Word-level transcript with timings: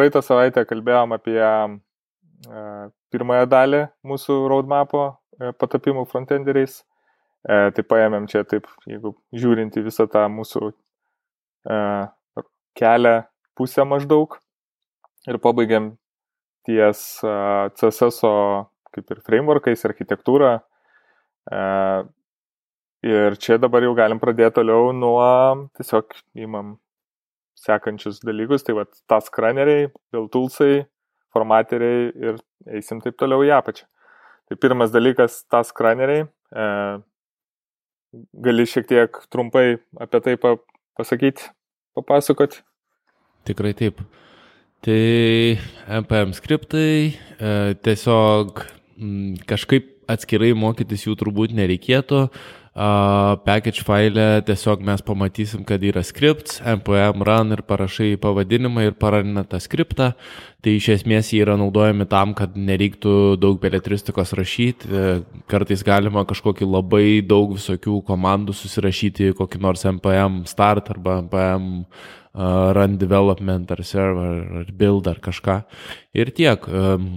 praeitą 0.00 0.22
savaitę 0.24 0.64
kalbėjom 0.64 1.12
apie 1.12 1.40
pirmąją 3.12 3.48
dalį 3.52 3.80
mūsų 4.08 4.36
roadmapo 4.48 5.02
patapimų 5.60 6.06
frontenderiais. 6.08 6.78
Tai 7.44 7.84
paėmėm 7.88 8.28
čia 8.28 8.46
taip, 8.48 8.68
jeigu 8.88 9.12
žiūrint 9.36 9.76
į 9.76 9.84
visą 9.90 10.06
tą 10.08 10.24
mūsų 10.32 10.72
kelią 12.80 13.14
pusę 13.56 13.84
maždaug 13.88 14.38
ir 15.28 15.40
pabaigėm 15.44 15.92
ties 16.64 17.06
CSS 17.20 18.24
kaip 18.90 19.12
ir 19.12 19.24
frameworkais, 19.24 19.84
architektūra. 19.84 20.60
Ir 23.04 23.40
čia 23.40 23.60
dabar 23.60 23.84
jau 23.84 23.92
galim 23.96 24.20
pradėti 24.20 24.62
toliau 24.62 24.94
nuo 24.96 25.24
tiesiog 25.76 26.16
įmam 26.40 26.78
sekančius 27.58 28.20
dalykus, 28.24 28.64
tai 28.66 28.76
va 28.78 28.86
task 29.10 29.38
runneriai, 29.42 29.88
build 30.12 30.30
toolsai, 30.34 30.84
formateriai 31.34 32.10
ir 32.10 32.40
eisim 32.78 33.02
taip 33.04 33.18
toliau 33.20 33.44
į 33.46 33.52
apačią. 33.58 33.86
Tai 34.50 34.58
pirmas 34.58 34.90
dalykas 34.94 35.44
task 35.50 35.78
runneriai. 35.84 36.26
E, 36.26 36.64
gali 38.46 38.66
šiek 38.66 38.88
tiek 38.90 39.20
trumpai 39.30 39.78
apie 40.02 40.22
tai 40.24 40.34
pasakyti, 40.40 41.46
papasakoti? 41.98 42.64
Tikrai 43.46 43.74
taip. 43.78 44.02
Tai 44.80 45.00
NPM 46.00 46.32
skriptai 46.36 46.92
e, 47.12 47.50
tiesiog 47.84 48.62
m, 48.96 49.36
kažkaip 49.48 49.98
atskirai 50.10 50.54
mokytis 50.56 51.04
jų 51.06 51.16
turbūt 51.20 51.54
nereikėtų. 51.56 52.24
Uh, 52.70 53.34
package 53.42 53.82
file 53.82 54.44
tiesiog 54.46 54.84
mes 54.86 55.00
pamatysim, 55.02 55.64
kad 55.66 55.82
yra 55.82 56.04
scripts, 56.06 56.60
npm 56.62 57.24
run 57.26 57.50
ir 57.56 57.64
parašai 57.66 58.12
pavadinimą 58.22 58.84
ir 58.86 58.94
paranina 58.94 59.42
tą 59.42 59.58
skriptą. 59.58 60.12
Tai 60.62 60.74
iš 60.78 60.86
esmės 60.94 61.32
jie 61.34 61.40
yra 61.42 61.56
naudojami 61.58 62.06
tam, 62.06 62.30
kad 62.38 62.54
nereiktų 62.54 63.34
daug 63.42 63.58
beletristikos 63.58 64.36
rašyti. 64.38 64.86
E, 64.86 65.10
kartais 65.50 65.82
galima 65.82 66.22
kažkokį 66.28 66.70
labai 66.70 67.04
daug 67.26 67.56
visokių 67.56 68.04
komandų 68.06 68.54
susirašyti, 68.54 69.32
kokį 69.40 69.64
nors 69.66 69.82
npm 69.90 70.44
start 70.46 70.94
arba 70.94 71.18
npm 71.24 71.70
uh, 71.82 72.70
run 72.76 72.98
development 73.02 73.74
ar 73.74 73.82
server 73.82 74.62
ar 74.62 74.70
build 74.70 75.10
ar 75.10 75.18
kažką. 75.18 75.64
Ir 76.14 76.30
tiek. 76.38 76.70
Um, 76.70 77.16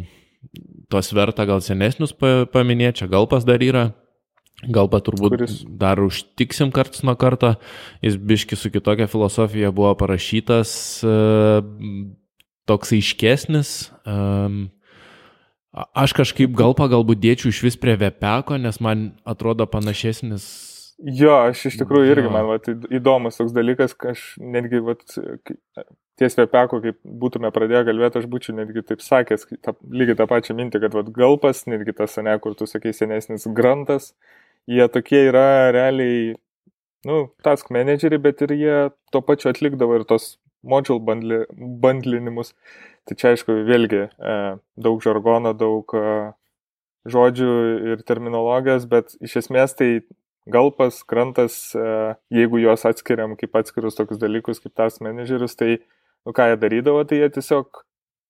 tos 0.89 1.13
verta 1.13 1.45
gal 1.45 1.61
senesnius 1.61 2.17
paminėti, 2.17 3.03
čia 3.03 3.13
galpas 3.13 3.45
dar 3.45 3.61
yra 3.61 3.91
Galba 4.71 5.01
turbūt 5.03 5.35
Kuris... 5.35 5.55
dar 5.67 5.99
užtiksim 6.03 6.71
karts 6.75 7.03
nuo 7.03 7.15
karto. 7.19 7.55
Jis 8.05 8.15
biški 8.15 8.59
su 8.59 8.71
kitokia 8.71 9.09
filosofija 9.11 9.73
buvo 9.75 9.93
parašytas, 9.99 10.75
e, 11.03 11.15
toks 12.69 12.93
aiškesnis. 12.95 13.73
Aš 15.73 16.13
kažkaip 16.13 16.53
galpa 16.53 16.85
galbūt 16.91 17.19
dėčiau 17.23 17.49
iš 17.49 17.63
vis 17.65 17.79
prie 17.81 17.95
Vepeko, 17.97 18.59
nes 18.61 18.77
man 18.83 19.09
atrodo 19.25 19.65
panašesnis. 19.65 20.45
Jo, 21.03 21.33
aš 21.49 21.65
iš 21.71 21.79
tikrųjų 21.81 22.13
irgi, 22.13 22.29
man 22.31 22.45
vat, 22.47 22.69
įdomus 22.93 23.39
toks 23.39 23.55
dalykas, 23.55 23.95
kad 23.97 24.13
aš 24.13 24.35
netgi 24.39 24.79
vat, 24.85 25.01
ties 26.21 26.37
Vepeko, 26.37 26.79
kaip 26.83 26.99
būtume 27.03 27.49
pradėję 27.51 27.81
kalbėti, 27.89 28.21
aš 28.21 28.29
būčiau 28.29 28.55
netgi 28.59 28.85
taip 28.85 29.01
sakęs, 29.03 29.47
ta, 29.65 29.73
lygiai 29.89 30.19
tą 30.19 30.27
pačią 30.29 30.55
mintį, 30.59 30.83
kad 30.85 30.95
vat, 30.95 31.09
galpas, 31.15 31.65
netgi 31.67 31.95
tas, 31.97 32.15
ne, 32.21 32.37
kur 32.43 32.55
tu 32.59 32.69
sakai 32.69 32.93
senesnis 32.95 33.49
grantas, 33.57 34.11
jie 34.69 34.87
tokie 34.91 35.25
yra 35.29 35.71
realiai, 35.75 36.35
nu, 37.07 37.27
task 37.43 37.71
manageriai, 37.73 38.21
bet 38.21 38.41
ir 38.45 38.55
jie 38.55 38.77
tuo 39.11 39.21
pačiu 39.25 39.51
atlikdavo 39.51 39.99
ir 39.99 40.07
tos 40.07 40.35
module 40.63 41.03
bandli, 41.03 41.43
bandlinimus. 41.83 42.53
Tai 43.07 43.17
čia 43.19 43.33
aišku, 43.33 43.55
vėlgi 43.67 44.05
e, 44.07 44.35
daug 44.79 45.03
žargono, 45.03 45.51
daug 45.57 45.91
e, 45.97 46.03
žodžių 47.11 47.53
ir 47.91 48.03
terminologijos, 48.07 48.87
bet 48.87 49.17
iš 49.19 49.41
esmės 49.43 49.75
tai 49.75 49.89
galpas, 50.47 51.01
krantas, 51.07 51.57
e, 51.75 51.87
jeigu 52.31 52.61
juos 52.63 52.85
atskiriam 52.87 53.35
kaip 53.39 53.59
atskirus 53.59 53.99
tokius 53.99 54.21
dalykus, 54.21 54.63
kaip 54.63 54.75
task 54.79 55.03
managerius, 55.03 55.57
tai, 55.59 55.81
nu 56.23 56.35
ką 56.35 56.47
jie 56.53 56.61
darydavo, 56.61 57.03
tai 57.07 57.19
jie 57.19 57.29
tiesiog 57.39 57.83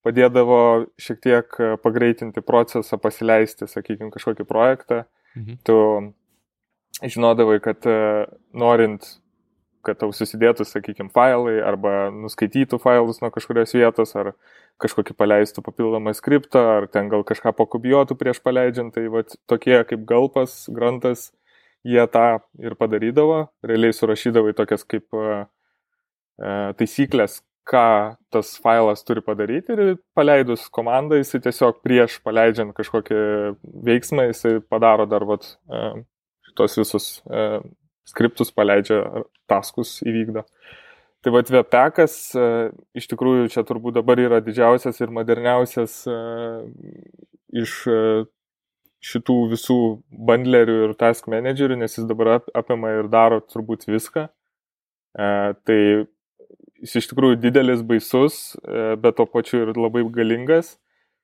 padėdavo 0.03 0.59
šiek 0.99 1.21
tiek 1.23 1.61
pagreitinti 1.85 2.41
procesą, 2.43 2.97
pasileisti, 2.99 3.69
sakykime, 3.69 4.09
kažkokį 4.11 4.49
projektą. 4.49 5.03
Mhm. 5.37 5.61
Tu 5.65 5.77
žinodavai, 7.09 7.59
kad 7.63 7.85
e, 7.89 8.25
norint, 8.55 9.05
kad 9.83 9.99
tau 9.99 10.13
susidėtų, 10.15 10.65
sakykime, 10.67 11.11
failai 11.13 11.57
arba 11.65 12.07
nuskaitytų 12.15 12.79
failus 12.79 13.19
nuo 13.23 13.31
kažkurios 13.33 13.75
vietos, 13.75 14.15
ar 14.19 14.33
kažkokį 14.81 15.15
paleistų 15.19 15.63
papildomą 15.65 16.13
skriptą, 16.15 16.63
ar 16.77 16.87
ten 16.91 17.09
gal 17.11 17.25
kažką 17.27 17.53
pakopijuotų 17.57 18.17
prieš 18.19 18.39
paleidžiant, 18.43 18.93
tai 18.95 19.05
vat, 19.11 19.35
tokie 19.49 19.75
kaip 19.89 20.05
galpas, 20.09 20.63
grantas, 20.71 21.31
jie 21.83 22.03
tą 22.11 22.39
ir 22.63 22.77
padarydavo, 22.79 23.47
realiai 23.65 23.95
surašydavo 23.95 24.53
į 24.53 24.57
tokias 24.57 24.87
kaip 24.87 25.19
uh, 25.19 25.43
taisyklės, 26.79 27.41
ką 27.67 28.15
tas 28.33 28.55
failas 28.63 29.03
turi 29.07 29.23
padaryti 29.23 29.75
ir 29.75 29.97
paleidus 30.15 30.65
komandą, 30.73 31.19
jisai 31.21 31.43
tiesiog 31.43 31.83
prieš 31.85 32.17
paleidžiant 32.23 32.73
kažkokį 32.75 33.19
veiksmą, 33.87 34.27
jisai 34.31 34.57
padaro 34.67 35.05
dar 35.07 35.27
vat, 35.27 35.53
tos 36.57 36.77
visus 36.79 37.07
e, 37.27 37.61
skriptus 38.09 38.51
paleidžia, 38.55 39.01
taskus 39.49 39.97
įvykdo. 40.05 40.45
Tai 41.23 41.31
vad 41.31 41.49
Vepekas 41.53 42.15
e, 42.35 42.47
iš 42.99 43.07
tikrųjų 43.13 43.49
čia 43.53 43.63
turbūt 43.67 43.95
dabar 43.99 44.19
yra 44.19 44.41
didžiausias 44.43 44.99
ir 44.99 45.13
moderniausias 45.15 46.01
e, 46.11 46.17
iš 47.63 47.75
e, 47.87 47.99
šitų 49.03 49.37
visų 49.51 49.79
bandlerių 50.27 50.77
ir 50.87 50.95
task 50.99 51.27
managerių, 51.31 51.77
nes 51.81 51.97
jis 51.97 52.07
dabar 52.07 52.37
apima 52.55 52.93
ir 52.99 53.09
daro 53.11 53.41
turbūt 53.43 53.87
viską. 53.89 54.27
E, 55.13 55.27
tai 55.67 55.79
jis 56.83 56.95
iš 56.99 57.09
tikrųjų 57.11 57.39
didelis, 57.43 57.83
baisus, 57.87 58.55
e, 58.63 58.93
bet 58.99 59.19
to 59.19 59.27
pačiu 59.29 59.63
ir 59.65 59.77
labai 59.77 60.05
galingas. 60.11 60.77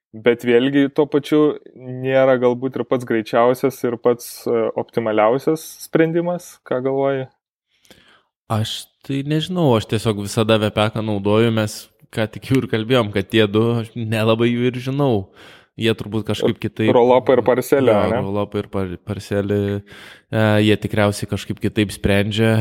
Bet 0.10 0.42
vėlgi 0.48 0.88
tuo 0.96 1.06
pačiu 1.06 1.42
nėra 1.76 2.40
galbūt 2.42 2.80
ir 2.80 2.86
pats 2.90 3.06
greičiausias 3.06 3.78
ir 3.86 4.00
pats 4.02 4.48
e, 4.50 4.64
optimaliausias 4.82 5.62
sprendimas, 5.84 6.56
ką 6.66 6.80
galvoji? 6.88 7.28
Aš 8.50 8.88
tai 9.06 9.22
nežinau, 9.30 9.68
aš 9.78 9.86
tiesiog 9.92 10.24
visada 10.26 10.58
VPK 10.58 11.04
naudoju, 11.06 11.54
mes 11.54 11.78
ką 12.10 12.26
tik 12.34 12.50
jau 12.50 12.58
ir 12.64 12.66
kalbėjom, 12.72 13.14
kad 13.14 13.30
tie 13.30 13.46
du 13.46 13.68
aš 13.84 13.94
nelabai 13.94 14.50
jų 14.50 14.72
ir 14.72 14.82
žinau. 14.82 15.14
Uh, 15.30 15.59
Jie 15.80 15.94
turbūt 15.96 16.26
kažkaip 16.28 16.58
kitaip. 16.60 16.92
Rolopą 16.96 17.38
ir 17.38 17.42
parcelę. 17.48 17.94
Ja, 17.96 18.20
rolopą 18.20 18.64
ir 18.64 18.68
par, 18.72 18.90
parcelį. 19.08 19.60
E, 19.80 20.42
jie 20.66 20.76
tikriausiai 20.84 21.30
kažkaip 21.32 21.62
kitaip 21.64 21.94
sprendžia. 21.96 22.52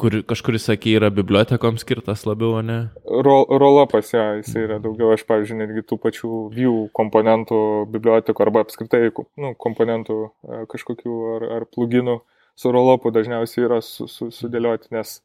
Kur, 0.00 0.18
kažkuris, 0.28 0.66
sakė, 0.68 0.96
yra 1.00 1.10
bibliotekoms 1.14 1.86
skirtas 1.86 2.26
labiau, 2.28 2.60
ne? 2.66 2.78
Ro, 3.08 3.38
rolopas, 3.48 4.12
ja, 4.12 4.28
jis 4.42 4.52
yra 4.60 4.78
daugiau, 4.82 5.14
aš, 5.16 5.24
pavyzdžiui, 5.30 5.60
netgi 5.62 5.86
tų 5.88 6.00
pačių 6.04 6.32
view 6.52 6.86
komponentų 6.96 7.60
bibliotekų 7.94 8.44
arba 8.44 8.66
apskritai 8.66 9.08
nu, 9.16 9.54
komponentų 9.56 10.20
e, 10.26 10.62
kažkokių 10.72 11.18
ar, 11.36 11.50
ar 11.58 11.68
pluginų 11.72 12.20
su 12.56 12.72
rolopu 12.72 13.12
dažniausiai 13.12 13.66
yra 13.66 13.80
su, 13.84 14.08
su, 14.08 14.30
sudėlioti, 14.32 14.92
nes 14.96 15.18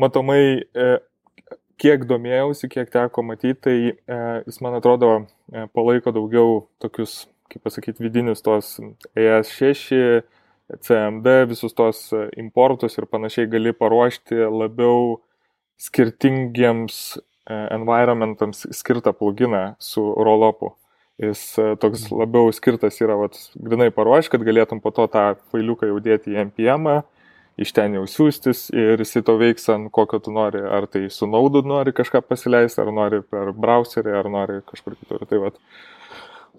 matomai 0.00 0.40
e, 0.60 0.96
kiek 1.80 2.06
domėjausi, 2.08 2.70
kiek 2.72 2.90
teko 2.92 3.24
matyti, 3.26 3.58
tai 3.66 3.76
e, 3.92 4.20
jis, 4.46 4.60
man 4.64 4.78
atrodo, 4.78 5.12
e, 5.52 5.66
palaiko 5.76 6.12
daugiau 6.14 6.62
tokius, 6.82 7.26
kaip 7.52 7.64
pasakyti, 7.66 8.04
vidinius 8.04 8.42
tos 8.44 8.76
ES6, 9.16 10.24
CMD, 10.82 11.34
visus 11.46 11.76
tos 11.78 12.08
importus 12.34 12.98
ir 12.98 13.06
panašiai 13.06 13.46
gali 13.50 13.70
paruošti 13.76 14.40
labiau 14.50 15.20
skirtingiems 15.78 16.96
e, 17.16 17.20
environmentams 17.76 18.66
skirtą 18.74 19.12
pluginą 19.14 19.76
su 19.78 20.02
rollopu. 20.16 20.72
Jis 21.22 21.42
e, 21.60 21.68
toks 21.80 22.08
labiau 22.12 22.50
skirtas 22.52 22.98
yra, 23.04 23.16
vat, 23.20 23.38
grinai 23.56 23.92
paruošti, 23.94 24.34
kad 24.34 24.48
galėtum 24.48 24.82
po 24.84 24.92
to 24.96 25.06
tą 25.12 25.28
failiuką 25.52 25.92
jau 25.92 26.00
dėti 26.02 26.34
į 26.34 26.42
NPM, 26.48 26.90
-ą 26.90 27.04
iš 27.60 27.72
ten 27.76 27.96
jau 27.96 28.04
siūstis 28.10 28.66
ir 28.76 29.00
jisai 29.00 29.22
to 29.26 29.36
veiks 29.40 29.68
ant 29.72 29.88
kokio 29.94 30.20
tu 30.22 30.32
nori, 30.34 30.60
ar 30.60 30.88
tai 30.92 31.06
su 31.12 31.28
naudu 31.30 31.62
nori 31.64 31.94
kažką 31.96 32.22
pasileisti, 32.28 32.82
ar 32.82 32.92
nori 32.92 33.22
per 33.24 33.52
browserį, 33.56 34.12
ar 34.18 34.28
nori 34.32 34.60
kažkur 34.68 34.98
kitur. 34.98 35.24
Tai 35.28 35.40
vat. 35.46 35.58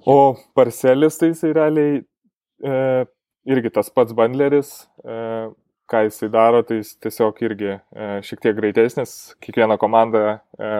o 0.05 0.35
parcelis 0.55 1.19
tai 1.19 1.31
jisai 1.33 1.53
realiai 1.53 2.01
e, 2.01 3.05
irgi 3.47 3.71
tas 3.73 3.89
pats 3.93 4.15
bandleris, 4.17 4.73
e, 5.05 5.49
ką 5.87 6.03
jisai 6.07 6.27
daro, 6.31 6.63
tai 6.67 6.81
jis 6.81 6.95
tiesiog 7.03 7.37
irgi 7.45 7.69
e, 7.75 8.07
šiek 8.27 8.41
tiek 8.43 8.55
greitesnis. 8.57 9.13
Kiekviena 9.43 9.77
komanda 9.79 10.23
e, 10.33 10.71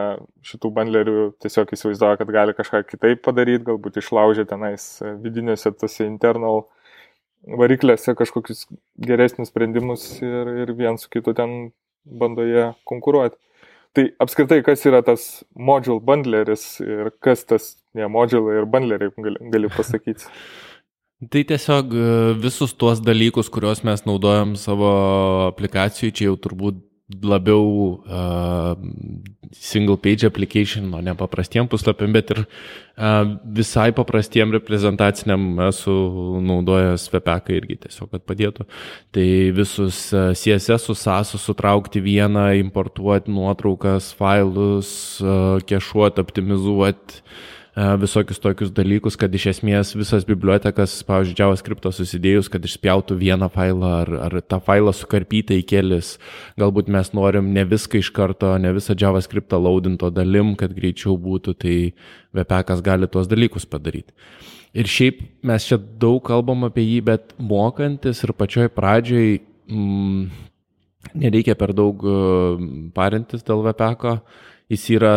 šitų 0.50 0.72
bandlerių 0.76 1.20
tiesiog 1.44 1.72
įsivaizduoja, 1.78 2.18
kad 2.20 2.34
gali 2.36 2.56
kažką 2.58 2.82
kitaip 2.90 3.22
padaryti, 3.28 3.66
galbūt 3.70 4.02
išlaužė 4.02 4.48
tenais 4.50 4.90
vidiniuose 5.24 5.72
tose 5.80 6.08
internal 6.08 6.66
varikliuose 7.48 8.16
kažkokius 8.18 8.66
geresnius 9.08 9.52
sprendimus 9.52 10.06
ir, 10.22 10.54
ir 10.64 10.74
vien 10.78 10.98
su 11.00 11.10
kitu 11.14 11.34
ten 11.38 11.72
bando 12.04 12.46
jie 12.48 12.72
konkuruoti. 12.88 13.38
tai 13.98 14.12
apskritai, 14.22 14.60
kas 14.62 14.84
yra 14.86 15.02
tas 15.02 15.44
module 15.56 16.04
bundleris 16.06 16.80
ir 16.84 17.10
kas 17.24 17.46
tas, 17.50 17.64
ne, 17.98 18.06
module 18.06 18.54
ir 18.60 18.68
bundleriai, 18.70 19.10
gali, 19.18 19.52
gali 19.54 19.72
pasakyti. 19.74 20.28
Tai 21.18 21.42
tiesiog 21.50 21.94
e, 21.98 22.02
visus 22.38 22.76
tuos 22.78 23.00
dalykus, 23.02 23.48
kuriuos 23.50 23.80
mes 23.88 24.04
naudojam 24.06 24.52
savo 24.54 24.92
aplikacijai, 25.48 26.14
čia 26.14 26.28
jau 26.28 26.36
turbūt 26.44 26.84
labiau 27.24 28.04
uh, 28.04 28.76
single 29.56 29.96
page 29.98 30.26
application, 30.26 30.92
o 30.94 31.00
ne 31.02 31.14
paprastiem 31.16 31.68
puslapiam, 31.68 32.12
bet 32.12 32.34
ir 32.36 32.42
uh, 32.44 33.38
visai 33.60 33.94
paprastiem 33.96 34.52
reprezentaciniam 34.52 35.46
esu 35.70 35.96
naudojęs 36.44 37.08
VPK 37.14 37.56
irgi 37.62 37.80
tiesiog, 37.86 38.12
kad 38.12 38.26
padėtų. 38.28 38.68
Tai 39.16 39.28
visus 39.56 40.02
uh, 40.12 40.34
CSS, 40.36 40.92
SAS 41.00 41.36
sutraukti 41.40 42.04
vieną, 42.04 42.50
importuoti 42.60 43.32
nuotraukas, 43.32 44.12
failus, 44.20 44.90
uh, 45.24 45.64
kešuoti, 45.64 46.28
optimizuoti 46.28 47.24
E, 47.24 47.57
visokius 47.78 48.40
tokius 48.42 48.72
dalykus, 48.74 49.16
kad 49.20 49.34
iš 49.38 49.52
esmės 49.52 49.94
visas 49.98 50.26
bibliotekas, 50.26 50.96
pavyzdžiui, 51.06 51.38
JavaScript 51.38 51.86
susidėjus, 51.94 52.50
kad 52.50 52.64
išspjautų 52.66 53.18
vieną 53.20 53.52
failą 53.54 53.92
ar, 54.00 54.12
ar 54.28 54.38
tą 54.42 54.58
failą 54.66 54.94
sukarpytą 54.98 55.60
į 55.60 55.66
kelis. 55.70 56.16
Galbūt 56.58 56.90
mes 56.90 57.14
norim 57.14 57.52
ne 57.54 57.68
viską 57.70 58.02
iš 58.02 58.10
karto, 58.16 58.56
ne 58.58 58.74
visą 58.74 58.98
JavaScript 58.98 59.54
laudinto 59.54 60.10
dalim, 60.10 60.56
kad 60.58 60.74
greičiau 60.74 61.20
būtų, 61.22 61.54
tai 61.62 61.78
VPKas 62.34 62.82
gali 62.82 63.10
tuos 63.14 63.30
dalykus 63.30 63.70
padaryti. 63.70 64.16
Ir 64.78 64.90
šiaip 64.90 65.22
mes 65.46 65.70
čia 65.70 65.78
daug 65.78 66.20
kalbam 66.26 66.66
apie 66.66 66.84
jį, 66.86 67.00
bet 67.06 67.38
mokantis 67.38 68.24
ir 68.26 68.34
pačioj 68.38 68.72
pradžioj 68.74 69.38
mm, 69.70 70.28
nereikia 71.14 71.54
per 71.58 71.78
daug 71.78 72.02
parintis 72.98 73.46
dėl 73.46 73.62
VPK. 73.70 74.18
Jis 74.74 74.90
yra 74.98 75.14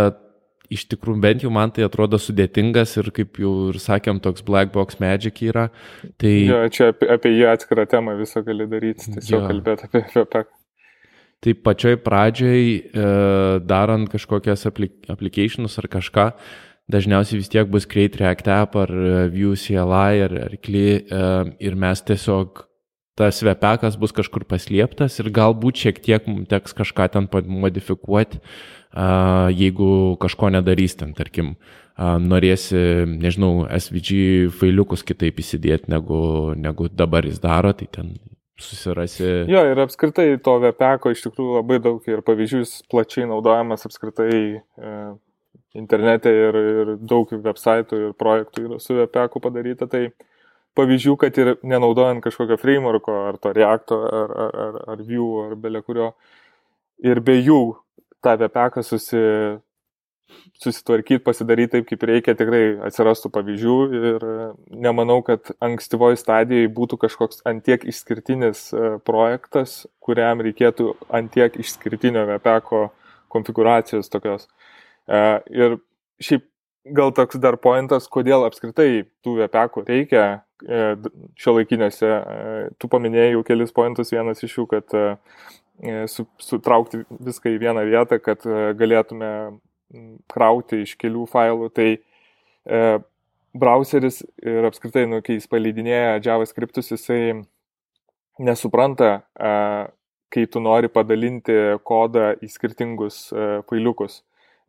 iš 0.71 0.87
tikrųjų 0.93 1.21
bent 1.23 1.45
jau 1.45 1.51
man 1.55 1.73
tai 1.75 1.85
atrodo 1.87 2.19
sudėtingas 2.21 2.95
ir 3.01 3.11
kaip 3.15 3.41
jau 3.43 3.53
ir 3.73 3.81
sakėm, 3.83 4.23
toks 4.23 4.45
black 4.47 4.73
box 4.75 5.01
magic 5.03 5.43
yra. 5.47 5.69
Tai... 6.21 6.33
Jo, 6.33 6.63
čia 6.73 6.93
apie, 6.95 7.11
apie 7.11 7.35
jį 7.35 7.51
atskirą 7.51 7.87
temą 7.91 8.17
visą 8.21 8.45
gali 8.47 8.69
daryti, 8.71 9.11
tiesiog 9.19 9.47
kalbėti 9.51 9.89
apie 9.91 10.05
FPP. 10.07 10.47
Tai 11.41 11.55
pačioj 11.65 11.97
pradžioj, 12.05 12.65
e, 12.77 13.05
darant 13.65 14.11
kažkokias 14.13 14.67
applicationus 14.69 15.79
ar 15.81 15.89
kažką, 15.89 16.27
dažniausiai 16.93 17.41
vis 17.41 17.49
tiek 17.49 17.71
bus 17.71 17.87
Create 17.89 18.21
React 18.21 18.51
App 18.53 18.77
ar 18.77 18.93
e, 18.93 19.15
Vue 19.33 19.57
CLI 19.57 20.27
ar, 20.27 20.35
ar 20.51 20.59
CLI 20.61 20.85
e, 21.01 21.23
ir 21.65 21.79
mes 21.81 22.05
tiesiog 22.05 22.67
tas 23.21 23.41
vepekas 23.45 23.97
bus 24.01 24.13
kažkur 24.17 24.47
paslėptas 24.49 25.19
ir 25.21 25.31
galbūt 25.35 25.81
šiek 25.83 25.99
tiek 26.05 26.29
mums 26.29 26.49
teks 26.53 26.77
kažką 26.77 27.09
ten 27.17 27.29
modifikuoti, 27.31 28.41
jeigu 28.95 30.17
kažko 30.21 30.51
nedarys 30.51 30.97
ten, 30.99 31.15
tarkim, 31.15 31.55
norėsi, 32.01 32.81
nežinau, 33.07 33.67
SVG 33.77 34.51
failiukus 34.57 35.05
kitaip 35.07 35.39
įsidėti, 35.43 35.91
negu, 35.93 36.21
negu 36.57 36.89
dabar 36.89 37.29
jis 37.29 37.39
daro, 37.43 37.75
tai 37.77 37.87
ten 37.93 38.15
susirasi. 38.61 39.25
Jo, 39.51 39.65
ir 39.71 39.81
apskritai 39.81 40.35
to 40.45 40.57
VPK 40.63 41.15
iš 41.15 41.25
tikrųjų 41.27 41.59
labai 41.61 41.81
daug 41.83 42.09
ir 42.09 42.23
pavyzdžių 42.27 42.63
jis 42.63 42.75
plačiai 42.93 43.29
naudojamas 43.29 43.87
apskritai 43.89 44.41
e, 44.61 44.97
internete 45.81 46.33
ir, 46.35 46.59
ir 46.73 46.93
daug 46.99 47.31
websaitų 47.31 48.01
ir 48.01 48.19
projektų 48.21 48.67
yra 48.67 48.81
su 48.83 48.97
VPK 48.99 49.43
padaryta, 49.45 49.89
tai 49.91 50.11
pavyzdžių, 50.79 51.17
kad 51.21 51.39
ir 51.41 51.55
nenaudojant 51.67 52.23
kažkokio 52.25 52.59
frameworko, 52.61 53.17
ar 53.31 53.41
to 53.43 53.55
Reacto, 53.57 54.01
ar, 54.07 54.35
ar, 54.45 54.59
ar, 54.67 54.81
ar 54.95 55.05
Vue, 55.07 55.47
ar 55.49 55.57
belekurio, 55.61 56.13
ir 57.03 57.23
be 57.25 57.39
jų 57.41 57.63
tą 58.25 58.37
vepeką 58.41 58.83
susi, 58.85 59.21
susitvarkyti, 60.61 61.23
pasidaryti 61.25 61.73
taip, 61.75 61.87
kaip 61.89 62.05
reikia, 62.11 62.35
tikrai 62.39 62.63
atsirastų 62.87 63.31
pavyzdžių 63.35 63.77
ir 63.97 64.27
nemanau, 64.87 65.21
kad 65.27 65.53
ankstyvoji 65.65 66.21
stadijai 66.21 66.69
būtų 66.77 67.01
kažkoks 67.05 67.43
antiek 67.49 67.85
išskirtinis 67.89 68.69
e, 68.73 68.93
projektas, 69.07 69.85
kuriam 70.05 70.43
reikėtų 70.45 70.93
antiek 71.17 71.57
išskirtinio 71.61 72.27
vepeko 72.35 72.89
konfiguracijos 73.33 74.13
tokios. 74.13 74.47
E, 75.09 75.41
ir 75.55 75.81
šiaip 76.23 76.47
gal 76.97 77.15
toks 77.17 77.41
dar 77.41 77.59
pointas, 77.61 78.09
kodėl 78.11 78.47
apskritai 78.47 79.07
tų 79.25 79.39
vepekų 79.43 79.87
reikia 79.89 80.27
e, 80.31 80.95
šio 81.41 81.57
laikinėse. 81.59 82.13
Tu 82.81 82.93
paminėjai 82.93 83.35
jau 83.35 83.43
kelis 83.49 83.75
pointus, 83.77 84.13
vienas 84.15 84.45
iš 84.45 84.61
jų, 84.61 84.69
kad 84.77 85.01
E, 85.01 85.17
su, 86.11 86.27
sutraukti 86.43 87.05
viską 87.21 87.55
į 87.55 87.61
vieną 87.63 87.85
vietą, 87.89 88.19
kad 88.23 88.45
e, 88.47 88.73
galėtume 88.79 89.31
krauti 90.31 90.83
iš 90.85 90.97
kelių 91.01 91.27
failų. 91.31 91.71
Tai 91.75 91.89
e, 91.97 92.83
browseris 93.57 94.21
ir 94.45 94.69
apskritai, 94.69 95.07
nu, 95.11 95.23
kai 95.25 95.39
jis 95.39 95.49
paleidinėja 95.51 96.21
JavaScriptus, 96.25 96.93
jisai 96.93 97.41
nesupranta, 98.41 99.21
e, 99.35 99.55
kai 100.31 100.47
tu 100.47 100.63
nori 100.63 100.91
padalinti 100.93 101.57
kodą 101.87 102.35
į 102.41 102.51
skirtingus 102.53 103.29
e, 103.33 103.49
failiukus. 103.71 104.21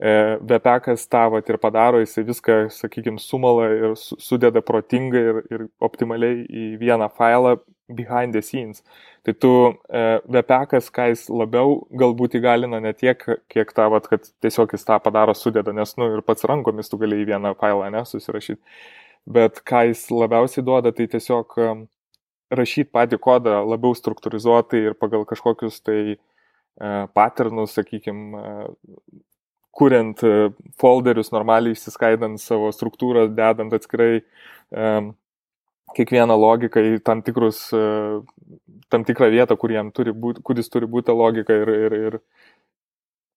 VPK'as 0.01 1.03
tą 1.12 1.27
vat 1.30 1.50
ir 1.50 1.59
padaro, 1.62 2.00
jisai 2.01 2.24
viską, 2.25 2.56
sakykime, 2.74 3.21
sumala 3.21 3.68
ir 3.69 3.92
sudeda 4.00 4.63
protingai 4.65 5.21
ir, 5.21 5.42
ir 5.53 5.68
optimaliai 5.83 6.42
į 6.48 6.63
vieną 6.81 7.12
failą 7.13 7.59
behind 7.92 8.33
the 8.33 8.42
scenes. 8.42 8.81
Tai 9.21 9.36
tu 9.38 9.51
VPK'as, 10.25 10.89
ką 10.95 11.12
jis 11.12 11.27
labiau 11.30 11.77
galbūt 11.94 12.39
įgalina 12.39 12.81
ne 12.81 12.95
tiek, 12.98 13.21
kiek 13.51 13.75
tą, 13.77 13.92
vat, 13.94 14.09
kad 14.09 14.25
tiesiog 14.42 14.74
jis 14.74 14.88
tą 14.88 14.98
padaro, 15.03 15.38
sudeda, 15.38 15.75
nes, 15.75 15.94
nu, 16.01 16.09
ir 16.15 16.25
pats 16.25 16.48
rankomis 16.50 16.89
tu 16.89 16.98
gali 17.01 17.21
į 17.21 17.30
vieną 17.36 17.53
failą, 17.62 17.92
ne, 17.94 18.01
susirašyti. 18.07 18.62
Bet 19.30 19.62
ką 19.69 19.86
jis 19.92 20.07
labiausiai 20.09 20.65
duoda, 20.65 20.89
tai 20.98 21.06
tiesiog 21.12 21.59
rašyti 22.51 22.89
patį 22.89 23.21
kodą 23.21 23.62
labiau 23.69 23.94
struktūrizuotai 23.95 24.81
ir 24.89 24.98
pagal 24.98 25.27
kažkokius 25.30 25.77
tai 25.86 26.18
paternus, 27.13 27.75
sakykime, 27.77 28.42
kuriant 29.71 30.23
e, 30.23 30.51
folderius, 30.81 31.31
normaliai 31.31 31.75
išsiskaidant 31.75 32.41
savo 32.44 32.71
struktūrą, 32.75 33.27
dedant 33.35 33.73
atskirai 33.73 34.21
um, 34.21 35.12
kiekvieną 35.95 36.35
logiką 36.39 36.83
į 36.88 36.97
tam, 37.07 37.23
tikrus, 37.23 37.63
uh, 37.75 38.21
tam 38.91 39.06
tikrą 39.07 39.31
vietą, 39.31 39.57
kur 39.59 39.73
turi 39.95 40.12
būt, 40.12 40.41
kuris 40.44 40.69
turi 40.71 40.88
būti 40.88 41.15
logika 41.15 41.56
ir, 41.56 41.69
ir, 41.88 41.97
ir 42.07 42.19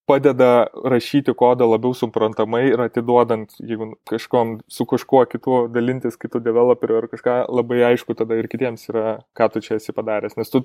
padeda 0.06 0.66
rašyti 0.84 1.32
kodą 1.34 1.66
labiau 1.68 1.94
suprantamai 1.96 2.66
ir 2.68 2.82
atiduodant, 2.84 3.54
jeigu 3.60 3.94
kažkom 4.10 4.58
su 4.68 4.86
kažkuo 4.86 5.24
kitu 5.30 5.64
dalintis, 5.72 6.18
kitų 6.20 6.42
developerių 6.44 6.98
ar 7.00 7.08
kažką, 7.12 7.36
labai 7.48 7.80
aišku 7.92 8.16
tada 8.18 8.36
ir 8.38 8.48
kitiems 8.52 8.84
yra, 8.92 9.18
ką 9.36 9.48
tu 9.54 9.64
čia 9.64 9.78
esi 9.80 9.96
padaręs. 9.96 10.36
Nes 10.36 10.52
tu 10.52 10.64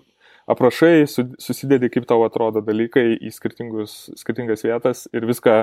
aprašai, 0.50 1.06
susidedi, 1.08 1.92
kaip 1.94 2.08
tau 2.10 2.24
atrodo 2.26 2.64
dalykai 2.66 3.14
į 3.18 3.32
skirtingas 3.36 4.66
vietas 4.66 5.06
ir 5.14 5.28
viską 5.30 5.62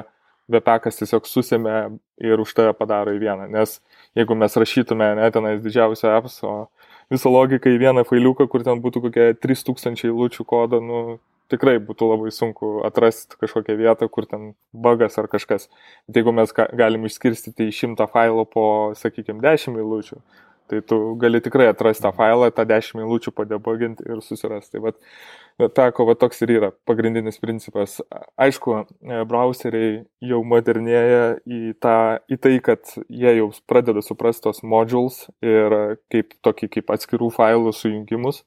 VPK'as 0.52 1.00
tiesiog 1.00 1.26
susėmė 1.26 1.76
ir 2.22 2.40
už 2.42 2.52
tave 2.54 2.74
padaro 2.78 3.14
į 3.16 3.22
vieną. 3.22 3.48
Nes 3.50 3.80
jeigu 4.18 4.36
mes 4.38 4.54
rašytume 4.62 5.14
net 5.18 5.34
tenais 5.34 5.62
didžiausią 5.64 6.12
apps, 6.20 6.38
o 6.46 6.68
visą 7.10 7.32
logiką 7.32 7.72
į 7.74 7.80
vieną 7.82 8.06
failiuką, 8.06 8.46
kur 8.50 8.62
ten 8.66 8.82
būtų 8.82 9.08
kokie 9.08 9.32
3000 9.42 10.06
eilučių 10.06 10.46
kodo, 10.46 10.80
nu, 10.82 11.18
tikrai 11.50 11.76
būtų 11.82 12.10
labai 12.12 12.32
sunku 12.34 12.80
atrasti 12.86 13.38
kažkokią 13.42 13.76
vietą, 13.78 14.08
kur 14.10 14.26
ten 14.30 14.52
bagas 14.72 15.18
ar 15.18 15.28
kažkas. 15.30 15.68
Bet 16.06 16.20
jeigu 16.20 16.34
mes 16.34 16.54
galim 16.54 17.06
išskirstyti 17.06 17.68
į 17.68 17.76
šimtą 17.80 18.08
failų 18.10 18.46
po, 18.50 18.66
sakykime, 18.98 19.42
10 19.42 19.78
eilučių, 19.82 20.20
Tai 20.70 20.80
tu 20.82 20.98
gali 21.20 21.40
tikrai 21.44 21.68
atrasti 21.70 22.04
tą 22.04 22.12
failą, 22.16 22.50
tą 22.54 22.64
10 22.68 22.98
minučių 22.98 23.32
padebuginti 23.36 24.06
ir 24.08 24.22
susirasti. 24.24 24.76
Tai 24.76 24.82
vat, 24.86 24.98
teko, 25.78 26.06
va 26.08 26.16
toks 26.18 26.42
ir 26.42 26.52
yra 26.56 26.70
pagrindinis 26.88 27.38
principas. 27.42 27.98
Aišku, 28.40 28.76
e, 28.82 29.22
browseriai 29.30 29.92
jau 30.30 30.42
modernėja 30.44 31.24
į, 31.46 31.60
tą, 31.82 31.96
į 32.26 32.40
tai, 32.42 32.54
kad 32.66 32.96
jie 33.06 33.36
jau 33.38 33.50
pradeda 33.70 34.02
suprasti 34.04 34.46
tos 34.48 34.64
modules 34.66 35.24
ir 35.44 35.98
kaip 36.12 36.34
tokį 36.46 36.72
kaip 36.78 36.94
atskirų 36.96 37.30
failų 37.38 37.74
sujungimus. 37.76 38.42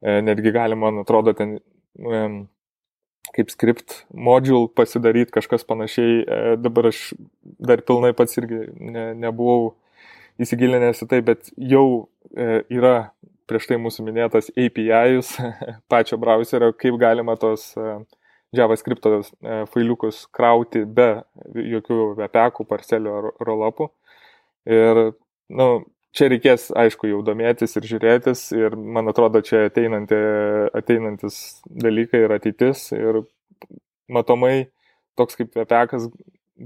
E, 0.00 0.20
netgi 0.24 0.54
galima, 0.56 0.90
man 0.90 1.04
atrodo, 1.04 1.36
ten 1.36 1.58
kaip 3.34 3.50
script 3.52 4.04
module 4.10 4.68
pasidaryti 4.74 5.32
kažkas 5.34 5.64
panašiai. 5.68 6.22
E, 6.24 6.56
dabar 6.60 6.90
aš 6.90 7.12
dar 7.42 7.82
pilnai 7.86 8.12
pats 8.16 8.38
irgi 8.40 8.66
ne, 8.74 9.10
nebuvau 9.18 9.74
įsigilinęs 10.40 11.04
į 11.04 11.08
tai, 11.10 11.20
bet 11.26 11.50
jau 11.56 11.84
e, 12.32 12.62
yra 12.72 13.10
prieš 13.50 13.66
tai 13.70 13.80
mūsų 13.82 14.06
minėtas 14.06 14.50
API'us 14.54 15.34
pačio 15.90 16.18
browserio, 16.22 16.72
kaip 16.78 16.98
galima 17.00 17.36
tos 17.40 17.70
e, 17.76 17.94
JavaScript 18.56 19.06
e, 19.10 19.20
failiukus 19.70 20.24
krauti 20.34 20.84
be 20.86 21.10
jokių 21.54 22.12
vepekų, 22.18 22.66
parcelių 22.70 23.16
ar 23.20 23.30
rollupų. 23.46 23.90
Ir, 24.70 25.02
na, 25.50 25.64
nu, 25.64 25.68
čia 26.16 26.28
reikės, 26.30 26.68
aišku, 26.76 27.08
jau 27.10 27.20
domėtis 27.26 27.76
ir 27.78 27.86
žiūrėtis 27.86 28.48
ir, 28.56 28.74
man 28.74 29.10
atrodo, 29.10 29.42
čia 29.46 29.68
ateinanti, 29.68 30.18
ateinantis 30.76 31.38
dalykai 31.70 32.24
ir 32.26 32.34
ateitis 32.34 32.90
ir 32.96 33.22
matomai 34.10 34.70
toks 35.18 35.38
kaip 35.38 35.54
vepekas 35.54 36.08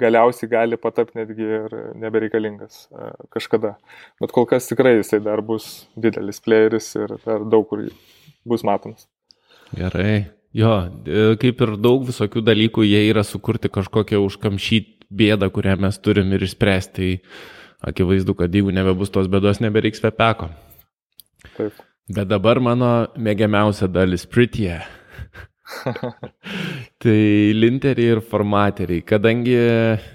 galiausiai 0.01 0.51
gali 0.51 0.79
patapti 0.81 1.19
netgi 1.21 1.49
ir 1.59 1.75
nebereikalingas 2.01 2.87
e, 2.91 3.11
kažkada. 3.35 3.75
Bet 4.23 4.35
kol 4.35 4.49
kas 4.51 4.69
tikrai 4.71 4.97
jisai 4.99 5.21
dar 5.25 5.43
bus 5.43 5.87
didelis 5.97 6.43
playeris 6.45 6.91
ir 6.99 7.17
dar 7.25 7.45
daug 7.47 7.69
kur 7.71 7.87
bus 8.45 8.65
matomas. 8.67 9.09
Gerai. 9.75 10.31
Jo, 10.55 10.75
e, 11.07 11.35
kaip 11.41 11.63
ir 11.67 11.77
daug 11.83 12.07
visokių 12.07 12.45
dalykų, 12.47 12.87
jie 12.87 13.07
yra 13.11 13.25
sukurti 13.27 13.71
kažkokią 13.73 14.23
užkamšyti 14.23 15.09
bėdą, 15.15 15.51
kurią 15.55 15.79
mes 15.83 15.99
turim 16.03 16.31
ir 16.35 16.47
išspręsti. 16.47 16.95
Tai 16.95 17.91
akivaizdu, 17.91 18.35
kad 18.39 18.55
jeigu 18.55 18.73
nebebus 18.75 19.13
tos 19.13 19.29
bėdos, 19.31 19.61
nebereiks 19.63 20.03
vepeko. 20.05 20.51
Taip. 21.57 21.81
Bet 22.15 22.29
dabar 22.29 22.61
mano 22.61 22.91
mėgiamiausia 23.17 23.89
dalis- 23.93 24.27
pritie. 24.33 24.81
tai 27.05 27.53
linteriai 27.57 28.17
ir 28.17 28.21
formateriai, 28.25 29.05
kadangi 29.05 29.57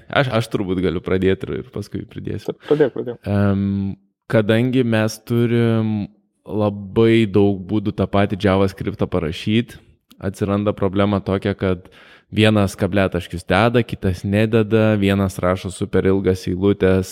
aš, 0.09 0.31
aš 0.39 0.49
turbūt 0.53 0.81
galiu 0.83 1.03
pradėti 1.05 1.47
ir, 1.47 1.59
ir 1.63 1.73
paskui 1.73 2.05
pridėsiu. 2.09 2.55
Pradėk, 2.67 2.95
pradėk. 2.95 3.19
Um, 3.29 3.93
kadangi 4.31 4.83
mes 4.85 5.19
turim 5.29 6.09
labai 6.49 7.25
daug 7.29 7.59
būdų 7.69 7.93
tą 7.97 8.07
patį 8.09 8.39
JavaScript 8.41 9.03
parašyti, 9.11 9.77
atsiranda 10.19 10.73
problema 10.73 11.21
tokia, 11.23 11.53
kad 11.57 11.89
vienas 12.33 12.75
kabletaškis 12.77 13.45
deda, 13.49 13.81
kitas 13.83 14.23
nededa, 14.23 14.93
vienas 15.01 15.39
rašo 15.41 15.71
super 15.73 16.05
ilgas 16.09 16.45
eilutės, 16.49 17.11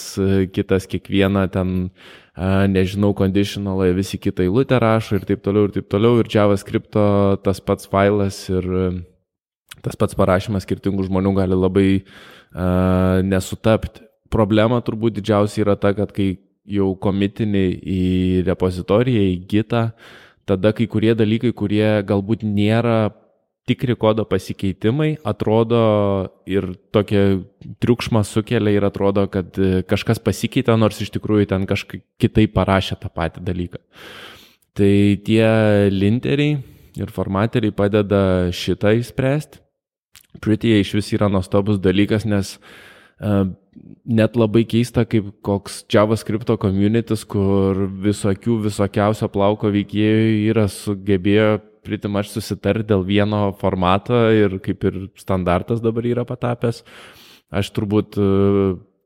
kitas 0.54 0.86
kiekvieną 0.90 1.48
ten, 1.54 1.76
nežinau, 2.74 3.14
conditionalą, 3.18 3.90
visi 3.98 4.20
kitą 4.22 4.46
eilutę 4.46 4.82
rašo 4.82 5.18
ir 5.18 5.30
taip 5.30 5.46
toliau, 5.46 5.70
ir 5.70 5.78
taip 5.80 5.90
toliau, 5.94 6.20
ir 6.22 6.30
JavaScript 6.34 6.98
tas 7.46 7.62
pats 7.62 7.90
failas 7.90 8.44
ir 8.52 8.68
tas 9.88 10.00
pats 10.00 10.18
parašymas 10.20 10.68
skirtingų 10.68 11.08
žmonių 11.08 11.34
gali 11.38 11.58
labai 11.58 11.88
uh, 12.02 13.24
nesutapti. 13.24 14.04
Problema 14.34 14.82
turbūt 14.84 15.18
didžiausia 15.18 15.64
yra 15.64 15.78
ta, 15.80 15.94
kad 15.96 16.12
kai 16.16 16.36
jau 16.68 16.92
komitini 17.00 17.70
į 17.80 18.02
repozitoriją, 18.48 19.24
į 19.32 19.38
gitą, 19.48 19.84
tada 20.48 20.74
kai 20.76 20.88
kurie 20.92 21.14
dalykai, 21.16 21.54
kurie 21.56 21.88
galbūt 22.08 22.44
nėra 22.44 23.14
tikri 23.68 23.98
kodo 24.00 24.24
pasikeitimai, 24.28 25.18
atrodo 25.28 25.82
ir 26.48 26.70
tokie 26.96 27.44
triukšmą 27.84 28.24
sukelia 28.28 28.78
ir 28.78 28.88
atrodo, 28.88 29.26
kad 29.32 29.60
kažkas 29.90 30.22
pasikeitė, 30.24 30.76
nors 30.80 31.02
iš 31.04 31.12
tikrųjų 31.18 31.50
ten 31.52 31.68
kažkaip 31.68 32.04
kitaip 32.22 32.56
parašė 32.56 33.00
tą 33.02 33.12
patį 33.12 33.44
dalyką. 33.48 33.84
Tai 34.78 34.94
tie 35.28 35.48
linteriai 35.92 36.60
ir 36.98 37.12
formateriai 37.14 37.76
padeda 37.76 38.22
šitą 38.56 38.96
įspręsti. 39.02 39.60
Pretty 40.44 40.76
iš 40.80 40.94
vis 40.98 41.14
yra 41.16 41.30
nuostabus 41.32 41.80
dalykas, 41.82 42.26
nes 42.30 42.56
uh, 42.58 43.48
net 44.08 44.38
labai 44.38 44.64
keista, 44.70 45.06
kaip 45.10 45.30
koks 45.46 45.82
JavaScript 45.92 46.52
communities, 46.62 47.26
kur 47.28 47.88
visokių 48.04 48.60
visokiausio 48.68 49.30
plauko 49.34 49.72
veikėjų 49.74 50.52
yra 50.52 50.68
sugebėjo 50.72 51.58
pritimač 51.88 52.32
susitarti 52.34 52.88
dėl 52.90 53.06
vieno 53.08 53.48
formato 53.62 54.28
ir 54.36 54.60
kaip 54.64 54.84
ir 54.90 55.00
standartas 55.20 55.82
dabar 55.84 56.08
yra 56.08 56.28
patapęs. 56.28 56.84
Aš 57.48 57.72
turbūt 57.76 58.18
e, 58.20 58.28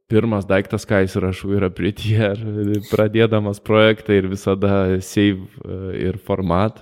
pirmas 0.09 0.47
daiktas, 0.49 0.87
ką 0.89 1.03
įsirašau, 1.05 1.51
yra 1.59 1.69
Prettier, 1.73 2.39
pradėdamas 2.93 3.61
projektą 3.63 4.17
ir 4.17 4.31
visada 4.31 4.97
save 5.05 5.45
e, 5.61 5.81
ir 6.09 6.17
format. 6.25 6.81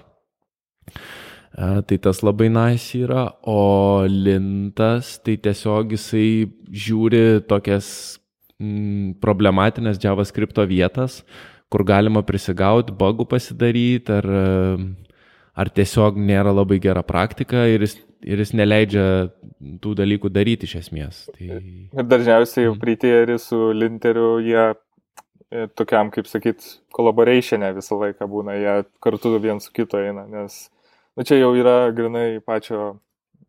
Tai 1.58 1.98
tas 1.98 2.22
labai 2.22 2.48
nice 2.54 3.00
yra, 3.02 3.26
o 3.42 4.06
lintas, 4.06 5.16
tai 5.26 5.34
tiesiog 5.42 5.96
jisai 5.96 6.46
žiūri 6.70 7.42
tokias 7.50 7.90
mm, 8.62 9.18
problematinės 9.24 9.98
JavaScript 10.04 10.62
vietas, 10.70 11.24
kur 11.74 11.84
galima 11.84 12.22
prisigauti, 12.26 12.94
bugų 12.94 13.26
pasidaryti, 13.34 14.14
ar, 14.22 14.30
ar 15.58 15.74
tiesiog 15.74 16.22
nėra 16.22 16.54
labai 16.54 16.80
gera 16.86 17.02
praktika 17.04 17.66
ir 17.68 17.88
jis, 17.88 17.98
ir 18.22 18.46
jis 18.46 18.54
neleidžia 18.54 19.06
tų 19.82 19.98
dalykų 19.98 20.30
daryti 20.30 20.70
iš 20.70 20.80
esmės. 20.86 21.26
Tai... 21.34 21.50
Ir 21.50 22.10
dažniausiai 22.14 22.70
mm. 22.70 22.82
priteiri 22.82 23.40
su 23.42 23.72
linteriu, 23.74 24.36
jie 24.46 24.66
e, 24.70 25.68
tokiam, 25.74 26.14
kaip 26.14 26.30
sakyt, 26.30 26.76
collaborationė 26.96 27.74
visą 27.82 27.98
laiką 28.06 28.30
būna, 28.30 28.62
jie 28.62 28.84
kartu 29.02 29.34
vien 29.42 29.60
su 29.66 29.74
kito 29.74 29.98
eina, 29.98 30.30
nes 30.30 30.68
Na 31.20 31.24
čia 31.28 31.36
jau 31.36 31.50
yra 31.52 31.92
grinai 31.92 32.40
pačio 32.40 32.94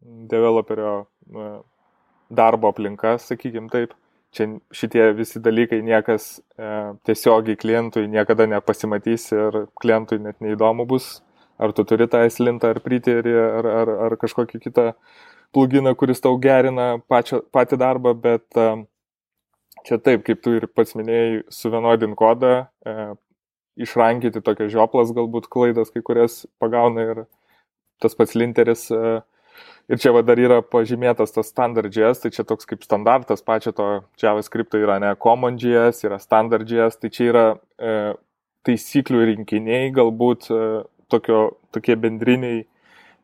developerio 0.03 0.95
darbo 2.27 2.73
aplinka, 2.73 3.12
sakykim 3.23 3.69
taip. 3.71 3.93
Čia 4.35 4.49
šitie 4.75 5.05
visi 5.15 5.39
dalykai 5.43 5.79
niekas 5.87 6.27
e, 6.59 6.67
tiesiogiai 7.07 7.59
klientui 7.59 8.09
niekada 8.11 8.49
nepasimatys 8.50 9.29
ir 9.37 9.61
klientui 9.79 10.19
net 10.19 10.43
neįdomu 10.43 10.89
bus, 10.91 11.23
ar 11.62 11.71
tu 11.71 11.87
turi 11.87 12.11
tą 12.11 12.25
eslintą, 12.27 12.75
ar 12.75 12.83
priterį, 12.83 13.39
ar, 13.39 13.71
ar, 13.85 13.95
ar 14.09 14.19
kažkokį 14.19 14.62
kitą 14.67 14.91
pluginą, 15.55 15.95
kuris 15.95 16.27
tau 16.27 16.35
gerina 16.43 16.93
pačio, 17.07 17.45
patį 17.55 17.79
darbą, 17.87 18.19
bet 18.19 18.59
e, 18.59 18.69
čia 19.87 20.03
taip, 20.03 20.27
kaip 20.27 20.43
tu 20.43 20.59
ir 20.59 20.67
pats 20.75 20.99
minėjai, 20.99 21.45
suvienodin 21.55 22.19
kodą, 22.19 22.65
e, 22.83 23.11
išrankyti 23.87 24.43
tokias 24.43 24.75
žioplas 24.75 25.15
galbūt 25.15 25.47
klaidas, 25.47 25.95
kai 25.95 26.03
kurias 26.03 26.49
pagauna 26.59 27.12
ir 27.15 27.29
tas 28.02 28.16
pats 28.19 28.37
linteris. 28.38 28.87
E, 28.90 29.21
ir 29.90 30.00
čia 30.00 30.12
va 30.14 30.23
dar 30.26 30.40
yra 30.40 30.61
pažymėtas 30.62 31.35
tas 31.35 31.50
standard.js, 31.52 32.23
tai 32.23 32.33
čia 32.35 32.47
toks 32.49 32.69
kaip 32.69 32.85
standartas 32.87 33.45
pačio 33.47 33.75
to 33.76 33.88
JavaScript 34.23 34.76
yra 34.78 35.00
ne 35.02 35.14
common.js, 35.21 36.04
yra 36.07 36.21
standard.js, 36.23 37.00
tai 37.00 37.12
čia 37.14 37.30
yra 37.33 37.47
e, 37.78 37.97
taisyklių 38.69 39.25
rinkiniai, 39.33 39.90
galbūt 39.97 40.50
e, 40.52 40.61
tokio, 41.11 41.42
tokie 41.75 41.97
bendriniai. 42.00 42.62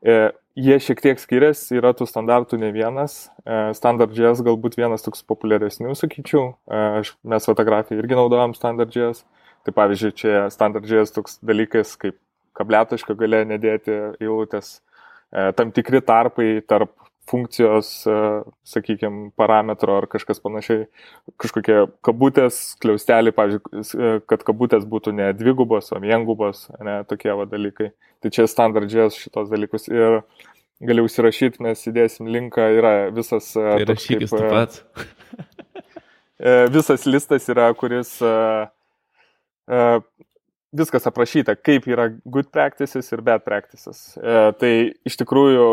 E, 0.06 0.18
jie 0.56 0.76
šiek 0.80 1.02
tiek 1.04 1.20
skiriasi, 1.20 1.76
yra 1.78 1.92
tų 1.96 2.08
standartų 2.08 2.58
ne 2.60 2.72
vienas. 2.74 3.26
E, 3.44 3.72
standard.js 3.76 4.42
galbūt 4.46 4.78
vienas 4.80 5.04
toks 5.06 5.24
populiaresnių, 5.28 5.94
sakyčiau. 5.98 6.54
E, 6.66 7.06
mes 7.28 7.48
fotografiją 7.48 8.00
irgi 8.00 8.18
naudojam 8.18 8.56
standard.js. 8.56 9.24
Tai 9.66 9.74
pavyzdžiui, 9.74 10.14
čia 10.14 10.46
standard.js 10.54 11.14
toks 11.14 11.40
dalykas 11.42 11.96
kaip 11.98 12.18
kabletaškio 12.56 13.16
gale 13.18 13.44
nedėti 13.48 13.94
eilutės, 14.20 14.78
e, 15.32 15.50
tam 15.58 15.72
tikri 15.74 16.02
tarpai 16.04 16.48
tarp 16.68 16.94
funkcijos, 17.26 17.90
e, 18.06 18.16
sakykime, 18.70 19.30
parametro 19.38 19.96
ar 19.98 20.06
kažkas 20.10 20.38
panašiai, 20.42 20.86
kažkokie 21.42 21.78
kabutės, 22.06 22.60
kliausteliai, 22.82 23.34
pavyzdžiui, 23.34 23.82
e, 23.82 24.12
kad 24.30 24.44
kabutės 24.46 24.86
būtų 24.86 25.14
ne 25.18 25.32
dvigubos, 25.36 25.90
o 25.92 26.02
viengubos, 26.02 26.66
ne 26.86 27.00
tokie 27.10 27.32
va 27.34 27.48
dalykai. 27.50 27.90
Tai 28.22 28.32
čia 28.34 28.46
standardžias 28.50 29.18
šitos 29.18 29.50
dalykus 29.50 29.90
ir 29.90 30.22
galiu 30.86 31.06
užsirašyti, 31.08 31.62
mes 31.66 31.82
įdėsim 31.90 32.30
linką, 32.30 32.68
yra 32.78 32.94
visas... 33.14 33.52
Tai 33.56 33.82
rašykis 33.88 34.32
taip 34.32 34.52
pat. 34.52 34.80
visas 36.76 37.06
listas 37.08 37.48
yra, 37.50 37.70
kuris 37.74 38.18
viskas 40.76 41.06
aprašyta, 41.08 41.56
kaip 41.56 41.88
yra 41.90 42.10
good 42.24 42.50
practices 42.52 43.12
ir 43.12 43.22
bad 43.24 43.44
practices. 43.46 44.14
E, 44.16 44.38
tai 44.60 44.72
iš 45.06 45.18
tikrųjų 45.22 45.68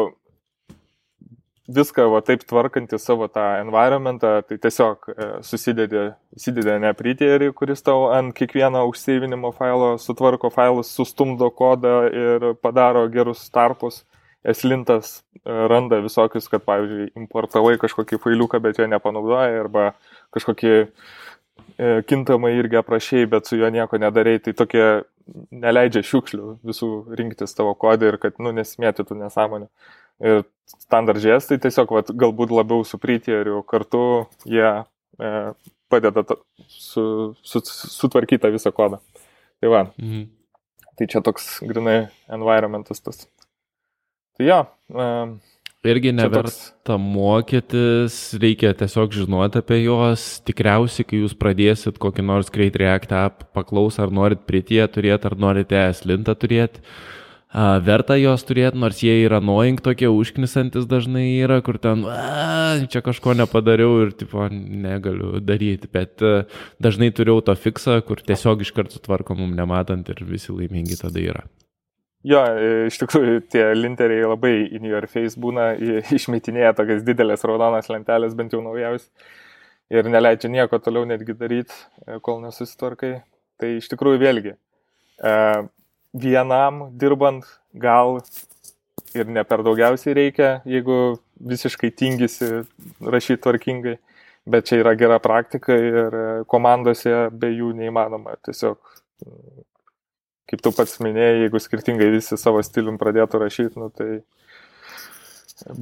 viską 1.74 2.10
va, 2.12 2.19
taip 2.25 2.43
tvarkanti 2.48 2.98
savo 3.00 3.27
tą 3.31 3.43
environmentą, 3.62 4.41
tai 4.48 4.57
tiesiog 4.62 5.07
e, 5.07 5.27
susidedė, 5.48 6.10
susidedė 6.36 6.77
ne 6.83 6.91
priterį, 6.98 7.51
kuris 7.55 7.83
tau 7.86 8.10
ant 8.12 8.36
kiekvieno 8.36 8.83
užseivinimo 8.89 9.53
failo 9.55 9.93
sutvarko 10.01 10.51
failus, 10.53 10.91
sustumdo 10.91 11.50
kodą 11.55 11.95
ir 12.12 12.50
padaro 12.62 13.07
gerus 13.13 13.48
tarpus. 13.53 14.03
Eslintas 14.43 15.22
e, 15.22 15.53
randa 15.72 16.01
visokius, 16.03 16.50
kad, 16.51 16.65
pavyzdžiui, 16.67 17.13
importavai 17.15 17.77
kažkokį 17.79 18.19
failiuką, 18.25 18.60
bet 18.65 18.81
jo 18.81 18.89
nepanaudoja, 18.91 19.62
arba 19.63 19.93
kažkokį 20.36 20.74
kintamai 21.80 22.53
irgi 22.58 22.80
aprašiai, 22.80 23.27
bet 23.30 23.50
su 23.50 23.58
juo 23.58 23.70
nieko 23.74 23.98
nedarai, 24.01 24.38
tai 24.44 24.53
tokie 24.58 24.86
neleidžia 25.51 26.03
šiukšlių 26.06 26.58
visų 26.68 26.89
rinktis 27.18 27.56
tavo 27.58 27.74
kodą 27.80 28.12
ir 28.12 28.20
kad, 28.22 28.39
nu, 28.44 28.53
nesimėtytų 28.56 29.18
nesąmonė. 29.22 29.70
Ir 30.24 30.44
standardžės, 30.70 31.48
tai 31.50 31.58
tiesiog, 31.63 31.94
vat, 31.96 32.12
galbūt 32.24 32.53
labiau 32.53 32.86
su 32.88 33.00
pritieriu 33.01 33.63
kartu 33.68 34.03
jie 34.48 34.68
e, 34.70 35.32
padeda 35.92 36.24
ta, 36.27 36.38
su, 36.70 37.06
su, 37.42 37.63
sutvarkyti 37.65 38.51
visą 38.53 38.74
kodą. 38.75 39.01
Tai 39.62 39.72
va. 39.74 39.86
Mhm. 40.01 40.27
Tai 40.94 41.08
čia 41.10 41.24
toks 41.25 41.58
grinai 41.65 41.98
environmentas 42.30 43.01
tas. 43.01 43.24
Tai 44.38 44.48
jo. 44.50 44.60
E, 44.94 45.10
Irgi 45.83 46.13
neverta 46.15 46.95
mokytis, 46.95 48.15
reikia 48.39 48.69
tiesiog 48.79 49.11
žinoti 49.17 49.59
apie 49.59 49.81
juos. 49.81 50.37
Tikriausiai, 50.47 51.03
kai 51.09 51.17
jūs 51.19 51.33
pradėsit 51.35 51.97
kokį 51.99 52.23
nors 52.23 52.51
Create 52.53 52.79
React 52.79 53.11
app, 53.19 53.43
paklaus, 53.51 53.97
ar 53.99 54.13
norit 54.15 54.45
pritie 54.47 54.79
turėti, 54.87 55.27
ar 55.27 55.35
norite 55.35 55.75
eslintą 55.81 56.37
turėti. 56.39 56.79
a, 57.51 57.81
verta 57.83 58.15
juos 58.15 58.45
turėti, 58.47 58.79
nors 58.79 59.01
jie 59.03 59.17
yra 59.25 59.41
annoying 59.43 59.81
tokie, 59.83 60.07
užknisantis 60.07 60.87
dažnai 60.89 61.25
yra, 61.43 61.59
kur 61.61 61.77
ten, 61.83 62.05
a, 62.07 62.79
čia 62.87 63.03
kažko 63.03 63.35
nepadariau 63.37 64.05
ir, 64.05 64.13
tipo, 64.15 64.47
negaliu 64.49 65.43
daryti, 65.43 65.91
bet 65.91 66.23
a, 66.23 66.45
dažnai 66.79 67.11
turėjau 67.11 67.43
to 67.51 67.57
fiksą, 67.59 67.99
kur 68.07 68.23
tiesiog 68.23 68.63
iš 68.63 68.71
karto 68.71 69.03
tvarkomum 69.03 69.51
nematant 69.59 70.07
ir 70.15 70.23
visi 70.31 70.55
laimingi 70.55 70.97
tada 71.03 71.21
yra. 71.21 71.43
Jo, 72.24 72.39
iš 72.88 72.98
tikrųjų, 73.01 73.42
tie 73.51 73.65
linteriai 73.75 74.24
labai 74.24 74.53
in 74.72 74.86
your 74.88 75.03
face 75.12 75.39
būna, 75.39 75.74
išmetinėja 76.18 76.72
tokias 76.77 77.03
didelės 77.03 77.44
raudonas 77.48 77.89
lentelės, 77.92 78.36
bent 78.39 78.56
jau 78.56 78.62
naujausias, 78.63 79.10
ir 79.92 80.08
neleidžia 80.08 80.51
nieko 80.53 80.80
toliau 80.80 81.03
netgi 81.10 81.36
daryti, 81.36 81.75
e, 82.08 82.22
kol 82.24 82.39
nesusitvarkai. 82.46 83.18
Tai 83.60 83.74
iš 83.77 83.89
tikrųjų 83.92 84.22
vėlgi, 84.24 84.56
e, 84.56 85.34
vienam 86.24 86.88
dirbant 87.00 87.46
gal 87.74 88.22
ir 89.13 89.27
ne 89.27 89.44
per 89.44 89.65
daugiausiai 89.68 90.15
reikia, 90.18 90.50
jeigu 90.65 91.20
visiškai 91.44 91.92
tingisi 91.92 92.63
rašyti 93.03 93.44
tvarkingai, 93.44 93.98
bet 94.48 94.68
čia 94.70 94.80
yra 94.80 94.96
gera 95.00 95.20
praktika 95.24 95.75
ir 95.75 96.18
e, 96.18 96.25
komandose 96.48 97.27
be 97.36 97.51
jų 97.51 97.75
neįmanoma 97.84 98.39
tiesiog 98.48 98.80
kaip 100.53 100.62
tu 100.62 100.72
pats 100.77 101.00
minėjai, 101.01 101.43
jeigu 101.48 101.62
skirtingai 101.62 102.12
visi 102.13 102.38
savo 102.38 102.62
stilium 102.62 103.00
pradėtų 103.01 103.41
rašyti, 103.41 103.79
nu, 103.81 103.89
tai 103.89 104.22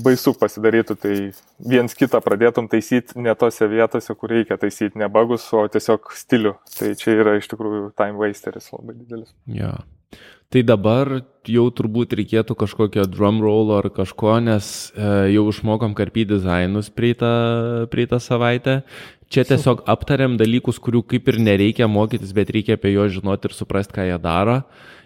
baisu 0.06 0.34
pasidarytų, 0.40 0.96
tai 1.02 1.16
viens 1.60 1.96
kitą 1.98 2.22
pradėtum 2.24 2.70
taisyti 2.72 3.20
ne 3.20 3.34
tose 3.36 3.68
vietose, 3.68 4.16
kur 4.16 4.32
reikia 4.32 4.60
taisyti 4.62 5.00
ne 5.02 5.10
bagus, 5.12 5.48
o 5.56 5.66
tiesiog 5.72 6.12
stilių. 6.16 6.56
Tai 6.78 6.92
čia 7.00 7.18
yra 7.20 7.36
iš 7.40 7.50
tikrųjų 7.52 7.90
time 8.00 8.20
wasteris 8.22 8.72
labai 8.72 8.96
didelis. 9.00 9.34
Ja. 9.52 9.80
Tai 10.52 10.62
dabar 10.68 11.22
jau 11.48 11.70
turbūt 11.72 12.14
reikėtų 12.20 12.58
kažkokio 12.60 13.06
drum 13.08 13.40
roll 13.44 13.72
ar 13.78 13.88
kažko, 13.96 14.36
nes 14.44 14.92
e, 14.92 15.12
jau 15.32 15.46
išmokom 15.48 15.96
karpyti 15.96 16.34
dizainus 16.34 16.92
prieitą 16.92 18.20
savaitę 18.20 18.82
Čia 19.32 19.46
tiesiog 19.48 19.86
aptariam 19.88 20.34
dalykus, 20.36 20.76
kurių 20.84 21.06
kaip 21.08 21.30
ir 21.32 21.38
nereikia 21.40 21.88
mokytis, 21.88 22.34
bet 22.36 22.50
reikia 22.52 22.76
apie 22.76 22.92
juos 22.92 23.14
žinoti 23.16 23.48
ir 23.48 23.54
suprasti, 23.56 23.96
ką 23.96 24.04
jie 24.10 24.18
daro. 24.20 24.58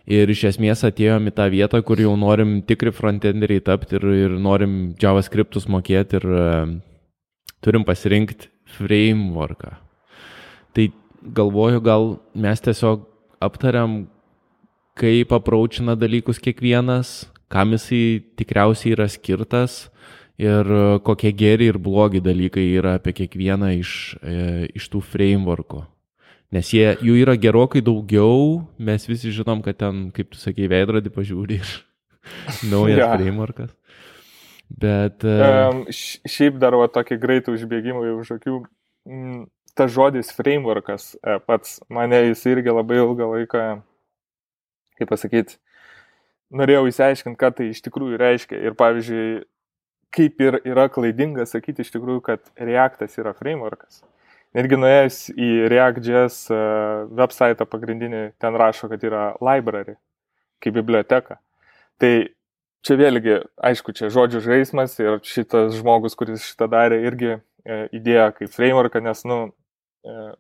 Ir 0.10 0.30
iš 0.34 0.48
esmės 0.50 0.82
atėjom 0.88 1.30
į 1.30 1.34
tą 1.38 1.46
vietą, 1.54 1.82
kur 1.86 2.02
jau 2.02 2.16
norim 2.18 2.56
tikri 2.66 2.90
frontenderiai 2.94 3.62
tapti 3.62 4.00
ir, 4.00 4.08
ir 4.26 4.34
norim 4.42 4.96
JavaScriptus 5.02 5.70
mokėti 5.70 6.18
ir 6.18 6.26
uh, 6.26 6.74
turim 7.62 7.86
pasirinkti 7.86 8.50
frameworką. 8.80 9.76
Tai 10.74 10.90
galvoju, 11.38 11.86
gal 11.86 12.16
mes 12.34 12.66
tiesiog 12.66 13.06
aptariam, 13.46 14.08
kaip 14.98 15.38
apraučina 15.38 15.94
dalykus 15.94 16.42
kiekvienas, 16.42 17.28
kam 17.50 17.78
jisai 17.78 18.24
tikriausiai 18.42 18.98
yra 18.98 19.06
skirtas 19.06 19.84
ir 20.42 20.72
e, 20.72 21.00
kokie 21.06 21.32
geri 21.32 21.70
ir 21.72 21.80
blogi 21.82 22.22
dalykai 22.24 22.66
yra 22.80 22.96
apie 23.00 23.14
kiekvieną 23.16 23.72
iš, 23.80 23.92
e, 24.22 24.68
iš 24.76 24.90
tų 24.92 25.02
frameworkų. 25.14 25.86
Nes 26.56 26.70
jie, 26.72 26.86
jų 27.04 27.18
yra 27.24 27.36
gerokai 27.40 27.82
daugiau, 27.84 28.62
mes 28.78 29.08
visi 29.10 29.34
žinom, 29.34 29.64
kad 29.66 29.80
ten, 29.82 30.10
kaip 30.16 30.32
tu 30.32 30.40
sakei, 30.40 30.70
veidrodį 30.72 31.12
pažiūri 31.16 31.60
ir 31.60 31.74
naujas 32.72 33.02
ja. 33.02 33.10
frameworkas. 33.16 33.74
Bet. 34.66 35.22
Um, 35.22 35.84
šiaip 35.94 36.56
dar 36.62 36.78
va 36.80 36.88
tokį 36.90 37.20
greitą 37.22 37.54
užbėgimą 37.54 38.06
už 38.18 38.38
akių. 38.40 38.64
Mm, 39.06 39.44
ta 39.78 39.86
žodis 39.92 40.32
frameworkas 40.34 41.12
pats 41.46 41.78
mane 41.92 42.22
jis 42.32 42.42
irgi 42.50 42.74
labai 42.74 42.98
ilgą 43.02 43.28
laiką, 43.34 43.66
kaip 44.98 45.12
pasakyti, 45.12 45.60
norėjau 46.56 46.88
įsiaiškinti, 46.90 47.38
ką 47.38 47.52
tai 47.58 47.68
iš 47.74 47.84
tikrųjų 47.86 48.18
reiškia. 48.22 48.62
Ir 48.64 48.78
pavyzdžiui, 48.80 49.28
kaip 50.14 50.42
ir 50.42 50.60
yra 50.68 50.88
klaidinga 50.92 51.46
sakyti 51.50 51.84
iš 51.86 51.92
tikrųjų, 51.96 52.22
kad 52.26 52.44
Reactas 52.60 53.18
yra 53.20 53.34
frameworkas. 53.38 54.02
Netgi 54.56 54.80
nuėjęs 54.80 55.18
į 55.36 55.50
React.js 55.72 56.38
e, 56.54 56.60
website 57.20 57.68
pagrindinį, 57.68 58.22
ten 58.40 58.56
rašo, 58.56 58.88
kad 58.92 59.04
yra 59.04 59.34
library, 59.44 59.98
kaip 60.64 60.78
biblioteka. 60.78 61.42
Tai 62.00 62.12
čia 62.86 62.98
vėlgi, 63.02 63.42
aišku, 63.72 63.96
čia 63.98 64.12
žodžių 64.14 64.44
žaidimas 64.46 64.96
ir 65.02 65.20
šitas 65.28 65.76
žmogus, 65.76 66.16
kuris 66.16 66.48
šitą 66.48 66.70
darė, 66.72 67.02
irgi 67.10 67.34
e, 67.36 67.40
idėja 68.00 68.30
kaip 68.38 68.54
frameworką, 68.56 69.04
nes, 69.04 69.26
nu, 69.28 69.42
e, 70.08 70.36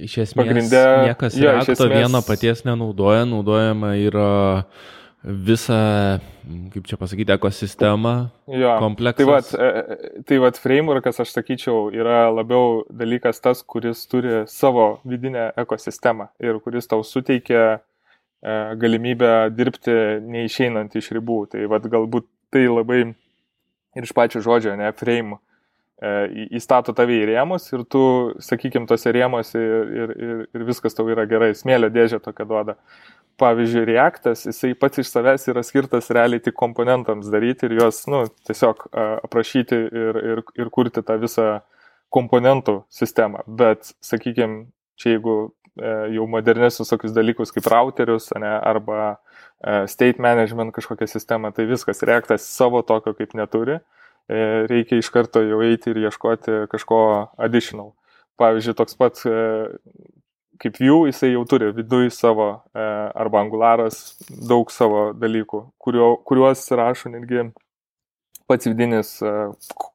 Iš 0.00 0.14
esmės, 0.22 0.38
pagrindė, 0.38 0.84
niekas 1.10 1.34
ja, 1.36 1.58
Reacto 1.58 1.74
esmės, 1.74 1.90
vieno 1.92 2.22
paties 2.24 2.62
nenaudoja, 2.64 3.26
naudojama 3.28 3.90
yra 4.00 4.30
uh, 4.62 4.88
visą, 5.24 6.18
kaip 6.72 6.86
čia 6.88 6.96
pasakyti, 6.96 7.32
ekosistemą, 7.34 8.14
jo, 8.48 8.72
kompleksą. 8.80 9.18
Tai 9.20 9.26
vat, 9.28 9.50
e, 9.52 10.22
tai 10.24 10.38
vat 10.40 10.58
frameworkas, 10.58 11.20
aš 11.20 11.34
sakyčiau, 11.34 11.90
yra 11.92 12.30
labiau 12.32 12.86
dalykas 12.88 13.42
tas, 13.44 13.60
kuris 13.62 14.06
turi 14.08 14.44
savo 14.48 15.00
vidinę 15.04 15.50
ekosistemą 15.60 16.30
ir 16.40 16.60
kuris 16.64 16.88
tau 16.88 17.04
suteikia 17.04 17.64
e, 17.76 18.56
galimybę 18.80 19.50
dirbti 19.52 19.98
neišeinant 20.24 20.96
iš 20.96 21.12
ribų. 21.18 21.42
Tai 21.52 21.68
vat 21.68 21.84
galbūt 21.92 22.28
tai 22.50 22.64
labai 22.70 23.04
ir 23.10 24.08
iš 24.08 24.16
pačio 24.16 24.40
žodžio, 24.40 24.72
ne, 24.80 24.88
frame 24.96 25.36
e, 26.00 26.48
įstato 26.56 26.96
tave 26.96 27.20
į 27.20 27.28
rėmus 27.34 27.68
ir 27.74 27.84
tu, 27.84 28.02
sakykim, 28.40 28.88
tose 28.88 29.12
rėmose 29.12 29.60
ir, 29.60 29.94
ir, 30.00 30.16
ir, 30.16 30.44
ir 30.56 30.68
viskas 30.68 30.96
tau 30.96 31.12
yra 31.12 31.28
gerai, 31.28 31.52
smėlio 31.58 31.92
dėžė 31.92 32.22
tokia 32.24 32.48
duoda 32.48 32.78
pavyzdžiui, 33.40 33.86
Reactas, 33.88 34.44
jisai 34.48 34.74
pats 34.78 35.00
iš 35.02 35.10
savęs 35.10 35.48
yra 35.52 35.62
skirtas 35.66 36.10
realiai 36.14 36.42
tik 36.44 36.56
komponentams 36.58 37.30
daryti 37.32 37.68
ir 37.68 37.78
juos, 37.80 38.02
nu, 38.12 38.24
tiesiog 38.48 38.86
aprašyti 38.92 39.78
ir, 39.88 40.20
ir, 40.32 40.42
ir 40.60 40.72
kurti 40.74 41.04
tą 41.06 41.16
visą 41.22 41.48
komponentų 42.14 42.82
sistemą. 42.92 43.44
Bet, 43.46 43.92
sakykime, 44.04 44.66
čia 45.00 45.14
jeigu 45.14 45.36
e, 45.78 45.92
jau 46.16 46.26
modernesnius 46.30 46.90
tokius 46.92 47.14
dalykus 47.16 47.54
kaip 47.54 47.68
routerius 47.70 48.30
ne, 48.40 48.50
arba 48.72 49.00
e, 49.12 49.86
state 49.90 50.22
management 50.22 50.74
kažkokią 50.76 51.08
sistemą, 51.10 51.54
tai 51.56 51.68
viskas, 51.70 52.02
Reactas 52.06 52.48
savo 52.48 52.82
tokio 52.86 53.14
kaip 53.18 53.36
neturi, 53.38 53.78
e, 54.28 54.42
reikia 54.70 55.00
iš 55.00 55.12
karto 55.14 55.44
jau 55.46 55.62
eiti 55.66 55.94
ir 55.94 56.04
ieškoti 56.08 56.64
kažko 56.72 57.02
additional. 57.38 57.94
Pavyzdžiui, 58.40 58.76
toks 58.78 58.96
pat 58.96 59.20
kaip 60.60 60.78
Vue 60.80 61.08
jisai 61.08 61.32
jau 61.32 61.44
turi 61.48 61.70
viduje 61.72 62.10
savo, 62.12 62.50
e, 62.74 62.84
arba 63.24 63.40
Angularas, 63.40 64.00
daug 64.28 64.70
savo 64.74 65.10
dalykų, 65.16 65.62
kurio, 65.80 66.12
kuriuos 66.28 66.66
rašo 66.76 67.12
netgi 67.12 67.48
pats 68.50 68.68
vidinis 68.68 69.16
e, 69.24 69.32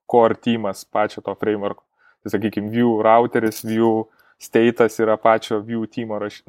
core 0.09 0.37
teamas 0.41 0.85
pačio 0.85 1.21
to 1.25 1.35
framework. 1.37 1.83
Tai 2.23 2.33
sakykime, 2.33 2.71
Vue 2.73 3.03
routeris, 3.05 3.61
Vue 3.67 4.07
status 4.41 4.99
yra 4.99 5.17
pačio 5.21 5.59
Vue 5.61 5.87
teamo 5.87 6.19
raš, 6.19 6.41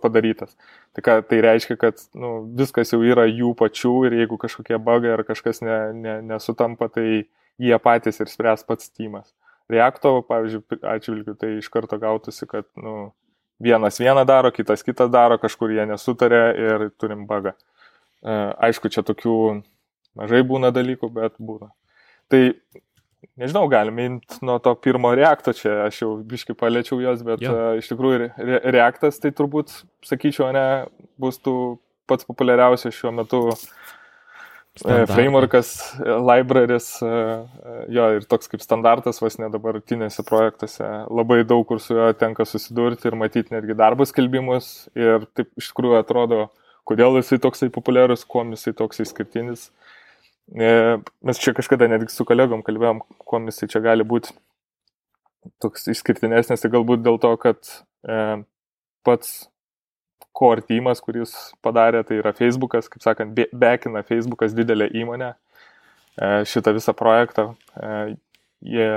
padarytas. 0.00 0.56
Tai, 0.96 1.04
ką, 1.04 1.18
tai 1.28 1.42
reiškia, 1.44 1.76
kad 1.80 2.00
nu, 2.18 2.34
viskas 2.58 2.94
jau 2.94 3.02
yra 3.04 3.28
jų 3.28 3.52
pačių 3.58 3.94
ir 4.08 4.18
jeigu 4.22 4.40
kažkokie 4.40 4.80
bugai 4.82 5.12
ar 5.14 5.24
kažkas 5.28 5.62
ne, 5.62 5.78
ne, 5.92 6.18
nesutampa, 6.32 6.88
tai 6.92 7.24
jie 7.60 7.78
patys 7.84 8.20
ir 8.22 8.32
spręs 8.32 8.64
pats 8.66 8.90
teamas. 8.90 9.28
Reakto, 9.70 10.18
pavyzdžiui, 10.28 10.80
atžvilgiu, 10.82 11.36
tai 11.38 11.56
iš 11.60 11.68
karto 11.72 11.96
gautųsi, 12.00 12.48
kad 12.50 12.66
nu, 12.76 13.12
vienas 13.62 14.00
vieną 14.02 14.24
daro, 14.28 14.50
kitas 14.54 14.82
kitą 14.82 15.08
daro, 15.12 15.38
kažkur 15.42 15.72
jie 15.74 15.86
nesutarė 15.88 16.42
ir 16.58 16.88
turim 17.00 17.26
bagą. 17.28 17.54
E, 18.22 18.38
aišku, 18.68 18.90
čia 18.92 19.04
tokių 19.06 19.36
mažai 20.18 20.42
būna 20.46 20.72
dalykų, 20.74 21.10
bet 21.14 21.38
būna. 21.38 21.70
Tai 22.32 22.42
nežinau, 23.38 23.64
galime 23.70 24.06
imti 24.08 24.40
nuo 24.44 24.58
to 24.62 24.74
pirmo 24.82 25.12
reakto, 25.16 25.54
čia 25.56 25.86
aš 25.86 26.02
jau 26.02 26.12
biškai 26.26 26.56
paliečiau 26.58 27.00
jos, 27.02 27.22
bet 27.26 27.42
ja. 27.44 27.52
uh, 27.52 27.80
iš 27.80 27.90
tikrųjų 27.92 28.20
re 28.22 28.60
reaktas 28.74 29.20
tai 29.22 29.32
turbūt, 29.36 29.72
sakyčiau, 30.06 30.50
ne, 30.54 30.66
bus 31.20 31.38
tų 31.42 31.56
pats 32.10 32.26
populiariausias 32.28 32.96
šiuo 32.96 33.14
metu 33.14 33.44
uh, 33.52 33.66
Standartai. 34.72 35.14
Frameworkas, 35.14 35.70
libraries, 36.00 36.86
jo 37.92 38.04
ir 38.16 38.24
toks 38.24 38.48
kaip 38.48 38.62
standartas 38.64 39.18
vos 39.20 39.34
ne 39.36 39.50
dabartinėse 39.52 40.24
projektuose. 40.24 40.86
Labai 41.12 41.42
daug 41.44 41.66
kur 41.68 41.80
su 41.82 41.92
juo 41.98 42.06
tenka 42.16 42.46
susidurti 42.48 43.10
ir 43.10 43.16
matyti 43.20 43.52
netgi 43.52 43.76
darbo 43.76 44.06
skelbimus. 44.08 44.70
Ir 44.96 45.26
taip 45.36 45.50
iš 45.60 45.68
tikrųjų 45.74 45.98
atrodo, 46.00 46.46
kodėl 46.88 47.20
jisai 47.20 47.36
toksai 47.44 47.68
populiarus, 47.74 48.24
kuo 48.24 48.46
jisai 48.48 48.72
toksai 48.78 49.04
skirtinis. 49.10 49.68
E, 50.56 50.72
mes 51.20 51.44
čia 51.44 51.52
kažkada 51.56 51.90
netgi 51.92 52.08
su 52.16 52.24
kolegom 52.28 52.64
kalbėjom, 52.64 53.04
kuo 53.28 53.44
jisai 53.44 53.68
čia 53.76 53.84
gali 53.84 54.08
būti 54.08 54.32
toks 55.60 55.84
išskirtinesnis. 55.92 56.64
Tai 56.64 56.72
galbūt 56.72 57.04
dėl 57.04 57.20
to, 57.20 57.36
kad 57.44 57.60
e, 58.08 58.40
pats 59.04 59.51
core 60.36 60.64
teamas, 60.66 61.02
kuris 61.04 61.34
padarė, 61.64 62.02
tai 62.08 62.20
yra 62.20 62.32
Facebookas, 62.36 62.88
kaip 62.92 63.04
sakant, 63.04 63.36
bekina 63.36 64.02
Facebookas 64.06 64.56
didelė 64.56 64.88
įmonė 65.02 65.32
e, 65.32 66.44
šitą 66.48 66.74
visą 66.76 66.94
projektą. 66.96 67.52
E, 67.76 68.14
jie 68.72 68.88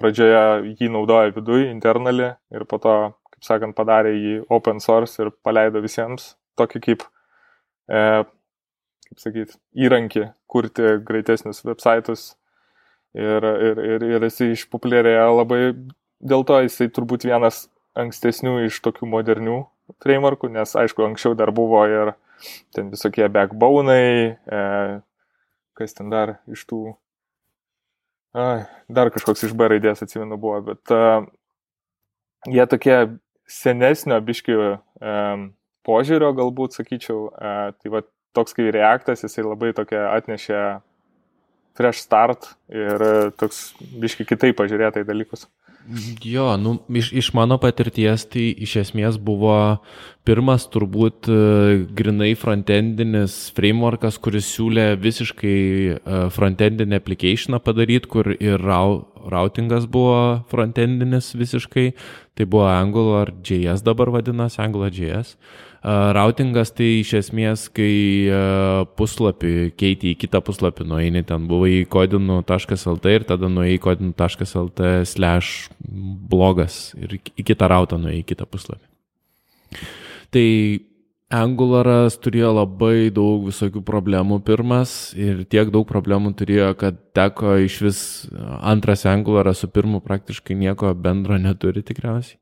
pradžioje 0.00 0.74
jį 0.80 0.90
naudoja 0.92 1.32
viduje, 1.36 1.70
internalį 1.72 2.32
ir 2.54 2.64
po 2.68 2.80
to, 2.82 2.96
kaip 3.34 3.46
sakant, 3.48 3.76
padarė 3.78 4.14
jį 4.16 4.38
open 4.52 4.82
source 4.84 5.22
ir 5.22 5.32
paleido 5.46 5.82
visiems 5.84 6.34
tokį 6.58 6.82
kaip 6.88 7.06
e, 7.92 8.02
kaip 9.06 9.22
sakyti, 9.22 9.56
įrankį 9.86 10.26
kurti 10.50 10.96
greitesnius 11.06 11.62
websaitus 11.66 12.32
ir, 13.14 13.44
ir, 13.44 13.80
ir, 13.94 14.04
ir 14.16 14.26
jisai 14.26 14.52
išpopuliarėjo 14.54 15.30
labai, 15.38 15.60
dėl 16.20 16.44
to 16.48 16.58
jisai 16.64 16.88
turbūt 16.92 17.26
vienas 17.28 17.66
ankstesnių 17.96 18.58
iš 18.66 18.80
tokių 18.84 19.08
modernių 19.14 19.62
frameworkų, 20.02 20.50
nes 20.54 20.74
aišku, 20.78 21.04
anksčiau 21.06 21.36
dar 21.38 21.52
buvo 21.54 21.82
ir 21.88 22.14
ten 22.76 22.90
visokie 22.92 23.28
backbone'ai, 23.32 24.36
e, 24.36 24.62
kas 25.76 25.96
ten 25.96 26.10
dar 26.12 26.38
iš 26.52 26.64
tų, 26.68 26.80
ai, 28.36 28.66
dar 28.88 29.12
kažkoks 29.14 29.46
iš 29.48 29.54
B 29.56 29.70
raidės 29.72 30.04
atsimenu 30.04 30.38
buvo, 30.40 30.60
bet 30.70 30.92
e, 30.94 31.04
jie 32.52 32.66
tokie 32.70 32.98
senesnio 33.46 34.18
biškių 34.26 34.58
e, 34.66 34.76
požiūrio 35.86 36.32
galbūt, 36.36 36.76
sakyčiau, 36.76 37.30
e, 37.30 37.56
tai 37.78 37.94
va 37.94 38.02
toks 38.36 38.56
kaip 38.56 38.72
reaktas, 38.74 39.24
jisai 39.24 39.46
labai 39.46 39.72
tokia 39.76 40.10
atnešė 40.12 40.60
fresh 41.76 42.02
start 42.04 42.54
ir 42.72 43.02
toks 43.40 43.70
biški 44.00 44.26
kitaip 44.28 44.56
pažiūrėtai 44.58 45.04
dalykus. 45.08 45.46
Jo, 46.24 46.56
nu, 46.56 46.78
iš, 46.88 47.12
iš 47.12 47.28
mano 47.34 47.58
patirties 47.62 48.24
tai 48.26 48.48
iš 48.64 48.72
esmės 48.80 49.18
buvo 49.22 49.54
pirmas 50.26 50.64
turbūt 50.72 51.28
e, 51.30 51.36
grinai 51.94 52.32
frontendinis 52.38 53.36
frameworkas, 53.54 54.18
kuris 54.22 54.48
siūlė 54.50 54.88
visiškai 54.98 55.58
e, 55.94 55.98
frontendinį 56.34 56.98
applicationą 56.98 57.60
padaryti, 57.62 58.10
kur 58.10 58.32
ir 58.34 58.66
routingas 58.66 59.86
buvo 59.86 60.42
frontendinis 60.50 61.30
visiškai, 61.38 61.92
tai 62.34 62.48
buvo 62.50 62.66
Angular 62.72 63.30
JS 63.46 63.86
dabar 63.86 64.10
vadinasi, 64.16 64.58
Angular 64.66 64.90
JS. 64.90 65.36
Routingas 65.86 66.72
tai 66.74 66.88
iš 66.98 67.12
esmės, 67.20 67.68
kai 67.70 68.26
puslapį 68.98 69.52
keiti 69.78 70.10
į 70.10 70.18
kitą 70.18 70.40
puslapį, 70.42 70.86
nueini 70.90 71.22
ten, 71.26 71.44
buvo 71.46 71.68
į 71.70 71.84
kodinu.lt 71.92 73.12
ir 73.12 73.26
tada 73.28 73.46
nueini 73.46 73.76
į 73.76 73.82
kodinu.lt 73.84 74.90
slash 75.06 75.68
blogas 76.32 76.90
ir 76.98 77.20
į 77.20 77.46
kitą 77.46 77.68
rautą 77.70 78.00
nueini 78.02 78.24
į 78.24 78.26
kitą 78.32 78.48
puslapį. 78.50 78.82
Tai 80.34 80.46
Angularas 81.36 82.18
turėjo 82.22 82.52
labai 82.54 83.12
daug 83.14 83.46
visokių 83.48 83.80
problemų 83.86 84.40
pirmas 84.46 85.12
ir 85.18 85.44
tiek 85.50 85.70
daug 85.74 85.86
problemų 85.86 86.34
turėjo, 86.38 86.72
kad 86.78 86.98
teko 87.18 87.56
iš 87.62 87.78
vis 87.82 88.00
antras 88.58 89.06
Angularas 89.10 89.62
su 89.62 89.70
pirmu 89.70 90.02
praktiškai 90.02 90.58
nieko 90.58 90.90
bendro 90.94 91.38
neturi 91.38 91.82
tikriausiai 91.86 92.38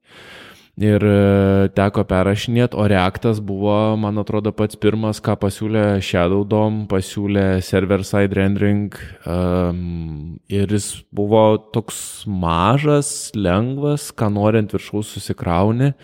ir 0.80 1.04
e, 1.06 1.68
teko 1.76 2.04
perrašinėti, 2.08 2.76
o 2.78 2.86
Reactas 2.90 3.40
buvo, 3.44 3.94
man 4.00 4.18
atrodo, 4.18 4.52
pats 4.56 4.78
pirmas, 4.80 5.20
ką 5.22 5.36
pasiūlė 5.42 5.84
Shadow 6.02 6.42
DOM, 6.48 6.84
pasiūlė 6.90 7.62
server-side 7.64 8.34
rendering 8.34 8.90
um, 9.26 10.34
ir 10.50 10.74
jis 10.74 10.90
buvo 11.14 11.46
toks 11.74 12.24
mažas, 12.26 13.30
lengvas, 13.38 14.10
ką 14.10 14.32
norint 14.34 14.74
viršaus 14.74 15.14
susikrauni. 15.14 15.94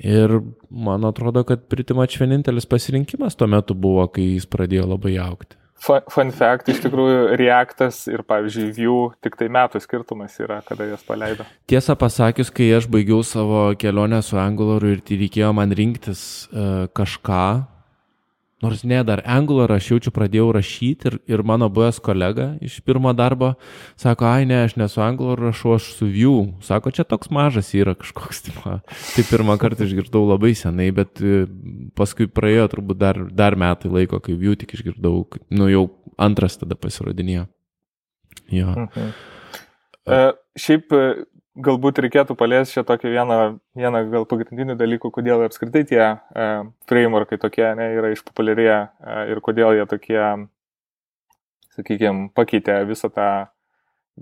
Ir 0.00 0.38
man 0.72 1.04
atrodo, 1.04 1.44
kad 1.44 1.68
pritimač 1.68 2.16
vienintelis 2.16 2.64
pasirinkimas 2.64 3.36
tuo 3.36 3.50
metu 3.52 3.76
buvo, 3.76 4.06
kai 4.08 4.30
jis 4.38 4.48
pradėjo 4.48 4.88
labai 4.94 5.18
aukti 5.20 5.59
fun 5.80 6.32
fact, 6.36 6.68
iš 6.70 6.82
tikrųjų, 6.84 7.36
Reactas 7.40 8.02
ir, 8.10 8.24
pavyzdžiui, 8.28 8.70
Vue 8.76 9.10
tik 9.24 9.38
tai 9.40 9.48
metų 9.52 9.80
skirtumas 9.82 10.36
yra, 10.42 10.60
kada 10.66 10.88
jas 10.90 11.04
paleido. 11.06 11.46
Tiesą 11.70 11.96
pasakius, 12.00 12.52
kai 12.54 12.70
aš 12.76 12.88
baigiau 12.92 13.22
savo 13.26 13.70
kelionę 13.80 14.20
su 14.24 14.38
Angularu 14.40 14.94
ir 14.94 15.04
tai 15.04 15.20
reikėjo 15.22 15.52
man 15.56 15.72
rinktis 15.76 16.22
uh, 16.52 16.86
kažką, 16.96 17.44
Nors 18.60 18.82
ne, 18.84 18.98
dar 19.04 19.22
Angular 19.24 19.72
aš 19.72 19.86
jaučiu 19.94 20.10
pradėjau 20.12 20.50
rašyti 20.52 21.08
ir, 21.08 21.14
ir 21.32 21.42
mano 21.48 21.70
buvęs 21.72 21.96
kolega 22.04 22.50
iš 22.60 22.76
pirmo 22.84 23.12
darbo 23.16 23.54
sako, 24.00 24.26
ai 24.28 24.44
ne, 24.48 24.58
aš 24.66 24.74
nesu 24.76 25.00
Angular 25.00 25.40
rašau, 25.46 25.78
aš 25.78 25.86
su 25.96 26.08
Vue. 26.12 26.50
Sako, 26.66 26.92
čia 26.92 27.06
toks 27.08 27.32
mažas 27.32 27.72
yra 27.76 27.96
kažkoks. 27.96 28.42
Tai, 28.50 28.76
tai 28.84 29.24
pirmą 29.24 29.56
kartą 29.60 29.86
išgirdau 29.88 30.26
labai 30.28 30.52
senai, 30.58 30.90
bet 30.92 31.22
e, 31.24 31.46
paskui 31.96 32.28
praėjo 32.28 32.68
turbūt 32.74 33.00
dar, 33.00 33.22
dar 33.32 33.56
metai 33.56 33.92
laiko, 33.92 34.20
kai 34.20 34.36
Vue 34.36 34.58
tik 34.60 34.76
išgirdau, 34.76 35.24
nu 35.56 35.70
jau 35.70 35.86
antras 36.20 36.60
tada 36.60 36.76
pasirodinėjo. 36.76 37.46
Jo. 38.52 38.74
Mhm. 38.76 39.12
E, 40.10 40.20
šiaip 40.60 40.92
galbūt 41.58 41.98
reikėtų 42.04 42.36
paliesti 42.38 42.78
čia 42.78 42.84
tokį 42.86 43.10
vieną, 43.10 43.38
vieną 43.78 44.02
gal 44.12 44.26
pagrindinių 44.30 44.76
dalykų, 44.78 45.10
kodėl 45.14 45.44
apskritai 45.46 45.82
tie 45.88 46.02
e, 46.02 46.48
frameworkai 46.90 47.40
tokie 47.42 47.66
ne, 47.78 47.90
yra 47.98 48.12
išpopuliarėję 48.14 48.78
e, 48.78 49.16
ir 49.32 49.42
kodėl 49.44 49.74
jie 49.78 49.86
tokie, 49.90 50.20
sakykime, 51.76 52.28
pakeitė 52.38 52.80
visą 52.88 53.10
tą 53.14 53.30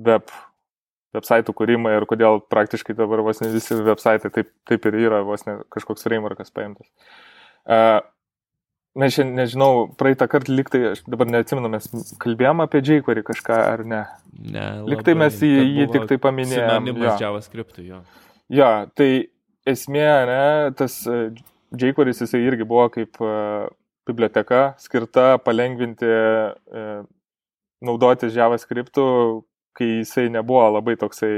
web, 0.09 0.33
websaitų 1.17 1.55
kūrimą 1.57 1.95
ir 1.99 2.09
kodėl 2.09 2.41
praktiškai 2.49 2.97
dabar 2.97 3.25
vos 3.27 3.43
ne 3.45 3.53
visi 3.53 3.77
websaitai 3.77 4.33
taip, 4.33 4.53
taip 4.69 4.89
ir 4.89 5.01
yra, 5.09 5.23
vos 5.27 5.45
ne 5.49 5.61
kažkoks 5.75 6.09
frameworkas 6.09 6.55
paimtas. 6.55 6.89
E, 7.69 8.01
Mes 8.99 9.15
šiandien, 9.15 9.37
nežinau, 9.39 9.73
praeitą 9.99 10.27
kartą 10.31 10.51
liktai, 10.51 10.81
aš 10.91 11.05
dabar 11.07 11.29
neatsimenu, 11.31 11.69
mes 11.71 11.85
kalbėjom 12.19 12.65
apie 12.65 12.81
jQuery 12.83 13.23
kažką 13.27 13.59
ar 13.63 13.85
ne. 13.87 14.01
Ne. 14.43 14.65
Liktai 14.91 15.15
mes 15.19 15.37
jį, 15.39 15.53
jį 15.77 15.87
tik 15.93 16.09
tai 16.11 16.19
paminėjome. 16.25 16.97
Ja. 17.05 17.13
JavaScript, 17.21 17.79
jo. 17.87 18.01
Ja, 18.51 18.71
tai 18.99 19.29
esmė, 19.69 20.09
ne, 20.27 20.41
tas 20.79 20.99
e, 21.07 21.21
jQuery 21.79 22.17
jisai 22.17 22.43
irgi 22.43 22.67
buvo 22.67 22.89
kaip 22.91 23.21
uh, 23.23 23.69
biblioteka 24.09 24.73
skirta 24.83 25.29
palengvinti 25.45 26.11
uh, 26.11 27.07
naudotis 27.85 28.35
JavaScript, 28.35 28.99
kai 29.79 29.93
jisai 30.01 30.27
nebuvo 30.35 30.67
labai 30.81 30.99
toksai 30.99 31.33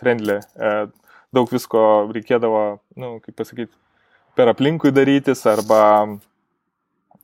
friendly. 0.00 0.40
Uh, 0.58 0.88
daug 1.34 1.50
visko 1.50 2.08
reikėdavo, 2.10 2.64
na, 2.96 3.06
nu, 3.06 3.16
kaip 3.22 3.38
pasakyti, 3.38 3.74
per 4.34 4.50
aplinkui 4.50 4.90
darytis 4.94 5.46
arba 5.46 5.82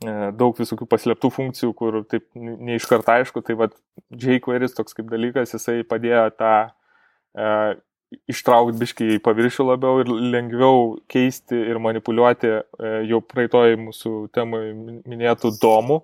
daug 0.01 0.57
visokių 0.57 0.87
paslėptų 0.89 1.29
funkcijų, 1.35 1.75
kur 1.77 2.01
taip 2.09 2.25
neiškart 2.35 3.09
aišku, 3.13 3.43
tai 3.45 3.57
vad 3.61 3.75
jQuery 4.09 4.71
toks 4.73 4.97
kaip 4.97 5.11
dalykas, 5.13 5.53
jisai 5.53 5.83
padėjo 5.85 6.23
tą 6.41 6.55
e, 7.37 7.51
ištraukti 8.31 8.81
biškai 8.81 9.09
į 9.17 9.19
paviršių 9.25 9.67
labiau 9.69 10.01
ir 10.03 10.11
lengviau 10.11 10.95
keisti 11.11 11.59
ir 11.71 11.79
manipuliuoti 11.83 12.51
e, 12.51 12.63
jau 13.11 13.21
praeitoj 13.23 13.77
mūsų 13.85 14.15
temai 14.35 14.71
minėtų 14.75 15.53
domų, 15.63 16.01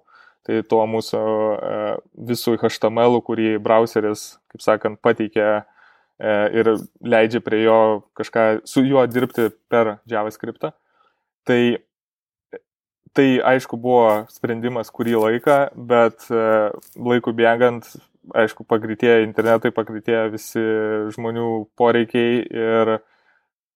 tai 0.46 0.60
tuo 0.68 0.84
mūsų 0.90 1.22
e, 1.22 1.80
visų 2.28 2.56
HTML, 2.62 3.18
kurį 3.26 3.56
browseris, 3.62 4.36
kaip 4.52 4.62
sakant, 4.62 5.00
pateikė 5.02 5.46
e, 5.48 5.62
ir 6.60 6.74
leidžia 7.02 7.42
prie 7.42 7.64
jo 7.64 7.80
kažką 8.18 8.46
su 8.68 8.84
juo 8.86 9.02
dirbti 9.10 9.50
per 9.72 9.96
JavaScript. 10.10 10.70
Tai 11.46 11.60
tai 13.16 13.38
aišku 13.54 13.78
buvo 13.80 14.26
sprendimas 14.32 14.92
kurį 14.94 15.16
laiką, 15.22 15.58
bet 15.88 16.28
e, 16.28 16.44
laikų 17.00 17.32
bėgant, 17.36 17.88
aišku, 18.36 18.66
pagreitėjo 18.68 19.22
internetai, 19.24 19.72
pagreitėjo 19.74 20.24
visi 20.34 20.64
žmonių 21.14 21.50
poreikiai 21.78 22.40
ir 22.44 22.96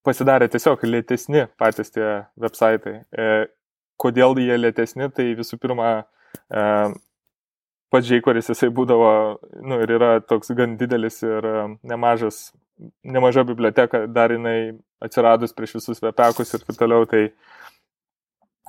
pasidarė 0.05 0.49
tiesiog 0.51 0.83
lėtesni 0.87 1.45
patys 1.61 1.93
tie 1.93 2.07
websaitai. 2.41 2.95
E, 3.11 3.29
kodėl 4.01 4.37
jie 4.41 4.57
lėtesni, 4.59 5.09
tai 5.15 5.31
visų 5.37 5.59
pirma, 5.61 5.91
e, 6.49 6.65
pats 7.91 8.07
Žeikoris 8.07 8.51
jisai 8.53 8.71
būdavo, 8.73 9.13
nu 9.65 9.79
ir 9.83 9.95
yra 9.97 10.11
toks 10.23 10.53
gan 10.57 10.77
didelis 10.79 11.21
ir 11.25 11.47
nemažas, 11.83 12.49
nemaža 13.03 13.45
biblioteka, 13.47 14.05
dar 14.09 14.33
jinai 14.33 14.77
atsiradus 15.01 15.53
prieš 15.57 15.79
visus 15.79 16.01
webekus 16.03 16.53
ir 16.53 16.63
taip 16.65 16.77
toliau, 16.77 17.09
tai 17.09 17.29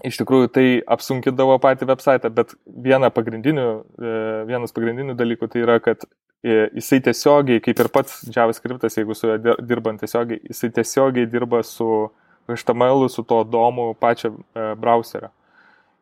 iš 0.00 0.18
tikrųjų 0.20 0.48
tai 0.52 0.66
apsunkindavo 0.90 1.58
patį 1.62 1.88
website, 1.90 2.30
bet 2.32 2.54
viena 2.64 3.10
pagrindinių, 3.12 3.66
e, 4.00 4.14
vienas 4.48 4.72
pagrindinių 4.74 5.16
dalykų 5.18 5.48
tai 5.52 5.64
yra, 5.66 5.76
kad 5.84 6.06
e, 6.06 6.70
jisai 6.78 7.02
tiesiogiai, 7.04 7.60
kaip 7.64 7.82
ir 7.82 7.90
pats 7.92 8.22
JavaScriptas, 8.32 8.96
jeigu 8.98 9.16
su 9.18 9.28
juo 9.28 9.56
dirbant 9.60 10.00
tiesiogiai, 10.02 10.40
jisai 10.48 10.72
tiesiogiai 10.78 11.28
dirba 11.30 11.62
su 11.66 12.08
HTML, 12.50 13.06
su 13.12 13.24
to 13.28 13.42
domu 13.44 13.92
pačią 14.00 14.32
e, 14.32 14.72
browserio. 14.80 15.32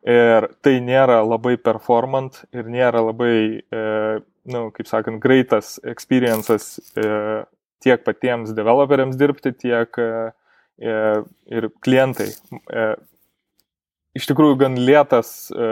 Ir 0.06 0.46
tai 0.64 0.78
nėra 0.80 1.18
labai 1.26 1.58
performant 1.60 2.38
ir 2.56 2.70
nėra 2.72 3.02
labai, 3.04 3.60
na, 3.68 4.22
nu, 4.48 4.62
kaip 4.72 4.88
sakant, 4.88 5.20
greitas 5.20 5.74
experiences 5.84 6.70
tiek 7.84 8.00
patiems 8.06 8.54
developeriams 8.56 9.18
dirbti, 9.20 9.52
tiek 9.60 10.00
ir 10.80 11.68
klientai. 11.84 12.30
Iš 14.16 14.26
tikrųjų 14.26 14.56
gan 14.58 14.74
lėtas 14.74 15.50
e, 15.54 15.66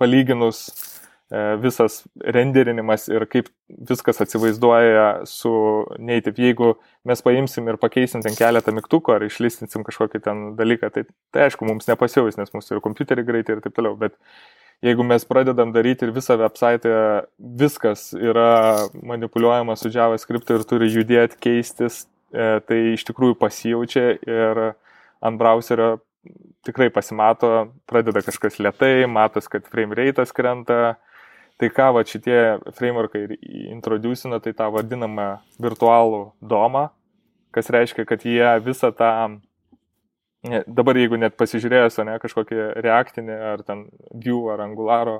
palyginus 0.00 0.66
e, 0.68 1.40
visas 1.62 2.02
renderinimas 2.20 3.06
ir 3.08 3.24
kaip 3.30 3.48
viskas 3.88 4.20
atsivaizduoja 4.20 5.24
su 5.28 5.52
native. 5.96 6.36
Jeigu 6.44 6.74
mes 7.08 7.24
paimsim 7.24 7.70
ir 7.72 7.80
pakeisim 7.80 8.20
ten 8.26 8.36
keletą 8.36 8.74
mygtukų 8.76 9.14
ar 9.16 9.24
išlistinsim 9.24 9.86
kažkokį 9.86 10.20
ten 10.26 10.42
dalyką, 10.58 10.90
tai, 10.92 11.06
tai 11.32 11.46
aišku, 11.46 11.64
mums 11.68 11.88
nepasiaus, 11.88 12.36
nes 12.40 12.52
mūsų 12.52 12.76
ir 12.76 12.82
kompiuteriai 12.84 13.28
greitai 13.30 13.56
ir 13.56 13.64
taip 13.64 13.78
toliau, 13.78 13.96
bet 14.00 14.18
jeigu 14.84 15.04
mes 15.08 15.24
pradedam 15.28 15.72
daryti 15.72 16.04
ir 16.04 16.12
visą 16.12 16.36
website, 16.40 16.92
viskas 17.38 18.10
yra 18.12 18.90
manipuliuojama 19.00 19.78
su 19.80 19.88
JavaScript 19.92 20.52
ir 20.52 20.68
turi 20.68 20.92
judėti, 20.92 21.40
keistis, 21.48 22.02
e, 22.28 22.52
tai 22.60 22.84
iš 22.92 23.08
tikrųjų 23.08 23.40
pasijaučia 23.40 24.06
ir 24.20 24.64
ant 25.24 25.40
browserio 25.40 25.94
tikrai 26.66 26.90
pasimato, 26.92 27.70
pradeda 27.88 28.22
kažkas 28.24 28.58
lietai, 28.60 29.06
matos, 29.08 29.48
kad 29.50 29.68
frame 29.70 29.96
rate'as 29.96 30.34
krenta. 30.36 30.96
Tai 31.60 31.68
ką 31.76 31.90
va 31.92 32.00
šitie 32.08 32.38
frameworkai 32.72 33.26
introducina, 33.68 34.38
tai 34.40 34.54
tą 34.56 34.70
vadinamą 34.72 35.42
virtualų 35.60 36.22
domą, 36.40 36.86
kas 37.52 37.68
reiškia, 37.68 38.06
kad 38.08 38.24
jie 38.24 38.46
visą 38.64 38.88
tą, 38.96 39.10
dabar 40.64 40.96
jeigu 40.96 41.18
net 41.20 41.36
pasižiūrėjus, 41.36 42.00
ne, 42.08 42.14
kažkokį 42.22 42.62
reaktinį 42.80 43.36
ar 43.50 43.64
ten 43.66 43.90
view 44.08 44.48
ar 44.54 44.64
angularo 44.64 45.18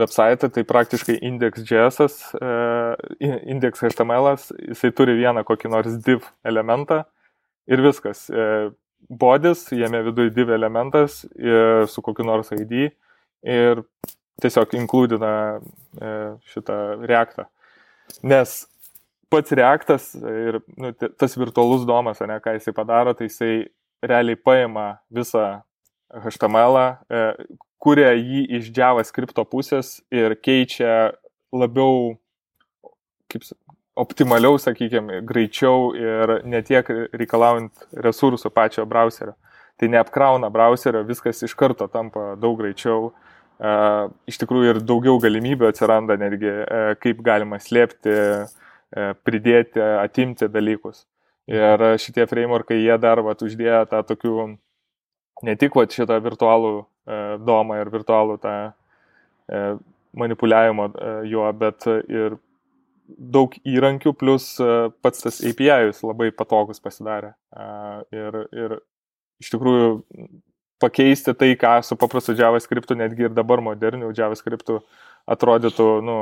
website, 0.00 0.48
tai 0.52 0.64
praktiškai 0.64 1.18
index.js, 1.28 2.16
e, 2.40 3.28
index.html, 3.52 4.32
jisai 4.72 4.94
turi 4.96 5.18
vieną 5.20 5.44
kokį 5.44 5.72
nors 5.76 6.00
div 6.08 6.24
elementą 6.44 7.02
ir 7.68 7.84
viskas. 7.84 8.30
E, 9.02 9.16
bodis, 9.20 9.66
jame 9.72 10.02
viduje 10.02 10.30
div 10.34 10.50
elementas 10.50 11.24
su 11.88 12.02
kokiu 12.02 12.24
nors 12.26 12.50
ID 12.52 12.72
ir 13.46 13.82
tiesiog 14.42 14.74
inkludina 14.76 15.32
e, 15.56 16.14
šitą 16.52 16.78
reaktą. 17.08 17.46
Nes 18.26 18.64
pats 19.32 19.54
reaktas 19.56 20.12
ir 20.14 20.60
nu, 20.78 20.92
tas 20.92 21.36
virtualus 21.38 21.86
domas, 21.88 22.20
ne, 22.20 22.38
ką 22.42 22.56
jisai 22.56 22.74
padaro, 22.76 23.14
tai 23.16 23.30
jisai 23.30 23.66
realiai 24.04 24.36
paima 24.36 24.88
visą 25.12 25.62
HTML, 26.26 26.78
e, 27.10 27.22
kuria 27.82 28.12
jį 28.14 28.44
iš 28.60 28.70
JavaScript 28.76 29.40
pusės 29.50 29.96
ir 30.14 30.36
keičia 30.42 31.16
labiau, 31.54 32.14
kaip 33.30 33.46
optimaliau, 33.96 34.58
sakykime, 34.60 35.22
greičiau 35.26 35.90
ir 35.96 36.36
netiek 36.44 36.88
reikalaujant 37.16 37.86
resursų 38.04 38.52
pačio 38.52 38.84
browserio. 38.88 39.34
Tai 39.76 39.88
neapkrauna 39.92 40.50
browserio, 40.52 41.02
viskas 41.04 41.42
iš 41.44 41.54
karto 41.56 41.88
tampa 41.92 42.34
daug 42.40 42.58
greičiau. 42.60 43.10
E, 43.56 43.72
iš 44.28 44.40
tikrųjų 44.40 44.74
ir 44.74 44.80
daugiau 44.84 45.18
galimybių 45.20 45.68
atsiranda 45.70 46.16
netgi, 46.20 46.48
e, 46.48 46.80
kaip 47.00 47.20
galima 47.24 47.60
slėpti, 47.60 48.14
e, 48.16 49.08
pridėti, 49.24 49.80
atimti 49.80 50.48
dalykus. 50.52 51.04
Ir 51.48 51.82
šitie 52.02 52.24
frameworkai, 52.26 52.78
jie 52.82 52.96
dar 53.00 53.22
vat, 53.22 53.44
uždėjo 53.44 53.84
tą 53.90 54.00
tokių, 54.08 54.46
ne 55.46 55.56
tik 55.56 55.76
vat, 55.78 55.94
šitą 55.94 56.16
virtualų 56.24 56.72
domą 57.46 57.76
ir 57.78 57.90
virtualų 57.92 58.34
tą 58.42 58.54
manipuliavimo 60.18 60.88
juo, 61.30 61.44
bet 61.54 61.86
ir 61.86 62.34
daug 63.06 63.54
įrankių, 63.66 64.12
plus 64.18 64.54
e, 64.60 64.88
pats 65.02 65.24
tas 65.24 65.40
API 65.44 65.92
labai 66.02 66.32
patogus 66.34 66.82
pasidarė. 66.82 67.34
Ir, 68.14 68.42
ir 68.52 68.78
iš 69.42 69.52
tikrųjų 69.54 69.90
pakeisti 70.82 71.34
tai, 71.38 71.54
ką 71.58 71.78
su 71.86 71.96
paprastu 71.96 72.36
JavaScript, 72.36 72.92
netgi 72.98 73.28
ir 73.28 73.36
dabar 73.36 73.62
moderniu 73.64 74.12
JavaScript 74.16 74.74
atrodytų, 75.26 75.88
nu, 76.04 76.18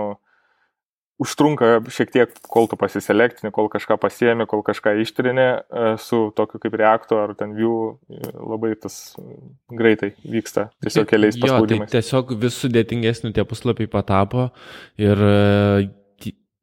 užtrunka 1.22 1.78
šiek 1.94 2.10
tiek, 2.10 2.32
kol 2.50 2.66
tu 2.70 2.78
pasiselektini, 2.78 3.52
kol 3.54 3.68
kažką 3.70 3.96
pasiemi, 4.02 4.46
kol 4.50 4.64
kažką 4.66 4.96
ištrini, 5.04 5.46
e, 5.46 5.92
su 6.02 6.26
tokiu 6.36 6.58
kaip 6.62 6.74
Reacto 6.80 7.20
ar 7.22 7.34
ten 7.38 7.54
View 7.58 7.94
labai 8.34 8.74
tas 8.80 9.14
greitai 9.70 10.14
vyksta, 10.22 10.68
tiesiog 10.82 11.10
keliais 11.10 11.38
paspaudimais. 11.38 11.86
Jo, 11.86 11.92
tai 11.92 12.00
tiesiog 12.00 12.34
vis 12.42 12.58
sudėtingesni 12.64 13.34
tie 13.34 13.46
puslapiai 13.46 13.90
patapo 13.90 14.48
ir 14.98 15.22
e, 15.22 15.86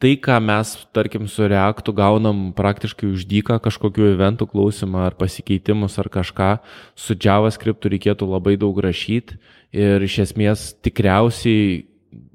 tai, 0.01 0.15
ką 0.17 0.39
mes, 0.43 0.73
tarkim, 0.95 1.27
su 1.29 1.45
Reaktu 1.47 1.93
gaunam 1.93 2.49
praktiškai 2.57 3.11
uždyką 3.11 3.59
kažkokiu 3.61 4.09
eventų 4.15 4.49
klausimą 4.51 5.05
ar 5.07 5.17
pasikeitimus 5.19 5.99
ar 6.01 6.09
kažką, 6.11 6.51
su 6.97 7.15
JavaScript 7.15 7.85
reikėtų 7.85 8.29
labai 8.31 8.57
daug 8.61 8.81
rašyti 8.81 9.37
ir 9.77 10.03
iš 10.03 10.19
esmės 10.25 10.71
tikriausiai 10.83 11.85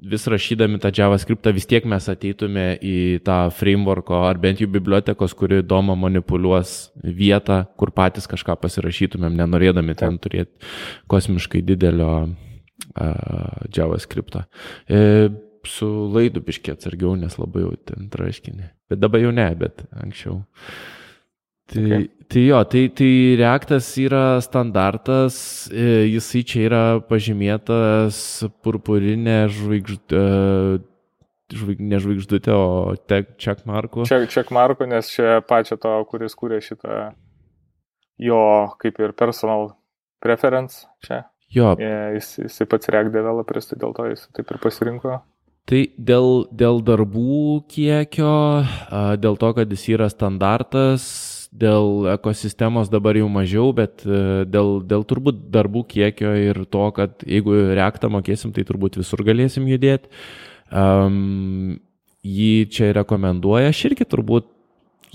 vis 0.01 0.25
rašydami 0.29 0.79
tą 0.81 0.89
JavaScriptą 0.95 1.51
vis 1.53 1.67
tiek 1.69 1.85
mes 1.85 2.07
ateitume 2.09 2.65
į 2.81 3.19
tą 3.25 3.37
frameworko 3.53 4.23
ar 4.25 4.39
bent 4.41 4.61
jau 4.61 4.69
bibliotekos, 4.71 5.35
kuri 5.37 5.61
įdoma 5.61 5.97
manipuliuos 5.99 6.93
vietą, 7.03 7.63
kur 7.77 7.91
patys 7.93 8.29
kažką 8.29 8.57
pasirašytumėm, 8.63 9.35
nenorėdami 9.37 9.97
ten 9.99 10.17
turėti 10.21 10.71
kosmiškai 11.11 11.61
didelio 11.67 12.13
uh, 12.23 13.67
JavaScriptą. 13.73 14.47
E, 14.89 15.29
su 15.65 15.87
laidu 16.13 16.43
biškiai 16.45 16.75
atsargiau, 16.77 17.15
nes 17.19 17.37
labai 17.39 17.63
jau 17.63 17.73
ten 17.89 18.09
traškinė. 18.13 18.69
Bet 18.91 19.01
dabar 19.01 19.23
jau 19.23 19.33
ne, 19.35 19.47
bet 19.59 19.85
anksčiau. 19.97 20.41
Tai, 21.67 21.83
okay. 21.83 22.05
tai 22.31 22.43
jo, 22.45 22.59
tai, 22.71 22.83
tai 22.95 23.11
reaktas 23.39 23.89
yra 23.99 24.39
standartas, 24.43 25.39
e, 25.73 26.05
jisai 26.13 26.43
čia 26.47 26.61
yra 26.69 26.83
pažymėtas 27.09 28.19
purpurinė 28.63 29.41
žvaigždė. 29.51 30.21
Žvaig, 31.47 31.79
ne 31.79 31.95
žvaigždutė, 32.03 32.51
o 32.51 32.95
checkmarku. 33.39 34.03
Checkmarku, 34.07 34.83
nes 34.91 35.07
čia 35.13 35.37
pačio 35.47 35.77
to, 35.79 35.93
kuris 36.11 36.35
kūrė 36.35 36.59
šitą 36.59 37.05
jo 38.17 38.41
kaip 38.81 38.99
ir 38.99 39.13
personal 39.13 39.71
preference 40.19 40.85
čia. 41.05 41.23
Jo. 41.53 41.75
E, 41.79 41.89
jis, 42.17 42.33
jisai 42.43 42.67
pats 42.67 42.89
React 42.91 43.13
developeris, 43.13 43.69
tai 43.69 43.79
dėl 43.79 43.93
to 43.95 44.09
jis 44.09 44.25
taip 44.35 44.49
ir 44.51 44.59
pasirinko. 44.59 45.21
Tai 45.67 45.81
dėl, 45.99 46.45
dėl 46.55 46.77
darbų 46.87 47.65
kiekio, 47.67 48.35
dėl 49.19 49.35
to, 49.35 49.49
kad 49.57 49.73
jis 49.73 49.81
yra 49.97 50.07
standartas, 50.07 51.03
dėl 51.51 52.07
ekosistemos 52.13 52.87
dabar 52.87 53.19
jau 53.19 53.27
mažiau, 53.31 53.73
bet 53.75 54.05
dėl, 54.47 54.77
dėl 54.87 55.03
turbūt 55.09 55.41
darbų 55.51 55.83
kiekio 55.91 56.31
ir 56.39 56.61
to, 56.71 56.85
kad 56.95 57.19
jeigu 57.27 57.57
reaktą 57.75 58.07
mokėsim, 58.13 58.55
tai 58.55 58.63
turbūt 58.67 58.95
visur 59.01 59.25
galėsim 59.27 59.67
judėti. 59.67 60.07
Um, 60.71 61.81
jį 62.23 62.67
čia 62.71 62.93
rekomenduoja, 62.95 63.73
aš 63.73 63.89
irgi 63.91 64.07
turbūt, 64.07 64.47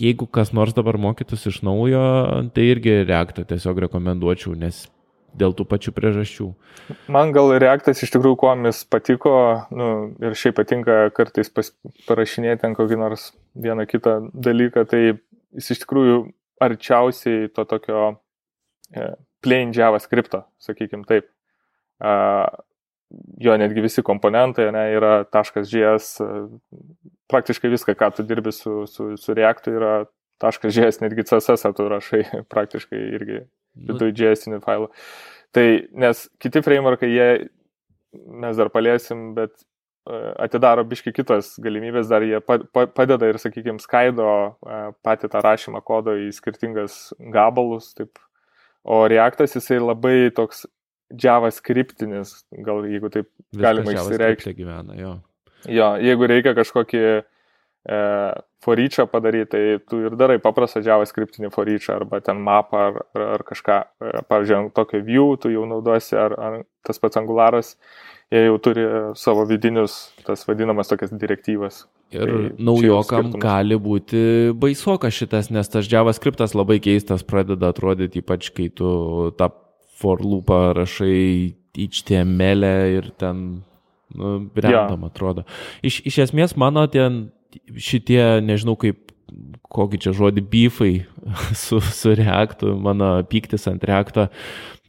jeigu 0.01 0.29
kas 0.29 0.53
nors 0.53 0.77
dabar 0.77 1.01
mokytus 1.01 1.49
iš 1.49 1.63
naujo, 1.65 2.05
tai 2.53 2.69
irgi 2.75 3.03
reaktą 3.09 3.49
tiesiog 3.49 3.87
rekomenduočiau, 3.87 4.53
nes 4.61 4.85
dėl 5.39 5.55
tų 5.57 5.67
pačių 5.69 5.95
priežasčių. 5.97 6.49
Man 7.13 7.33
gal 7.35 7.53
reaktas 7.63 8.03
iš 8.05 8.13
tikrųjų 8.15 8.39
kuomis 8.43 8.83
patiko 8.91 9.35
nu, 9.75 9.89
ir 10.23 10.37
šiaip 10.39 10.59
patinka 10.59 10.99
kartais 11.17 11.51
pas, 11.53 11.73
parašinėti 12.09 12.69
ant 12.69 12.79
kokį 12.79 12.99
nors 13.01 13.31
vieną 13.55 13.87
kitą 13.91 14.19
dalyką, 14.33 14.87
tai 14.91 15.03
jis 15.13 15.71
iš 15.75 15.85
tikrųjų 15.85 16.19
arčiausiai 16.63 17.49
to 17.55 17.65
tokio 17.69 18.03
e, 18.95 19.13
plain 19.43 19.73
JavaScript, 19.75 20.37
sakykim 20.63 21.07
taip. 21.09 21.31
Uh, 22.03 22.49
jo 23.41 23.57
netgi 23.59 23.85
visi 23.85 24.03
komponentai 24.05 24.71
ne, 24.75 24.85
yra 24.97 25.13
.js, 25.29 26.09
praktiškai 27.31 27.71
viską, 27.73 27.95
ką 27.99 28.11
tu 28.17 28.27
dirbi 28.27 28.53
su, 28.53 28.83
su, 28.91 29.13
su 29.21 29.35
Reactu, 29.37 29.75
yra 29.77 29.95
.js, 30.43 31.01
netgi 31.03 31.27
CSS 31.29 31.75
tu 31.77 31.89
rašai 31.89 32.23
praktiškai 32.53 33.03
irgi 33.19 33.43
Viduje 33.77 34.15
JS-inį 34.19 34.61
failą. 34.65 34.89
Tai 35.53 35.67
nes 36.05 36.25
kiti 36.41 36.63
frameworkai, 36.65 37.11
jie 37.13 37.29
mes 38.13 38.57
dar 38.57 38.71
paliesim, 38.73 39.33
bet 39.37 39.53
e, 40.09 40.19
atidaro 40.45 40.85
biški 40.89 41.13
kitas 41.17 41.55
galimybės, 41.63 42.09
dar 42.11 42.25
jie 42.25 42.41
padeda 42.45 43.29
ir, 43.29 43.41
sakykime, 43.41 43.81
skaido 43.83 44.29
e, 44.29 44.83
patį 45.05 45.33
tą 45.33 45.43
rašymą 45.45 45.83
kodo 45.85 46.17
į 46.21 46.31
skirtingas 46.37 47.01
gabalus, 47.33 47.93
taip. 47.97 48.21
O 48.83 49.05
Reactas 49.07 49.55
jisai 49.55 49.79
labai 49.79 50.33
toks 50.35 50.65
JavaScriptinis, 51.23 52.41
gal 52.65 52.83
jeigu 52.89 53.13
taip 53.13 53.29
Viskas 53.29 53.63
galima 53.63 53.95
išsireikšti. 53.95 54.55
Jo. 54.99 55.13
jo, 55.69 55.89
jeigu 56.03 56.29
reikia 56.31 56.57
kažkokį 56.57 57.03
e, 57.03 57.21
foryčią 58.63 59.07
padaryti, 59.11 59.51
tai 59.51 59.79
tu 59.89 59.99
ir 60.07 60.15
darai 60.17 60.39
paprastą 60.43 60.81
JavaScriptinį 60.87 61.51
foryčią 61.51 61.97
arba 61.97 62.21
ten 62.23 62.39
mapą 62.39 62.79
ar, 62.79 63.01
ar, 63.15 63.25
ar 63.37 63.43
kažką. 63.47 63.79
E, 63.83 64.13
pavyzdžiui, 64.31 64.71
tokio 64.77 65.01
view 65.03 65.35
tu 65.43 65.51
jau 65.51 65.65
naudosi 65.67 66.15
ar, 66.19 66.37
ar 66.39 66.61
tas 66.87 67.03
pats 67.03 67.19
angularas, 67.19 67.75
jie 68.31 68.45
jau 68.47 68.61
turi 68.63 68.87
savo 69.19 69.47
vidinius, 69.51 70.13
tas 70.27 70.47
vadinamas 70.47 70.93
tokias 70.93 71.11
direktyvas. 71.11 71.83
Ir 72.13 72.29
tai 72.29 72.63
naujokam 72.63 73.33
gali 73.43 73.79
būti 73.81 74.53
baisokas 74.63 75.17
šitas, 75.17 75.51
nes 75.51 75.69
tas 75.73 75.89
JavaScriptas 75.91 76.55
labai 76.55 76.79
keistas 76.85 77.27
pradeda 77.27 77.73
atrodyti, 77.73 78.23
ypač 78.23 78.53
kai 78.55 78.69
tu 78.71 79.33
tą 79.39 79.51
for 79.99 80.23
loopą 80.23 80.73
rašai 80.77 81.55
HTML 81.73 82.67
e 82.69 82.79
ir 82.99 83.13
ten, 83.19 83.63
nu, 84.15 84.33
random 84.55 85.07
ja. 85.07 85.09
atrodo. 85.09 85.47
Iš, 85.83 86.03
iš 86.07 86.27
esmės 86.29 86.55
mano 86.61 86.85
ten 86.87 87.31
šitie, 87.77 88.23
nežinau 88.45 88.77
kaip, 88.81 89.13
kokį 89.73 90.03
čia 90.05 90.13
žodį, 90.17 90.45
beefai 90.53 90.93
su, 91.65 91.81
su 91.81 92.17
reaktu, 92.19 92.75
mano 92.81 93.15
pyktis 93.29 93.69
ant 93.71 93.85
reakto, 93.89 94.29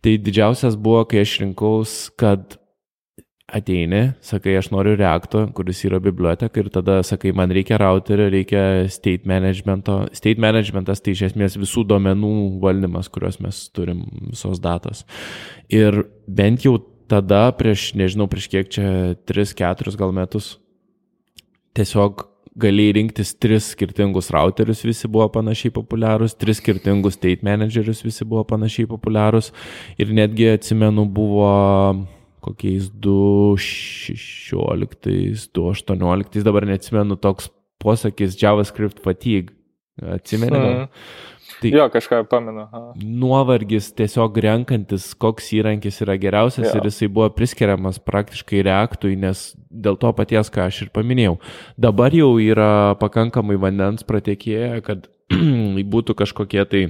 tai 0.04 0.18
didžiausias 0.20 0.76
buvo, 0.76 1.06
kai 1.08 1.24
aš 1.24 1.40
rinkaus, 1.44 1.96
kad 2.20 2.58
ateini, 3.54 4.14
sakai, 4.24 4.56
aš 4.58 4.72
noriu 4.74 4.96
reakto, 4.98 5.44
kuris 5.56 5.84
yra 5.86 6.00
biblioteka 6.02 6.62
ir 6.62 6.70
tada 6.74 6.98
sakai, 7.06 7.34
man 7.36 7.52
reikia 7.54 7.78
routerio, 7.82 8.30
reikia 8.34 8.88
state 8.92 9.30
managemento. 9.30 10.00
State 10.16 10.42
managementas 10.42 11.04
tai 11.04 11.14
iš 11.14 11.28
esmės 11.30 11.58
visų 11.62 11.86
duomenų 11.92 12.34
valdymas, 12.64 13.12
kuriuos 13.14 13.38
mes 13.44 13.62
turim, 13.76 14.02
visos 14.32 14.62
datos. 14.64 15.04
Ir 15.70 16.06
bent 16.26 16.66
jau 16.66 16.80
tada, 17.12 17.46
prieš, 17.60 17.92
nežinau, 18.00 18.30
prieš 18.32 18.50
kiek 18.50 18.74
čia, 18.74 18.88
3-4 19.30 19.98
gal 20.00 20.16
metus, 20.16 20.56
tiesiog 21.78 22.26
galėjai 22.60 22.94
rinktis 23.00 23.34
tris 23.42 23.72
skirtingus 23.74 24.30
routerius, 24.34 24.84
visi 24.86 25.08
buvo 25.12 25.28
panašiai 25.34 25.72
populiarūs, 25.74 26.38
tris 26.38 26.58
skirtingus 26.62 27.14
state 27.18 27.42
managerius, 27.46 28.04
visi 28.06 28.26
buvo 28.26 28.44
panašiai 28.50 28.88
populiarūs 28.92 29.52
ir 29.98 30.08
netgi 30.14 30.50
atsimenu 30.54 31.06
buvo 31.10 31.50
kokiais 32.44 32.92
2016, 33.04 35.52
2018, 35.56 36.44
dabar 36.46 36.64
neatsimenu 36.68 37.16
toks 37.24 37.46
posakis 37.82 38.38
JavaScript 38.40 38.98
fatigue. 39.04 39.50
Atsimenu. 40.02 40.88
Tai 41.64 41.72
jo, 41.80 41.86
kažką 41.94 42.22
pamenu. 42.32 42.66
Nuovargis 43.00 43.92
tiesiog 43.98 44.40
renkantis, 44.46 45.10
koks 45.20 45.52
įrankis 45.58 46.02
yra 46.06 46.18
geriausias 46.22 46.70
jo. 46.70 46.76
ir 46.80 46.90
jisai 46.90 47.10
buvo 47.14 47.30
priskiriamas 47.36 48.02
praktiškai 48.04 48.64
reaktui, 48.68 49.16
nes 49.20 49.52
dėl 49.70 49.98
to 50.02 50.12
paties, 50.18 50.52
ką 50.54 50.68
aš 50.70 50.84
ir 50.86 50.92
paminėjau. 50.96 51.38
Dabar 51.80 52.16
jau 52.16 52.34
yra 52.42 52.98
pakankamai 53.02 53.58
vandens 53.62 54.06
pratekėję, 54.08 54.84
kad 54.86 55.08
būtų 55.96 56.18
kažkokie 56.24 56.66
tai 56.70 56.84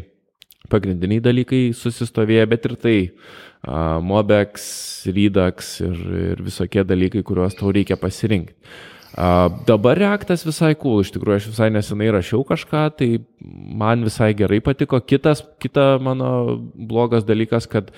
pagrindiniai 0.72 1.22
dalykai 1.24 1.66
susistovėję, 1.76 2.48
bet 2.50 2.66
ir 2.70 2.76
tai 2.80 2.98
uh, 3.04 4.00
Mobex, 4.04 4.66
Redux 5.12 5.76
ir, 5.84 6.02
ir 6.32 6.44
visokie 6.44 6.86
dalykai, 6.88 7.24
kuriuos 7.26 7.58
tau 7.60 7.72
reikia 7.76 8.00
pasirinkti. 8.00 8.56
Dabar 9.14 10.00
reaktas 10.00 10.42
visai 10.46 10.74
cool, 10.80 11.04
iš 11.04 11.12
tikrųjų 11.14 11.38
aš 11.38 11.52
visai 11.52 11.70
nesenai 11.74 12.10
rašiau 12.16 12.42
kažką, 12.48 12.88
tai 12.98 13.10
man 13.44 14.06
visai 14.08 14.34
gerai 14.34 14.58
patiko. 14.66 14.98
Kitas, 15.06 15.44
kita 15.62 16.00
mano 16.02 16.58
blogas 16.74 17.26
dalykas, 17.28 17.70
kad 17.70 17.92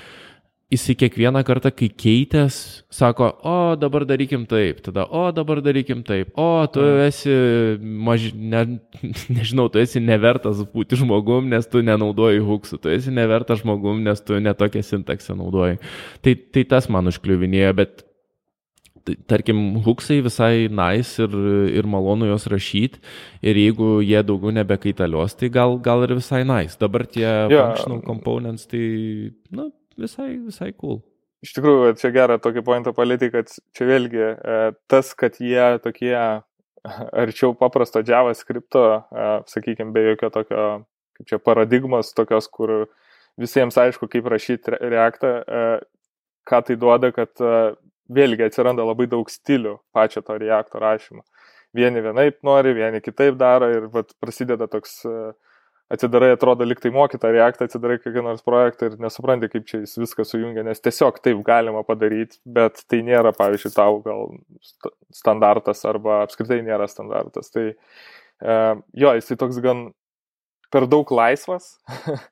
jisai 0.73 0.95
kiekvieną 0.99 1.43
kartą, 1.47 1.69
kai 1.71 1.88
keitės, 1.88 2.58
sako, 2.91 3.30
o 3.47 3.75
dabar 3.80 4.04
darykim 4.10 4.43
taip, 4.49 4.82
tada, 4.84 5.06
o 5.08 5.30
dabar 5.32 5.62
darykim 5.63 6.01
taip, 6.04 6.34
o 6.36 6.65
tu 6.67 6.84
esi, 7.06 7.36
maž, 7.80 8.25
ne, 8.36 8.63
nežinau, 9.38 9.69
tu 9.71 9.80
esi 9.80 10.01
nevertas 10.04 10.65
būti 10.73 10.99
žmogum, 10.99 11.47
nes 11.54 11.69
tu 11.69 11.84
nenaudoji 11.86 12.43
huksų, 12.43 12.82
tu 12.82 12.91
esi 12.91 13.13
nevertas 13.13 13.62
žmogum, 13.62 14.04
nes 14.04 14.19
tu 14.25 14.41
netokią 14.41 14.84
sintaksę 14.84 15.38
naudoji. 15.38 15.80
Tai, 16.25 16.36
tai 16.51 16.65
tas 16.75 16.89
man 16.91 17.13
užkliuvinėjo, 17.13 17.71
bet 17.78 18.04
tarkim, 19.30 19.82
huksai 19.86 20.20
visai 20.26 20.68
nice 20.72 21.24
ir, 21.24 21.34
ir 21.80 21.88
malonu 21.89 22.30
juos 22.30 22.48
rašyti 22.52 23.02
ir 23.46 23.60
jeigu 23.60 24.00
jie 24.06 24.22
daugiau 24.26 24.54
nebekaitalios, 24.56 25.38
tai 25.39 25.52
gal, 25.54 25.78
gal 25.86 26.06
ir 26.08 26.15
visai 26.18 26.44
nice. 26.48 26.80
Dabar 26.82 27.06
tie 27.06 27.28
yeah. 27.28 27.74
functional 27.76 28.02
components, 28.06 28.65
tai, 28.72 28.86
na, 29.54 29.70
visai, 30.00 30.36
visai 30.48 30.72
cool. 30.74 31.04
Iš 31.46 31.54
tikrųjų, 31.54 31.94
čia 32.02 32.10
gerą 32.15 32.39
tokį 32.41 32.63
pointą 32.65 32.96
palėtį, 32.98 33.30
kad 33.34 33.52
čia 33.76 33.86
vėlgi 33.86 34.22
e, 34.26 34.60
tas, 34.89 35.13
kad 35.18 35.38
jie 35.38 35.76
tokie 35.84 36.15
arčiau 37.22 37.54
paprasto 37.58 38.02
JavaScripto, 38.06 38.86
e, 39.13 39.28
sakykime, 39.52 39.94
be 39.94 40.08
jokio 40.08 40.32
tokio, 40.34 40.63
kaip 41.18 41.30
čia 41.30 41.41
paradigmos, 41.44 42.15
tokios, 42.18 42.50
kur 42.50 42.88
visiems 43.41 43.78
aišku, 43.78 44.10
kaip 44.10 44.30
rašyti 44.32 44.80
reaktą, 44.82 45.36
e, 45.46 45.65
ką 46.50 46.62
tai 46.65 46.80
duoda, 46.82 47.12
kad 47.13 47.46
vėlgi 48.12 48.46
atsiranda 48.48 48.86
labai 48.86 49.08
daug 49.12 49.30
stilių 49.32 49.78
pačio 49.96 50.24
to 50.26 50.38
reakto 50.41 50.82
rašymo. 50.82 51.24
Vieni 51.76 52.04
vienaip 52.04 52.39
nori, 52.46 52.72
vieni 52.76 53.02
kitaip 53.04 53.36
daro 53.39 53.68
ir 53.72 53.89
vat, 53.91 54.13
prasideda 54.24 54.68
toks, 54.72 55.02
e, 55.10 55.34
atsidarai, 55.91 56.32
atrodo, 56.36 56.63
liktai 56.68 56.91
mokytą 56.96 57.32
reaktą, 57.36 57.68
atsidarai 57.68 57.98
kokį 58.04 58.24
nors 58.24 58.46
projektą 58.46 58.89
ir 58.89 58.96
nesupranti, 59.04 59.50
kaip 59.52 59.68
čia 59.68 59.82
jis 59.84 59.98
viską 60.00 60.26
sujungia, 60.28 60.63
nes 60.65 60.80
tiesiog 60.84 61.20
taip 61.26 61.41
galima 61.46 61.84
padaryti, 61.88 62.39
bet 62.46 62.80
tai 62.89 63.02
nėra, 63.06 63.36
pavyzdžiui, 63.36 63.74
tau 63.76 64.00
gal 64.06 64.32
standartas 65.13 65.84
arba 65.89 66.22
apskritai 66.24 66.62
nėra 66.65 66.88
standartas. 66.91 67.52
Tai 67.52 67.68
e, 67.74 68.60
jo, 69.04 69.15
jis 69.20 69.36
toks 69.36 69.60
gan 69.65 69.89
per 70.72 70.88
daug 70.91 71.12
laisvas. 71.12 71.76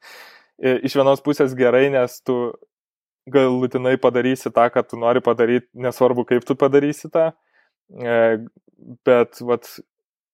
Iš 0.88 0.96
vienos 0.96 1.20
pusės 1.26 1.56
gerai, 1.58 1.90
nes 1.92 2.22
tu 2.24 2.54
galutinai 3.30 3.96
padarysi 4.02 4.52
tą, 4.52 4.68
ką 4.74 4.84
tu 4.88 5.00
nori 5.00 5.22
padaryti, 5.24 5.70
nesvarbu 5.76 6.26
kaip 6.28 6.46
tu 6.48 6.56
padarysi 6.60 7.10
tą, 7.14 7.32
e, 7.96 8.20
bet 9.08 9.40
vat, 9.42 9.70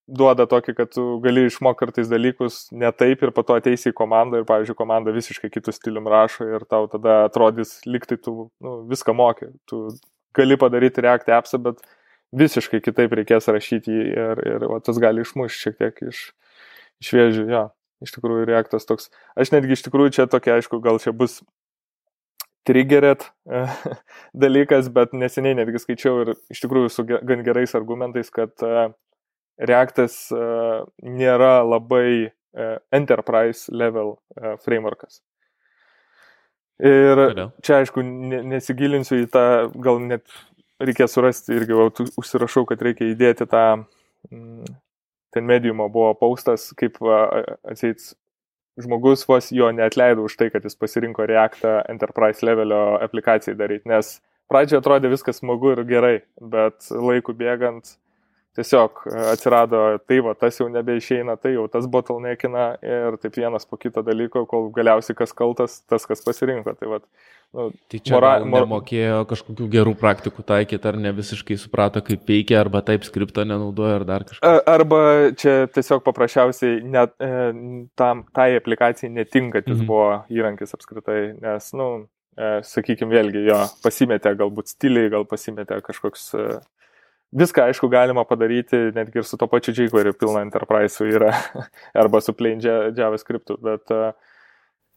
duoda 0.09 0.45
tokį, 0.49 0.73
kad 0.77 0.91
tu 0.93 1.03
gali 1.23 1.45
išmokti 1.47 1.83
kartais 1.83 2.09
dalykus 2.09 2.59
ne 2.73 2.89
taip 2.95 3.21
ir 3.23 3.31
po 3.35 3.43
to 3.45 3.57
ateisi 3.59 3.91
į 3.91 3.97
komandą 3.97 4.41
ir, 4.41 4.47
pavyzdžiui, 4.49 4.77
komanda 4.77 5.13
visiškai 5.13 5.51
kitų 5.53 5.73
stilium 5.75 6.09
rašo 6.09 6.47
ir 6.49 6.65
tau 6.69 6.87
tada 6.91 7.23
atrodys, 7.27 7.77
liktai 7.85 8.17
tu 8.17 8.49
nu, 8.63 8.75
viską 8.89 9.13
moki. 9.15 9.51
Tu 9.69 9.85
gali 10.35 10.57
padaryti 10.59 11.03
React 11.05 11.29
appsą, 11.37 11.61
bet 11.69 11.83
visiškai 12.35 12.81
kitaip 12.85 13.13
reikės 13.17 13.49
rašyti 13.53 13.93
jį 13.93 14.07
ir, 14.09 14.43
ir 14.55 14.67
va, 14.71 14.79
tas 14.85 14.97
gali 15.01 15.25
išmušti 15.25 15.65
šiek 15.65 15.77
tiek 15.77 16.01
iš, 16.09 16.23
iš 17.03 17.13
vėžių. 17.15 17.45
Ja, 17.53 17.63
iš 18.05 18.15
tikrųjų, 18.15 18.47
Reactas 18.49 18.89
toks. 18.89 19.09
Aš 19.39 19.53
netgi 19.53 19.77
iš 19.77 19.85
tikrųjų 19.87 20.15
čia 20.17 20.27
tokia, 20.31 20.57
aišku, 20.57 20.81
gal 20.83 21.01
čia 21.03 21.13
bus 21.15 21.39
triggeret 22.69 23.25
e, 23.49 23.65
dalykas, 24.43 24.89
bet 24.93 25.15
neseniai 25.17 25.57
netgi 25.57 25.81
skaičiau 25.81 26.23
ir 26.23 26.33
iš 26.53 26.61
tikrųjų 26.63 26.91
su 26.93 27.05
gan 27.09 27.45
gerais 27.45 27.73
argumentais, 27.79 28.29
kad 28.33 28.53
e, 28.65 28.89
Reactas 29.59 30.29
e, 30.31 30.43
nėra 31.03 31.59
labai 31.67 32.31
enterprise 32.95 33.69
level 33.69 34.15
frameworkas. 34.63 35.19
Ir 36.81 37.19
čia, 37.61 37.75
aišku, 37.83 38.01
nesigilinsiu 38.01 39.19
į 39.21 39.27
tą, 39.29 39.43
gal 39.85 39.99
net 40.01 40.23
reikės 40.81 41.13
surasti 41.13 41.53
irgi, 41.59 41.77
užsirašau, 42.17 42.63
kad 42.71 42.81
reikia 42.87 43.11
įdėti 43.11 43.45
tą, 43.51 43.65
ten 44.33 45.45
mediumo 45.45 45.91
buvo 45.93 46.15
paustas, 46.17 46.71
kaip 46.79 46.97
atseit 47.05 48.01
žmogus 48.79 49.25
vos 49.27 49.51
jo 49.53 49.69
neatleido 49.75 50.25
už 50.27 50.37
tai, 50.39 50.49
kad 50.53 50.65
jis 50.65 50.77
pasirinko 50.79 51.27
Reactą 51.29 51.79
enterprise 51.91 52.45
levelio 52.45 52.97
aplikacijai 53.03 53.57
daryti, 53.59 53.89
nes 53.91 54.17
pradžioje 54.51 54.81
atrodė 54.81 55.11
viskas 55.13 55.41
smagu 55.41 55.73
ir 55.75 55.83
gerai, 55.89 56.15
bet 56.41 56.89
laikų 56.89 57.35
bėgant 57.37 57.97
tiesiog 58.59 59.03
atsirado, 59.31 59.81
tai 60.09 60.19
va, 60.25 60.33
tas 60.37 60.57
jau 60.59 60.67
nebeišeina, 60.71 61.37
tai 61.39 61.53
jau 61.53 61.67
tas 61.71 61.87
bottleneckina 61.91 62.65
ir 62.83 63.17
taip 63.21 63.37
vienas 63.39 63.67
po 63.69 63.79
kito 63.79 64.03
dalyko, 64.05 64.45
kol 64.49 64.69
galiausiai 64.75 65.17
kas 65.17 65.35
kaltas, 65.37 65.79
tas, 65.87 66.07
kas 66.09 66.23
pasirinko. 66.25 66.73
Tai, 66.79 66.89
va, 66.95 66.99
nu, 67.55 67.69
tai 67.89 67.99
čia 68.05 68.15
mora, 68.15 68.31
mor... 68.45 68.63
nemokėjo 68.65 69.23
kažkokių 69.29 69.67
gerų 69.73 69.95
praktikų 69.99 70.45
taikyti, 70.51 70.89
ar 70.91 70.99
ne 71.01 71.13
visiškai 71.17 71.57
suprato, 71.61 72.03
kaip 72.05 72.27
veikia, 72.29 72.59
arba 72.61 72.83
taip 72.85 73.07
skripto 73.07 73.45
nenaudoja, 73.47 73.99
ar 73.99 74.05
dar 74.07 74.25
kažką. 74.29 74.53
Arba 74.69 75.01
čia 75.39 75.55
tiesiog 75.73 76.03
paprasčiausiai 76.05 76.79
net, 76.85 77.15
e, 77.17 77.51
tam, 77.99 78.25
tai 78.35 78.51
aplikacijai 78.59 79.11
netinkantis 79.15 79.79
mhm. 79.79 79.89
buvo 79.89 80.09
įrankis 80.33 80.77
apskritai, 80.77 81.21
nes, 81.41 81.71
nu, 81.77 81.89
e, 82.37 82.51
sakykime, 82.69 83.13
vėlgi 83.17 83.47
jo 83.49 83.61
pasimetė 83.85 84.35
galbūt 84.39 84.75
stiliai, 84.75 85.13
gal 85.13 85.25
pasimetė 85.29 85.81
kažkoks 85.85 86.29
e, 86.37 86.49
Viską, 87.29 87.67
aišku, 87.69 87.85
galima 87.93 88.23
padaryti, 88.25 88.87
netgi 88.95 89.21
ir 89.21 89.25
su 89.29 89.37
to 89.37 89.45
pačiu 89.45 89.75
jQuery 89.75 90.15
pilna 90.17 90.41
enterprise 90.41 91.05
yra, 91.05 91.29
arba 92.01 92.23
su 92.25 92.33
plain 92.33 92.57
JavaScript, 92.57 93.53
bet 93.61 93.93
uh, 93.93 94.15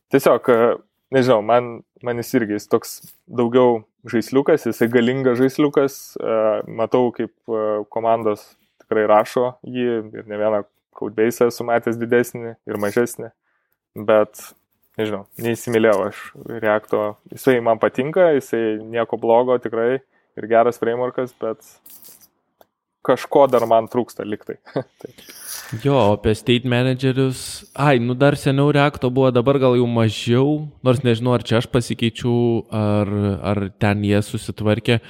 tiesiog, 0.08 0.48
uh, 0.48 0.78
nežinau, 1.12 1.40
man, 1.44 1.72
man 2.04 2.20
jis 2.20 2.32
irgi 2.38 2.56
jis 2.56 2.68
toks 2.72 2.96
daugiau 3.28 3.82
žaisliukas, 4.08 4.66
jisai 4.68 4.88
galingas 4.92 5.38
žaisliukas, 5.40 5.98
uh, 6.20 6.62
matau, 6.80 7.10
kaip 7.14 7.32
uh, 7.52 7.84
komandos 7.92 8.44
tikrai 8.82 9.06
rašo 9.10 9.52
jį 9.62 9.86
ir 10.18 10.26
ne 10.30 10.40
vieną 10.40 10.64
codebase 10.98 11.48
esu 11.50 11.66
matęs 11.68 11.98
didesnį 12.00 12.56
ir 12.68 12.80
mažesnį, 12.82 13.30
bet 14.08 14.42
nežinau, 15.00 15.24
neįsimylėjau 15.40 16.08
aš 16.08 16.24
Reacto, 16.62 17.04
jisai 17.32 17.60
man 17.64 17.80
patinka, 17.82 18.32
jisai 18.36 18.80
nieko 18.82 19.18
blogo 19.20 19.56
tikrai 19.62 20.02
ir 20.38 20.48
geras 20.50 20.80
frameworkas, 20.80 21.32
bet 21.40 21.62
kažko 23.06 23.46
dar 23.50 23.66
man 23.70 23.88
trūksta 23.90 24.26
liktai. 24.26 24.58
tai. 25.02 25.12
Jo, 25.82 25.98
apie 26.14 26.34
state 26.36 26.68
managerius. 26.68 27.64
Ai, 27.74 27.96
nu 28.02 28.14
dar 28.18 28.36
seniau 28.36 28.72
reakto 28.74 29.10
buvo, 29.10 29.30
dabar 29.34 29.58
gal 29.62 29.76
jau 29.78 29.88
mažiau, 29.88 30.56
nors 30.84 31.02
nežinau, 31.04 31.36
ar 31.36 31.44
čia 31.46 31.60
aš 31.62 31.68
pasikeičiau, 31.72 32.66
ar, 32.68 33.12
ar 33.52 33.62
ten 33.80 34.04
jie 34.06 34.20
susitvarkė. 34.26 35.00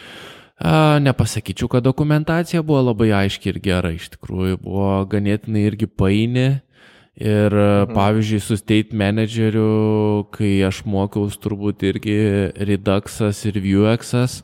A, 0.63 1.01
nepasakyčiau, 1.03 1.71
kad 1.73 1.83
dokumentacija 1.83 2.63
buvo 2.63 2.85
labai 2.93 3.11
aiški 3.25 3.51
ir 3.51 3.59
gera, 3.65 3.91
iš 3.97 4.13
tikrųjų 4.15 4.61
buvo 4.63 4.93
ganėtinai 5.11 5.67
irgi 5.67 5.91
paini 5.91 6.47
Ir 7.21 7.53
mhm. 7.53 7.93
pavyzdžiui, 7.93 8.41
su 8.41 8.57
state 8.57 8.97
manageriu, 8.97 10.25
kai 10.33 10.55
aš 10.65 10.81
mokiausi 10.89 11.37
turbūt 11.45 11.85
irgi 11.85 12.15
Reduxas 12.57 13.43
ir 13.51 13.59
Vuexas, 13.61 14.39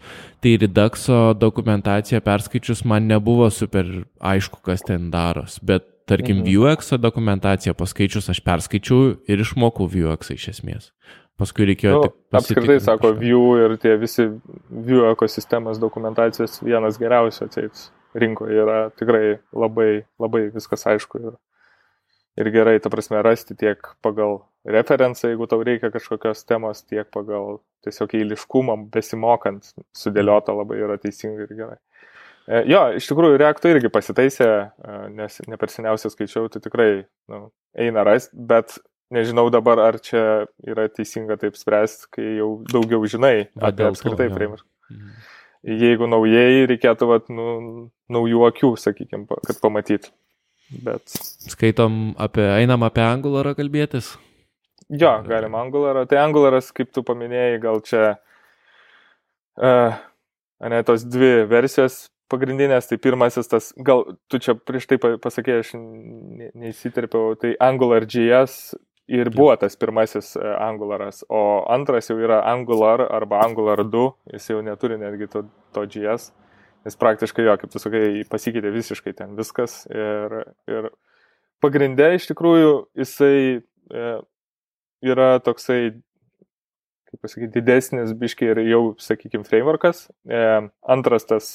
tai 0.44 0.58
Reduxo 0.60 1.32
dokumentaciją 1.40 2.20
perskaičius 2.26 2.84
man 2.84 3.08
nebuvo 3.08 3.48
super 3.48 3.88
aišku, 4.20 4.60
kas 4.66 4.84
ten 4.84 5.08
daros. 5.14 5.56
Bet 5.64 5.88
tarkim, 6.08 6.42
mhm. 6.42 6.50
Vuexo 6.50 7.00
dokumentaciją 7.00 7.72
paskaičius 7.78 8.28
aš 8.34 8.44
perskaičiau 8.44 9.16
ir 9.24 9.46
išmokau 9.46 9.88
Vuexą 9.88 10.36
iš 10.36 10.50
esmės. 10.52 10.92
Paskui 11.38 11.68
reikėjo... 11.70 11.98
Nu, 12.02 12.14
apskritai, 12.34 12.80
sako, 12.82 13.14
Vue 13.16 13.62
ir 13.62 13.76
tie 13.80 13.94
visi 13.96 14.26
Vue 14.68 15.06
ekosistemas 15.08 15.78
dokumentacijos 15.80 16.58
vienas 16.66 16.98
geriausių 17.00 17.46
atseit 17.46 17.88
rinkoje 18.18 18.56
yra 18.64 18.78
tikrai 18.98 19.38
labai, 19.54 20.02
labai 20.20 20.48
viskas 20.54 20.86
aišku. 20.90 21.20
Ir 21.22 21.36
ir 22.38 22.50
gerai, 22.54 22.78
ta 22.82 22.90
prasme, 22.92 23.20
rasti 23.24 23.56
tiek 23.58 23.82
pagal 24.04 24.40
referenciją, 24.68 25.32
jeigu 25.32 25.48
tau 25.50 25.64
reikia 25.66 25.90
kažkokios 25.94 26.44
temos, 26.48 26.84
tiek 26.86 27.08
pagal 27.14 27.58
tiesiog 27.86 28.14
eiliškumą 28.18 28.76
besimokant 28.94 29.72
sudėliota 29.96 30.54
labai 30.54 30.80
yra 30.84 30.98
teisingai 31.02 31.46
ir 31.46 31.54
gerai. 31.58 31.78
E, 32.48 32.62
jo, 32.70 32.82
iš 32.96 33.08
tikrųjų, 33.10 33.40
reaktų 33.42 33.74
irgi 33.74 33.90
pasitaisė, 33.92 34.48
e, 34.48 35.00
nes 35.16 35.40
ne 35.50 35.58
per 35.60 35.72
seniausiai 35.72 36.14
skaičiau, 36.14 36.48
tai 36.52 36.62
tikrai 36.64 36.90
nu, 37.32 37.48
eina 37.76 38.04
rasti, 38.08 38.38
bet 38.50 38.78
nežinau 39.14 39.48
dabar, 39.52 39.80
ar 39.84 39.98
čia 40.04 40.22
yra 40.64 40.86
teisinga 40.92 41.38
taip 41.40 41.58
spręsti, 41.60 42.08
kai 42.14 42.28
jau 42.38 42.52
daugiau 42.68 43.04
žinai 43.08 43.48
apie 43.56 43.88
apskritai 43.88 44.30
framework. 44.32 44.66
Mhm. 44.92 45.18
Jeigu 45.68 46.06
naujai 46.06 46.68
reikėtų 46.70 47.08
vat, 47.10 47.28
nu, 47.34 47.48
naujų 48.14 48.44
akių, 48.46 48.72
sakykime, 48.78 49.26
kad 49.44 49.58
pamatyt. 49.60 50.12
Bet... 50.68 51.08
Skaitom 51.48 52.12
apie, 52.20 52.44
einam 52.60 52.84
apie 52.84 53.04
Angularą 53.04 53.54
kalbėtis? 53.56 54.12
Jo, 54.88 55.18
galim 55.24 55.56
Angularą. 55.56 56.04
Tai 56.08 56.20
Angularas, 56.26 56.68
kaip 56.76 56.92
tu 56.92 57.04
paminėjai, 57.04 57.56
gal 57.62 57.80
čia, 57.84 58.02
uh, 59.60 59.96
ne, 60.60 60.80
tos 60.88 61.06
dvi 61.08 61.46
versijos 61.48 62.06
pagrindinės, 62.28 62.90
tai 62.90 62.98
pirmasis 63.00 63.48
tas, 63.48 63.70
gal 63.80 64.04
tu 64.28 64.40
čia 64.44 64.52
prieš 64.56 64.90
tai 64.90 64.98
pasakėjai, 65.00 65.62
aš 65.64 65.72
neįsiterpiau, 65.78 67.32
tai 67.40 67.54
AngularJS 67.64 68.58
ir 69.08 69.30
buvo 69.32 69.54
tas 69.56 69.72
pirmasis 69.80 70.34
e, 70.36 70.42
Angularas, 70.60 71.22
o 71.32 71.64
antras 71.72 72.10
jau 72.10 72.18
yra 72.20 72.42
Angular 72.50 73.06
arba 73.06 73.40
Angular 73.46 73.80
2, 73.80 74.02
jis 74.34 74.50
jau 74.52 74.60
neturi 74.66 75.00
netgi 75.00 75.30
to, 75.32 75.46
to 75.72 75.86
JS. 75.88 76.28
Uh, 76.28 76.47
Nes 76.86 76.96
praktiškai 76.98 77.44
jo, 77.46 77.54
kaip 77.60 77.72
tu 77.72 77.80
sakai, 77.82 78.24
pasikeitė 78.30 78.72
visiškai 78.72 79.14
ten 79.18 79.34
viskas. 79.38 79.82
Ir, 79.90 80.36
ir 80.70 80.90
pagrindė 81.64 82.12
iš 82.16 82.28
tikrųjų 82.30 82.72
jisai 82.98 83.38
e, 83.58 84.10
yra 85.04 85.30
toksai, 85.44 85.80
kaip 87.08 87.24
pasakyti, 87.24 87.52
didesnis 87.58 88.14
biškiai 88.18 88.52
ir 88.54 88.62
jau, 88.68 88.82
sakykime, 89.02 89.46
frameworkas. 89.48 90.06
E, 90.28 90.44
antras 90.94 91.28
tas, 91.28 91.50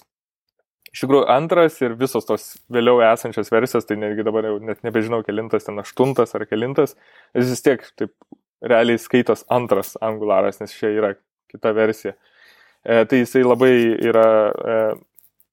iš 0.93 1.05
tikrųjų 1.05 1.25
antras 1.33 1.79
ir 1.81 1.97
visos 1.99 2.27
tos 2.29 2.49
vėliau 2.73 3.01
esančios 3.07 3.51
versijos, 3.53 3.87
tai 3.89 3.97
netgi 4.01 4.25
dabar 4.27 4.51
jau 4.51 4.59
net 4.63 4.83
nebežinau, 4.85 5.23
kelintas 5.25 5.67
ten 5.67 5.79
aštuntas 5.81 6.35
ar 6.37 6.45
kelintas, 6.49 6.97
jis 7.37 7.53
vis 7.55 7.65
tiek 7.65 7.87
taip 7.99 8.13
realiai 8.63 8.99
skaitos 9.01 9.43
antras 9.51 9.97
angularas, 10.01 10.61
nes 10.61 10.75
čia 10.75 10.91
yra 10.93 11.15
kita 11.51 11.73
versija. 11.75 12.13
E, 12.83 13.03
tai 13.07 13.23
jisai 13.23 13.43
labai 13.45 13.73
yra 14.03 14.27
e, 14.51 14.77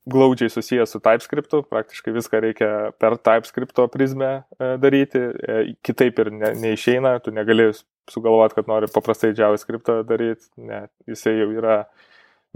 glaudžiai 0.09 0.51
susijęs 0.51 0.91
su 0.91 1.01
TypeScriptu, 1.01 1.63
praktiškai 1.69 2.13
viską 2.15 2.41
reikia 2.41 2.69
per 2.99 3.19
TypeScripto 3.19 3.87
prizmę 3.89 4.31
e, 4.59 4.77
daryti, 4.81 5.19
e, 5.19 5.59
kitaip 5.87 6.19
ir 6.19 6.33
ne, 6.33 6.53
neišeina, 6.63 7.19
tu 7.25 7.35
negali 7.37 7.71
sugalvoti, 8.11 8.57
kad 8.59 8.71
nori 8.71 8.89
paprastai 8.93 9.35
JavaScriptą 9.37 10.01
daryti, 10.09 10.49
ne, 10.57 10.87
jisai 11.09 11.37
jau 11.43 11.51
yra 11.53 11.83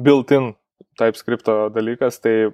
built-in 0.01 0.55
TypeScripto 0.99 1.68
dalykas, 1.74 2.18
tai 2.24 2.51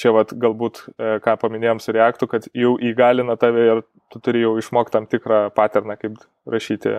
čia 0.00 0.14
vat, 0.16 0.32
galbūt, 0.32 0.86
e, 0.96 1.12
ką 1.24 1.36
paminėjom 1.44 1.82
su 1.84 1.94
Reactu, 1.94 2.30
kad 2.30 2.48
jau 2.56 2.74
įgalina 2.80 3.36
tave 3.40 3.66
ir 3.68 3.84
tu 4.10 4.22
turi 4.24 4.46
jau 4.46 4.56
išmokti 4.58 4.96
tam 4.96 5.06
tikrą 5.10 5.50
paterną, 5.54 5.98
kaip 6.00 6.16
rašyti 6.48 6.96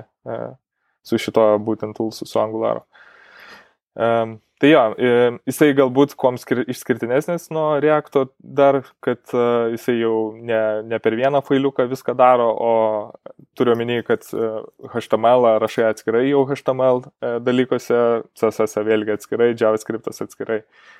su 1.04 1.18
šito 1.18 1.44
būtent 1.66 1.98
toolsu, 1.98 2.28
su 2.30 2.39
Angularu. 2.39 2.86
Um, 3.98 4.38
Tai 4.62 4.70
jo, 4.70 4.82
jisai 5.49 5.72
galbūt 5.74 6.12
kuom 6.22 6.36
skir, 6.38 6.59
išskirtinesnis 6.70 7.47
nuo 7.49 7.80
Reacto 7.82 8.28
dar, 8.38 8.84
kad 9.01 9.22
uh, 9.34 9.72
jisai 9.74 9.95
jau 9.97 10.36
ne, 10.38 10.59
ne 10.86 10.99
per 11.01 11.16
vieną 11.18 11.39
failiuką 11.47 11.88
viską 11.89 12.14
daro, 12.20 12.45
o 12.53 13.39
turiu 13.57 13.74
omeny, 13.74 14.03
kad 14.05 14.28
uh, 14.38 14.59
HTML 14.93 15.47
rašai 15.64 15.88
atskirai 15.88 16.28
jau 16.28 16.43
HTML 16.45 17.01
dalykuose, 17.41 18.03
CSS 18.38 18.86
vėlgi 18.86 19.16
atskirai, 19.16 19.47
JavaScript 19.57 20.12
atskirai. 20.12 20.59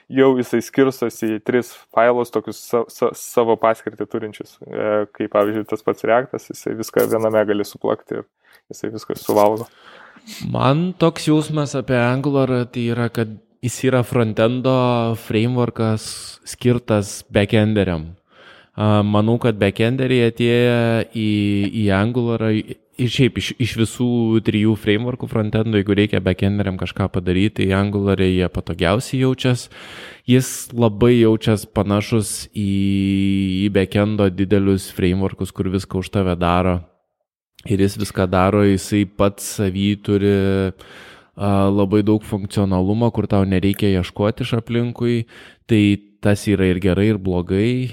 Jau 0.10 0.32
jisai 0.40 0.64
skirstosi 0.66 1.36
į 1.36 1.40
tris 1.46 1.70
failus, 1.94 2.34
tokius 2.34 2.64
sa, 2.66 2.82
sa, 2.90 3.12
savo 3.14 3.60
paskirtį 3.62 4.10
turinčius, 4.10 4.58
kaip 5.14 5.36
pavyzdžiui 5.38 5.70
tas 5.70 5.86
pats 5.86 6.10
Reactas, 6.10 6.50
jisai 6.50 6.74
viską 6.82 7.06
viename 7.14 7.46
gali 7.54 7.70
suplakti 7.70 8.24
ir 8.24 8.26
jisai 8.74 8.90
viską 8.98 9.22
suvalgo. 9.22 9.70
Man 10.50 10.92
toks 10.98 11.30
jausmas 11.30 11.78
apie 11.78 12.02
Angularą 12.02 12.64
tai 12.74 12.90
yra, 12.96 13.06
kad 13.14 13.38
jis 13.62 13.84
yra 13.86 14.02
frontendo 14.04 15.16
frameworkas 15.22 16.40
skirtas 16.50 17.22
backenderiam. 17.30 18.16
Manau, 19.06 19.36
kad 19.38 19.60
backenderiai 19.62 20.32
atėję 20.32 20.78
į, 21.14 21.28
į 21.84 21.84
Angularą 21.94 22.50
ir 22.56 23.12
šiaip 23.12 23.38
iš, 23.38 23.52
iš 23.62 23.76
visų 23.78 24.08
trijų 24.48 24.74
frameworkų 24.80 25.30
frontendo, 25.30 25.78
jeigu 25.78 25.94
reikia 25.98 26.22
backenderiam 26.24 26.80
kažką 26.80 27.12
padaryti, 27.14 27.68
tai 27.68 27.76
Angularė 27.78 28.32
jie 28.32 28.50
patogiausiai 28.50 29.22
jaučias. 29.22 29.68
Jis 30.26 30.72
labai 30.74 31.20
jaučias 31.20 31.68
panašus 31.70 32.48
į, 32.56 32.72
į 33.68 33.70
backendo 33.76 34.32
didelius 34.34 34.90
frameworkus, 34.96 35.54
kur 35.54 35.70
viską 35.70 36.02
už 36.02 36.10
tave 36.16 36.34
daro. 36.40 36.80
Ir 37.70 37.84
jis 37.84 38.00
viską 38.02 38.26
daro, 38.26 38.64
jisai 38.66 39.04
pats 39.06 39.60
savy 39.60 39.92
turi 40.02 40.34
uh, 40.34 40.92
labai 41.38 42.02
daug 42.04 42.24
funkcionalumo, 42.28 43.12
kur 43.16 43.28
tau 43.28 43.46
nereikia 43.48 43.92
ieškoti 44.00 44.44
iš 44.44 44.58
aplinkui, 44.60 45.26
tai 45.70 45.84
tas 46.22 46.44
yra 46.52 46.68
ir 46.70 46.82
gerai, 46.84 47.12
ir 47.14 47.18
blogai. 47.22 47.90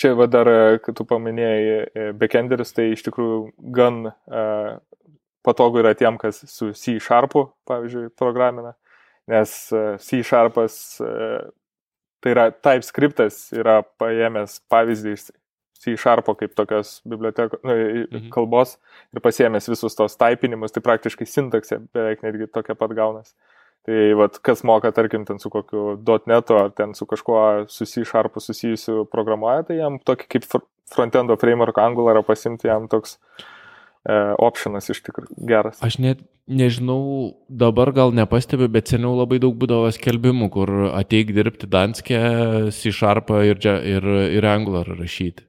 Čia 0.00 0.14
va 0.16 0.26
dar, 0.30 0.48
kai 0.80 0.94
tu 0.96 1.04
paminėjai 1.04 1.64
e, 1.92 2.04
backenderis, 2.16 2.70
tai 2.72 2.86
iš 2.94 3.02
tikrųjų 3.04 3.40
gan 3.76 4.06
uh, 4.08 4.78
patogu 5.44 5.82
yra 5.82 5.94
tiem, 5.94 6.16
kas 6.20 6.42
su 6.48 6.70
C 6.76 6.98
Sharpu, 7.02 7.48
pavyzdžiui, 7.68 8.12
programina, 8.18 8.74
nes 9.30 9.52
C 10.00 10.22
Sharpas, 10.26 10.78
tai 12.20 12.34
yra 12.34 12.48
TypeScriptas, 12.52 13.50
yra 13.56 13.80
paėmęs 14.00 14.60
pavyzdį 14.72 15.14
iš 15.16 15.28
C 15.80 15.96
Sharpo 15.96 16.34
kaip 16.36 16.52
tokios 16.58 16.98
bibliotekos, 17.08 17.62
nu, 17.64 17.76
mhm. 18.04 18.28
kalbos 18.34 18.76
ir 19.14 19.22
pasiemęs 19.24 19.70
visus 19.72 19.96
tos 19.96 20.18
taipinimus, 20.20 20.74
tai 20.74 20.84
praktiškai 20.84 21.28
sintaksė 21.28 21.80
beveik 21.94 22.26
netgi 22.26 22.50
tokia 22.52 22.76
pat 22.76 22.92
gaunas. 22.96 23.32
Tai 23.88 24.00
vat, 24.20 24.36
kas 24.44 24.60
moka, 24.68 24.90
tarkim, 24.92 25.24
ten 25.24 25.38
su 25.40 25.48
kokiu 25.52 25.94
.NET 26.28 26.50
ar 26.52 26.68
ten 26.76 26.92
su 26.94 27.06
kažkuo 27.08 27.64
su 27.72 27.86
C 27.88 28.04
Sharpu 28.04 28.42
susijusiu 28.44 29.06
programuoja, 29.08 29.64
tai 29.70 29.78
jam 29.78 29.96
tokį 30.04 30.28
kaip 30.34 30.50
frontendo 30.90 31.38
framework 31.40 31.80
Angularą 31.80 32.20
pasimti, 32.26 32.68
jam 32.68 32.90
toks 32.92 33.16
e, 34.04 34.12
optionas 34.36 34.90
iš 34.92 35.00
tikrųjų 35.06 35.48
geras. 35.48 35.80
Aš 35.86 35.96
net 36.04 36.20
nežinau, 36.50 37.32
dabar 37.48 37.94
gal 37.96 38.12
nepastebiu, 38.12 38.68
bet 38.68 38.92
seniau 38.92 39.14
labai 39.16 39.40
daug 39.40 39.56
būdavo 39.56 39.88
skelbimų, 39.96 40.50
kur 40.52 40.72
ateik 40.92 41.32
dirbti 41.32 41.70
Danskė, 41.70 42.20
C 42.74 42.92
Sharpą 42.92 43.40
ir, 43.48 43.64
ir, 43.64 44.10
ir 44.36 44.50
Angularą 44.50 44.98
rašyti. 45.00 45.46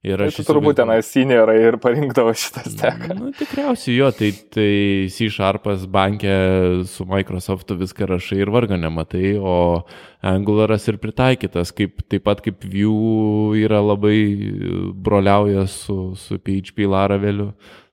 Ir 0.00 0.16
tai 0.16 0.30
aš 0.30 0.38
tai 0.38 0.44
turbūt 0.48 0.78
tenai 0.78 0.96
seniorai 1.04 1.58
ir 1.60 1.76
parinkdavo 1.80 2.32
šitą 2.32 2.62
steką. 2.72 3.16
Nu, 3.18 3.34
tikriausiai 3.36 3.98
jo, 3.98 4.06
tai, 4.16 4.30
tai 4.54 4.70
C 5.12 5.28
Sharpas 5.28 5.84
bankė 5.92 6.36
su 6.88 7.04
Microsoftu 7.08 7.76
viską 7.82 8.08
rašai 8.08 8.38
ir 8.40 8.52
vargo 8.54 8.78
nematai, 8.80 9.34
o 9.36 9.84
Angularas 10.24 10.88
ir 10.88 10.96
pritaikytas, 11.02 11.74
kaip, 11.76 12.00
taip 12.08 12.24
pat 12.24 12.40
kaip 12.46 12.64
Vue 12.64 13.60
yra 13.60 13.82
labai 13.84 14.16
broliauja 14.96 15.66
su, 15.68 16.14
su 16.16 16.40
PHP 16.40 16.88
Laraveliu, 16.88 17.50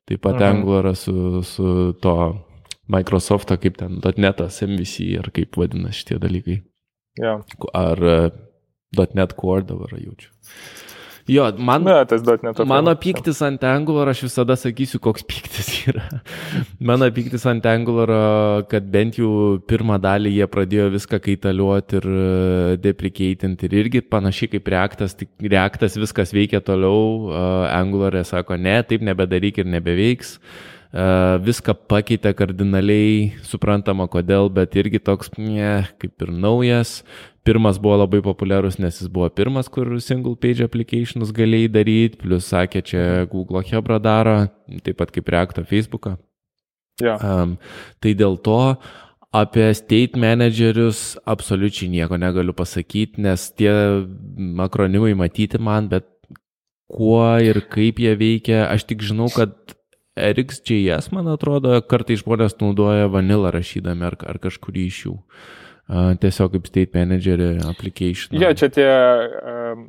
taip 0.08 0.24
pat 0.24 0.40
mhm. 0.40 0.48
Angularas 0.48 1.04
su, 1.10 1.44
su 1.44 1.92
to 2.00 2.18
Microsoft'o, 2.88 3.60
kaip 3.60 3.84
ten 3.84 4.00
.NET'as, 4.00 4.64
MVC 4.64 5.12
ar 5.20 5.28
kaip 5.36 5.60
vadinasi 5.60 6.06
šitie 6.06 6.24
dalykai. 6.24 6.62
Ja. 7.20 7.42
Ar 7.76 8.00
uh, 8.00 8.28
.NET 8.96 9.36
Core 9.36 9.68
dabar 9.68 9.92
jaučiu. 10.00 10.32
Jo, 11.28 11.50
man, 11.60 11.84
Na, 11.84 12.06
tas 12.08 12.22
duot 12.24 12.44
net 12.46 12.60
mano 12.70 12.94
pyktis 12.96 13.42
ant 13.44 13.64
Angular, 13.68 14.08
aš 14.14 14.22
visada 14.30 14.56
sakysiu, 14.60 15.02
koks 15.04 15.26
pyktis 15.28 15.72
yra. 15.92 16.06
mano 16.80 17.10
pyktis 17.12 17.44
ant 17.52 17.68
Angular, 17.68 18.14
kad 18.72 18.88
bent 18.94 19.20
jau 19.20 19.58
pirmą 19.68 20.00
dalį 20.04 20.38
jie 20.38 20.48
pradėjo 20.54 20.88
viską 20.96 21.20
kaitaliuoti 21.26 22.00
ir 22.00 22.08
e, 22.08 22.80
depreceitinti. 22.86 23.68
Ir 23.68 23.78
irgi 23.84 24.04
panašiai 24.08 24.54
kaip 24.56 24.72
reaktas, 24.72 25.18
tik 25.20 25.34
reaktas 25.44 26.00
viskas 26.00 26.32
veikia 26.36 26.64
toliau, 26.64 27.34
Angularė 27.76 28.24
sako, 28.28 28.56
ne, 28.56 28.80
taip 28.88 29.04
nebedaryk 29.04 29.60
ir 29.64 29.72
nebeveiks. 29.76 30.38
Uh, 30.38 30.78
viską 31.44 31.76
pakeitė 31.90 32.32
kardinaliai, 32.34 33.34
suprantama 33.44 34.08
kodėl, 34.08 34.50
bet 34.50 34.76
irgi 34.76 35.00
toks, 35.00 35.30
ne, 35.38 35.86
kaip 36.00 36.22
ir 36.22 36.32
naujas. 36.32 37.04
Pirmas 37.48 37.78
buvo 37.80 37.96
labai 38.02 38.20
populiarus, 38.20 38.76
nes 38.76 38.98
jis 39.00 39.08
buvo 39.08 39.30
pirmas, 39.32 39.70
kur 39.72 39.88
single 40.04 40.36
page 40.36 40.66
applications 40.66 41.30
galėjai 41.32 41.70
daryti, 41.72 42.18
plus 42.20 42.50
sakė, 42.52 42.82
čia 42.84 43.04
Google 43.32 43.62
Hebra 43.64 44.02
daro, 44.04 44.34
taip 44.84 44.98
pat 45.00 45.14
kaip 45.16 45.30
Reacto 45.32 45.64
Facebooką. 45.64 46.18
Yeah. 47.00 47.22
Um, 47.24 47.54
tai 48.04 48.12
dėl 48.20 48.36
to 48.44 48.76
apie 49.32 49.70
state 49.80 50.20
managerius 50.20 51.14
absoliučiai 51.24 51.88
nieko 51.94 52.20
negaliu 52.20 52.52
pasakyti, 52.58 53.24
nes 53.24 53.46
tie 53.56 53.72
akronimai 54.66 55.14
matyti 55.16 55.62
man, 55.62 55.88
bet 55.94 56.10
kuo 56.92 57.22
ir 57.40 57.62
kaip 57.72 58.02
jie 58.04 58.12
veikia, 58.20 58.66
aš 58.74 58.90
tik 58.90 59.06
žinau, 59.08 59.30
kad 59.32 59.56
RxJS, 60.18 61.14
man 61.16 61.32
atrodo, 61.32 61.78
kartai 61.88 62.20
žmonės 62.20 62.58
naudoja 62.60 63.08
vanilą 63.14 63.54
rašydami 63.56 64.10
ar, 64.10 64.20
ar 64.34 64.42
kažkurį 64.44 64.86
iš 64.92 65.00
jų. 65.06 65.16
Uh, 65.16 65.64
tiesiog 65.88 66.56
kaip 66.56 66.68
state 66.68 66.98
manager 66.98 67.44
application. 67.68 68.36
Jie 68.36 68.44
ja, 68.50 68.56
čia 68.58 68.72
tie 68.74 68.88
um, 68.88 69.86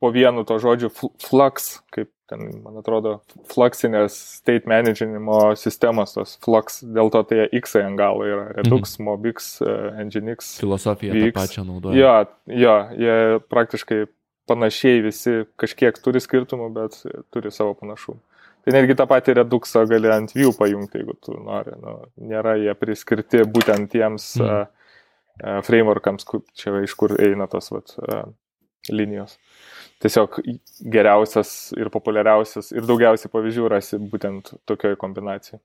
po 0.00 0.10
vienu 0.14 0.44
to 0.48 0.56
žodžiu 0.62 0.90
flux, 1.20 1.76
kaip 1.94 2.10
ten, 2.30 2.46
man 2.64 2.78
atrodo, 2.80 3.18
fluxinės 3.50 4.16
state 4.40 4.70
managinimo 4.70 5.50
sistemos, 5.58 6.14
tos 6.14 6.36
flux, 6.42 6.80
dėl 6.82 7.10
to 7.12 7.22
tai 7.26 7.48
X 7.58 7.76
ant 7.80 7.98
galo 7.98 8.26
yra 8.26 8.46
Redux, 8.54 8.96
mhm. 8.98 9.06
Mobix, 9.06 9.52
uh, 9.64 9.98
Nginx. 10.06 10.56
Filosofija 10.62 11.14
tą 11.16 11.34
pačią 11.36 11.66
naudoja. 11.68 11.98
Jo, 11.98 12.14
jo, 12.62 12.78
jie 12.98 13.44
praktiškai 13.50 14.04
panašiai 14.50 15.04
visi 15.04 15.44
kažkiek 15.60 15.98
turi 16.02 16.22
skirtumų, 16.22 16.72
bet 16.74 16.98
turi 17.34 17.52
savo 17.54 17.76
panašumų. 17.78 18.18
Tai 18.60 18.74
netgi 18.76 18.96
tą 18.98 19.06
patį 19.08 19.38
reduksą 19.38 19.86
gali 19.88 20.10
ant 20.12 20.34
jų 20.36 20.50
pajungti, 20.58 21.00
jeigu 21.00 21.14
tu 21.24 21.36
nori. 21.38 21.72
Nu, 21.80 21.94
nėra 22.28 22.58
jie 22.60 22.74
priskirti 22.76 23.44
būtent 23.48 23.88
tiems 23.94 24.34
mm. 24.36 24.66
Uh, 25.40 25.58
frameworkams, 25.66 26.28
čia 26.54 26.78
iš 26.84 26.94
kur 27.00 27.16
eina 27.20 27.48
tos 27.50 27.72
vat, 27.74 27.96
linijos. 28.88 29.36
Tiesiog 30.00 30.38
geriausias 30.92 31.74
ir 31.76 31.90
populiariausias 31.92 32.70
ir 32.72 32.86
daugiausiai 32.88 33.28
pavyzdžių 33.32 33.68
rasi 33.68 33.98
būtent 34.00 34.54
tokioje 34.68 34.96
kombinacijoje. 35.00 35.60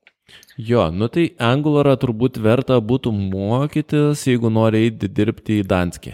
Jo, 0.60 0.90
nu 0.92 1.08
tai 1.12 1.30
Angularą 1.40 1.94
turbūt 2.02 2.36
verta 2.44 2.76
būtų 2.82 3.14
mokytis, 3.16 4.26
jeigu 4.28 4.50
nori 4.52 4.84
eiti 4.86 5.08
dirbti 5.08 5.62
į 5.62 5.68
Danskį. 5.70 6.12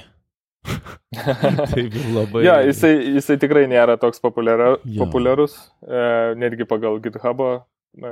Taip 1.73 1.97
labai. 2.15 2.45
Ja, 2.47 2.61
jisai, 2.63 2.93
jisai 3.17 3.39
tikrai 3.43 3.65
nėra 3.71 3.97
toks 4.01 4.23
populiara, 4.23 4.77
populiarus, 5.01 5.57
e, 5.83 6.05
netgi 6.39 6.69
pagal 6.69 7.01
GitHub'o 7.03 7.57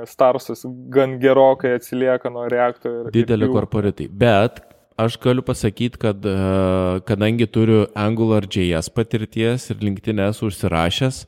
Starsas 0.05 0.65
gan 0.93 1.15
gerokai 1.21 1.71
atsilieka 1.79 2.29
nuo 2.29 2.43
reaktorių. 2.51 3.09
Didelį 3.15 3.47
korporatai. 3.49 4.05
Bet 4.11 4.59
aš 5.05 5.17
galiu 5.21 5.43
pasakyti, 5.45 5.99
kad 6.01 6.25
e, 6.25 6.35
kadangi 7.07 7.47
turiu 7.49 7.85
AngularJS 7.97 8.91
patirties 8.95 9.69
ir 9.71 9.81
LinkedIn 9.81 10.21
esu 10.27 10.49
užsirašęs, 10.49 11.23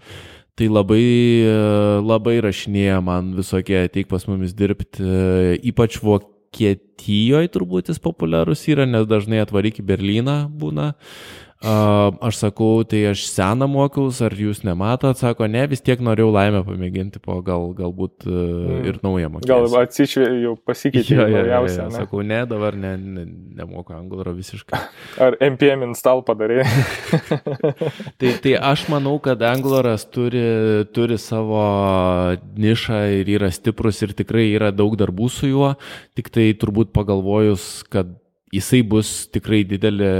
tai 0.59 0.69
labai, 0.69 1.03
e, 1.45 1.55
labai 2.03 2.37
rašinėja 2.45 2.99
man 3.05 3.33
visokie 3.37 3.79
ateik 3.83 4.09
pas 4.11 4.27
mumis 4.29 4.55
dirbti, 4.57 5.03
e, 5.03 5.55
ypač 5.71 5.99
Vokietijoje 6.03 7.53
turbūt 7.53 7.89
jis 7.93 8.01
populiarus 8.03 8.67
yra, 8.69 8.85
nes 8.89 9.07
dažnai 9.09 9.41
atvaryk 9.43 9.81
į 9.81 9.87
Berliną 9.93 10.37
būna. 10.49 10.93
Aš 11.63 12.41
sakau, 12.41 12.83
tai 12.83 13.05
aš 13.13 13.23
seną 13.31 13.69
mokiaus, 13.71 14.17
ar 14.25 14.33
jūs 14.35 14.65
nematot, 14.67 15.15
sako, 15.15 15.47
ne, 15.47 15.61
vis 15.71 15.79
tiek 15.79 16.01
norėjau 16.03 16.31
laimę 16.35 16.59
pamėginti, 16.67 17.21
po 17.23 17.37
gal, 17.45 17.69
galbūt 17.77 18.25
mm. 18.27 18.81
ir 18.89 18.97
naują 19.05 19.29
mokymą. 19.31 19.47
Gal 19.47 19.77
atsišvė, 19.83 20.25
jau 20.43 20.55
pasikeitė 20.59 21.15
ja, 21.15 21.27
ja, 21.31 21.37
naujausią. 21.37 21.77
Ja, 21.77 21.85
ja. 21.87 22.01
Sakau, 22.01 22.23
ne, 22.27 22.41
dabar 22.49 22.75
ne, 22.75 22.91
ne, 22.99 23.23
nemoku 23.61 23.95
anglaro 23.95 24.33
visiškai. 24.35 24.81
Ar 25.23 25.37
NPM 25.39 25.85
install 25.87 26.25
padarė? 26.27 26.65
tai, 28.19 28.33
tai 28.43 28.57
aš 28.59 28.83
manau, 28.91 29.15
kad 29.23 29.45
anglaras 29.47 30.03
turi, 30.11 30.43
turi 30.91 31.19
savo 31.21 31.63
nišą 32.59 32.99
ir 33.21 33.31
yra 33.37 33.51
stiprus 33.55 34.03
ir 34.03 34.11
tikrai 34.17 34.49
yra 34.51 34.73
daug 34.75 34.99
darbų 34.99 35.31
su 35.31 35.53
juo, 35.53 35.71
tik 36.19 36.27
tai 36.33 36.49
turbūt 36.59 36.91
pagalvojus, 36.91 37.85
kad 37.87 38.11
jisai 38.53 38.81
bus 38.85 39.11
tikrai 39.33 39.63
didelė, 39.67 40.11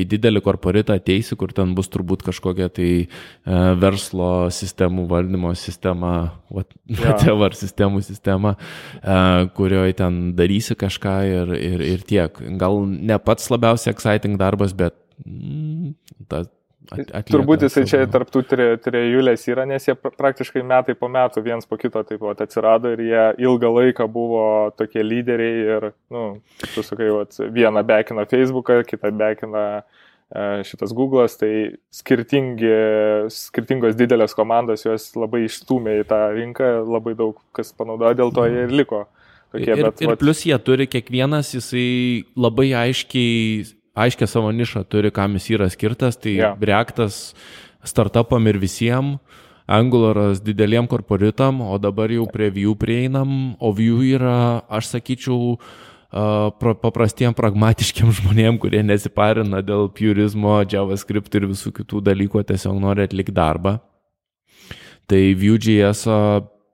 į 0.00 0.04
didelį 0.08 0.42
korporatą 0.44 0.96
ateisi, 0.98 1.36
kur 1.40 1.52
ten 1.56 1.74
bus 1.76 1.90
turbūt 1.92 2.24
kažkokia 2.26 2.70
tai 2.72 2.88
uh, 3.04 3.74
verslo 3.80 4.48
sistemų 4.54 5.06
valdymo 5.10 5.52
sistema, 5.58 6.14
whatever 6.48 7.52
ja. 7.54 7.60
sistemų 7.60 8.02
sistema, 8.06 8.56
uh, 9.02 9.44
kurioje 9.56 9.98
ten 10.00 10.20
darysi 10.38 10.76
kažką 10.78 11.16
ir, 11.30 11.54
ir, 11.58 11.86
ir 11.94 12.04
tiek. 12.08 12.42
Gal 12.60 12.84
ne 12.88 13.20
pats 13.22 13.50
labiausiai 13.52 13.94
exciting 13.94 14.40
darbas, 14.40 14.74
bet 14.76 14.96
mm, 15.26 15.94
ta, 16.30 16.44
Atlieka 16.92 17.22
Turbūt 17.30 17.64
jisai 17.64 17.84
čia 17.88 18.02
tarptų 18.12 18.42
trejulės 18.84 19.46
yra, 19.48 19.64
nes 19.68 19.86
jie 19.88 19.94
praktiškai 19.96 20.60
metai 20.66 20.94
po 20.98 21.08
metų 21.08 21.40
viens 21.46 21.68
po 21.68 21.78
kito 21.80 22.02
taip 22.04 22.20
pat 22.20 22.42
atsirado 22.44 22.90
ir 22.92 23.00
jie 23.00 23.22
ilgą 23.46 23.70
laiką 23.72 24.06
buvo 24.12 24.44
tokie 24.76 25.00
lyderiai 25.04 25.62
ir, 25.64 25.86
na, 26.12 26.24
nu, 26.34 26.66
tu 26.74 26.84
sakai, 26.84 27.08
vat, 27.14 27.38
vieną 27.56 27.82
bekina 27.88 28.26
Facebooką, 28.28 28.82
kitą 28.84 29.12
bekina 29.16 29.62
e, 29.80 29.84
šitas 30.68 30.92
Google'as, 30.96 31.38
tai 31.40 31.52
skirtingos 31.94 33.96
didelės 33.96 34.36
komandos 34.36 34.84
juos 34.84 35.08
labai 35.16 35.46
išstumė 35.46 36.02
į 36.02 36.08
tą 36.10 36.20
rinką, 36.36 36.68
labai 36.84 37.14
daug 37.16 37.40
kas 37.56 37.72
panaudojo, 37.72 38.18
dėl 38.20 38.34
to 38.36 38.44
jie 38.50 38.66
ir 38.68 38.76
liko. 38.82 39.06
Tokie, 39.54 39.70
ir, 39.70 39.86
bet, 39.86 40.04
ir 40.04 40.12
vat... 40.12 40.20
plus 40.20 40.44
jie 40.44 40.58
turi 40.60 40.84
kiekvienas, 40.90 41.54
jisai 41.56 42.26
labai 42.36 42.74
aiškiai 42.84 43.64
aiškę 43.94 44.26
savo 44.28 44.50
nišą 44.52 44.84
turi, 44.90 45.12
kam 45.14 45.38
jis 45.38 45.50
yra 45.56 45.70
skirtas, 45.72 46.18
tai 46.18 46.36
yeah. 46.38 46.58
Reaktas 46.58 47.32
startupam 47.86 48.46
ir 48.50 48.58
visiems, 48.58 49.18
Angularas 49.64 50.42
dideliem 50.44 50.84
korporitam, 50.84 51.62
o 51.64 51.78
dabar 51.80 52.12
jau 52.12 52.26
prie 52.28 52.50
Vue 52.52 52.74
prieinam, 52.76 53.56
o 53.56 53.72
Vue 53.72 54.10
yra, 54.12 54.60
aš 54.68 54.90
sakyčiau, 54.92 55.56
paprastiem 56.84 57.32
pragmatiškiem 57.34 58.12
žmonėm, 58.18 58.58
kurie 58.60 58.82
nesiparina 58.84 59.62
dėl 59.64 59.88
purizmo, 59.88 60.60
JavaScript 60.68 61.34
ir 61.34 61.48
visų 61.50 61.72
kitų 61.80 62.02
dalykų, 62.04 62.44
tiesiog 62.44 62.76
nori 62.76 63.08
atlikti 63.08 63.32
darbą. 63.34 63.78
Tai 65.08 65.22
Vue.js 65.36 66.04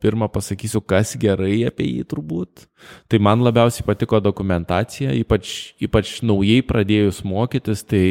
pirmą 0.00 0.30
pasakysiu, 0.32 0.80
kas 0.80 1.14
gerai 1.20 1.62
apie 1.68 1.86
jį 1.88 2.06
turbūt. 2.10 2.66
Tai 3.10 3.20
man 3.22 3.44
labiausiai 3.44 3.86
patiko 3.86 4.20
dokumentacija, 4.24 5.12
ypač, 5.20 5.74
ypač 5.82 6.18
naujai 6.26 6.62
pradėjus 6.66 7.22
mokytis, 7.28 7.84
tai 7.84 8.04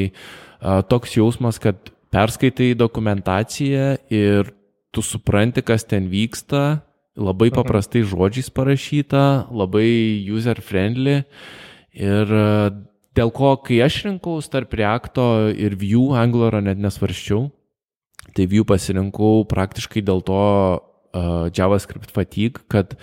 a, 0.61 0.79
toks 0.85 1.17
jausmas, 1.17 1.59
kad 1.61 1.91
perskaitai 2.13 2.73
dokumentaciją 2.77 3.89
ir 4.13 4.53
tu 4.93 5.03
supranti, 5.05 5.61
kas 5.65 5.85
ten 5.85 6.09
vyksta, 6.09 6.81
labai 7.19 7.49
mhm. 7.49 7.57
paprastai 7.59 8.03
žodžiais 8.07 8.49
parašyta, 8.53 9.23
labai 9.51 9.89
user 10.29 10.61
friendly. 10.65 11.23
Ir 11.99 12.29
dėl 13.17 13.31
ko, 13.35 13.55
kai 13.65 13.81
aš 13.83 14.03
rinkau 14.07 14.37
tarp 14.45 14.75
Reacto 14.77 15.49
ir 15.51 15.75
Vue, 15.79 16.13
Angularą 16.17 16.61
net 16.63 16.79
nesvarščiau, 16.79 17.49
tai 18.37 18.45
Vue 18.49 18.65
pasirinkau 18.67 19.43
praktiškai 19.49 20.05
dėl 20.05 20.21
to 20.25 20.43
uh, 21.13 21.49
JavaScript 21.53 22.13
fatigue, 22.15 22.63
kad 22.71 22.95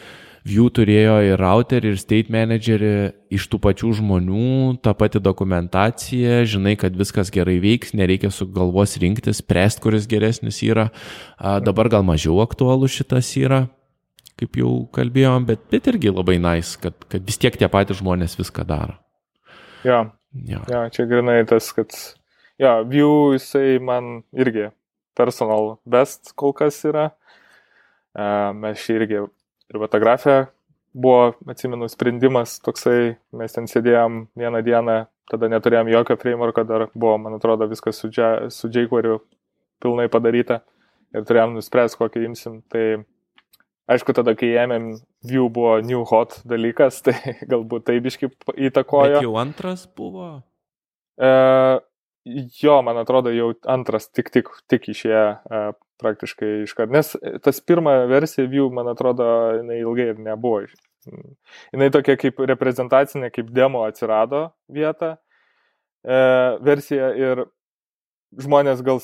Vue 0.47 0.71
turėjo 0.71 1.17
ir 1.27 1.41
routerį, 1.43 1.91
ir 1.91 1.97
state 1.99 2.31
managerį 2.31 2.91
iš 3.35 3.49
tų 3.51 3.59
pačių 3.65 3.89
žmonių, 3.99 4.77
tą 4.79 4.93
patį 4.95 5.19
dokumentaciją, 5.25 6.45
žinai, 6.47 6.77
kad 6.79 6.95
viskas 6.95 7.33
gerai 7.35 7.57
veiks, 7.59 7.91
nereikia 7.99 8.31
su 8.31 8.47
galvos 8.47 8.95
rinktis, 9.03 9.41
spręsti, 9.43 9.83
kuris 9.83 10.07
geresnis 10.07 10.61
yra. 10.63 10.93
Uh, 11.35 11.59
dabar 11.59 11.91
gal 11.91 12.07
mažiau 12.07 12.39
aktualų 12.45 12.87
šitas 12.95 13.33
yra, 13.41 13.65
kaip 14.39 14.61
jau 14.61 14.85
kalbėjom, 14.95 15.49
bet, 15.51 15.67
bet 15.73 15.91
irgi 15.91 16.15
labai 16.15 16.39
nice, 16.39 16.77
kad, 16.79 16.95
kad 17.11 17.27
vis 17.27 17.43
tiek 17.43 17.59
tie 17.59 17.67
patys 17.73 17.99
žmonės 17.99 18.39
viską 18.39 18.69
daro. 18.69 19.01
Ja. 19.83 20.05
Ja. 20.47 20.63
ja, 20.69 20.87
čia 20.93 21.07
grinai 21.09 21.41
tas, 21.49 21.73
kad, 21.75 21.95
ja, 22.61 22.79
Vue 22.87 23.35
jisai 23.35 23.81
man 23.83 24.21
irgi 24.37 24.71
personal 25.17 25.79
best 25.89 26.35
kol 26.37 26.55
kas 26.57 26.79
yra. 26.87 27.11
Mes 28.57 28.81
šį 28.81 29.01
irgi 29.01 29.19
ir 29.21 29.81
fotografija 29.83 30.47
buvo, 30.97 31.35
atsimenu, 31.51 31.89
sprendimas 31.93 32.57
toksai, 32.65 33.17
mes 33.37 33.53
ten 33.53 33.67
sėdėjom 33.69 34.23
vieną 34.39 34.63
dieną, 34.65 34.95
tada 35.29 35.51
neturėjom 35.53 35.91
jokio 35.93 36.17
frameworko, 36.21 36.65
dar 36.65 36.87
buvo, 36.95 37.19
man 37.21 37.37
atrodo, 37.37 37.69
viskas 37.69 38.01
su, 38.01 38.09
su 38.09 38.71
jQuery 38.73 39.19
pilnai 39.85 40.09
padaryta 40.13 40.63
ir 41.13 41.27
turėjom 41.29 41.59
nuspręsti, 41.59 41.99
kokį 42.01 42.25
imsim. 42.31 42.57
Tai 42.73 42.87
aišku, 43.93 44.17
tada, 44.17 44.37
kai 44.39 44.55
ėmėm 44.65 44.95
View 45.27 45.51
buvo 45.53 45.77
new 45.85 46.05
hot 46.09 46.41
dalykas, 46.49 47.03
tai 47.07 47.37
galbūt 47.45 47.89
tai 47.91 47.99
biškai 48.05 48.31
įtakojo. 48.71 49.19
Bet 49.19 49.29
jau 49.29 49.37
antras 49.43 49.85
buvo? 49.99 50.31
E, 51.21 51.31
jo, 52.63 52.77
man 52.83 52.99
atrodo, 53.01 53.31
jau 53.35 53.53
antras 53.71 54.09
tik, 54.11 54.31
tik, 54.35 54.51
tik 54.71 54.89
išėjo 54.93 55.27
e, 55.37 55.61
praktiškai 56.03 56.51
iškart. 56.65 56.93
Nes 56.93 57.15
tas 57.45 57.61
pirma 57.65 57.99
versija 58.11 58.49
View, 58.51 58.69
man 58.75 58.91
atrodo, 58.93 59.27
jinai 59.61 59.81
ilgai 59.83 60.11
ir 60.13 60.23
nebuvo. 60.23 60.65
Jinai 61.07 61.91
tokia 61.95 62.17
kaip 62.19 62.41
reprezentacinė, 62.51 63.31
kaip 63.35 63.53
demo 63.55 63.85
atsirado 63.87 64.49
vieta 64.73 65.15
e, 66.03 66.19
versija 66.67 67.13
ir 67.15 67.45
žmonės 68.43 68.83
gal 68.87 69.01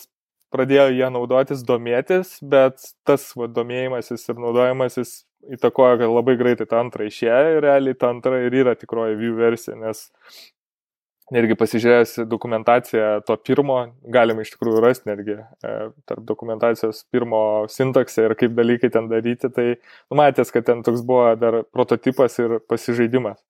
pradėjo 0.53 0.91
ją 0.93 1.11
naudotis, 1.15 1.63
domėtis, 1.65 2.37
bet 2.45 2.83
tas 3.09 3.31
va, 3.39 3.47
domėjimasis 3.49 4.27
ir 4.29 4.41
naudojimasis 4.43 5.15
įtakojo, 5.57 6.01
kad 6.03 6.11
labai 6.13 6.35
greitai 6.41 6.67
ta 6.69 6.83
antra 6.83 7.07
išėjo 7.09 7.55
ir 7.57 7.63
realiai 7.65 7.99
ta 7.99 8.11
antra 8.13 8.43
ir 8.45 8.59
yra 8.63 8.75
tikroji 8.79 9.17
view 9.19 9.39
versija, 9.39 9.79
nes 9.79 10.11
netgi 11.33 11.57
pasižiūrėjęs 11.59 12.17
dokumentaciją 12.31 13.07
to 13.27 13.37
pirmo, 13.47 13.79
galima 14.15 14.45
iš 14.45 14.53
tikrųjų 14.55 14.83
rasti 14.85 15.09
netgi 15.11 15.39
e, 15.39 15.73
tarp 16.09 16.27
dokumentacijos 16.29 17.05
pirmo 17.13 17.43
sintaksę 17.73 18.27
ir 18.29 18.37
kaip 18.39 18.55
dalykai 18.59 18.93
ten 18.93 19.09
daryti, 19.11 19.51
tai 19.53 19.67
numatęs, 20.13 20.53
kad 20.55 20.69
ten 20.69 20.85
toks 20.87 21.05
buvo 21.09 21.33
dar 21.41 21.63
prototipas 21.73 22.39
ir 22.43 22.59
pasižaidimas. 22.69 23.41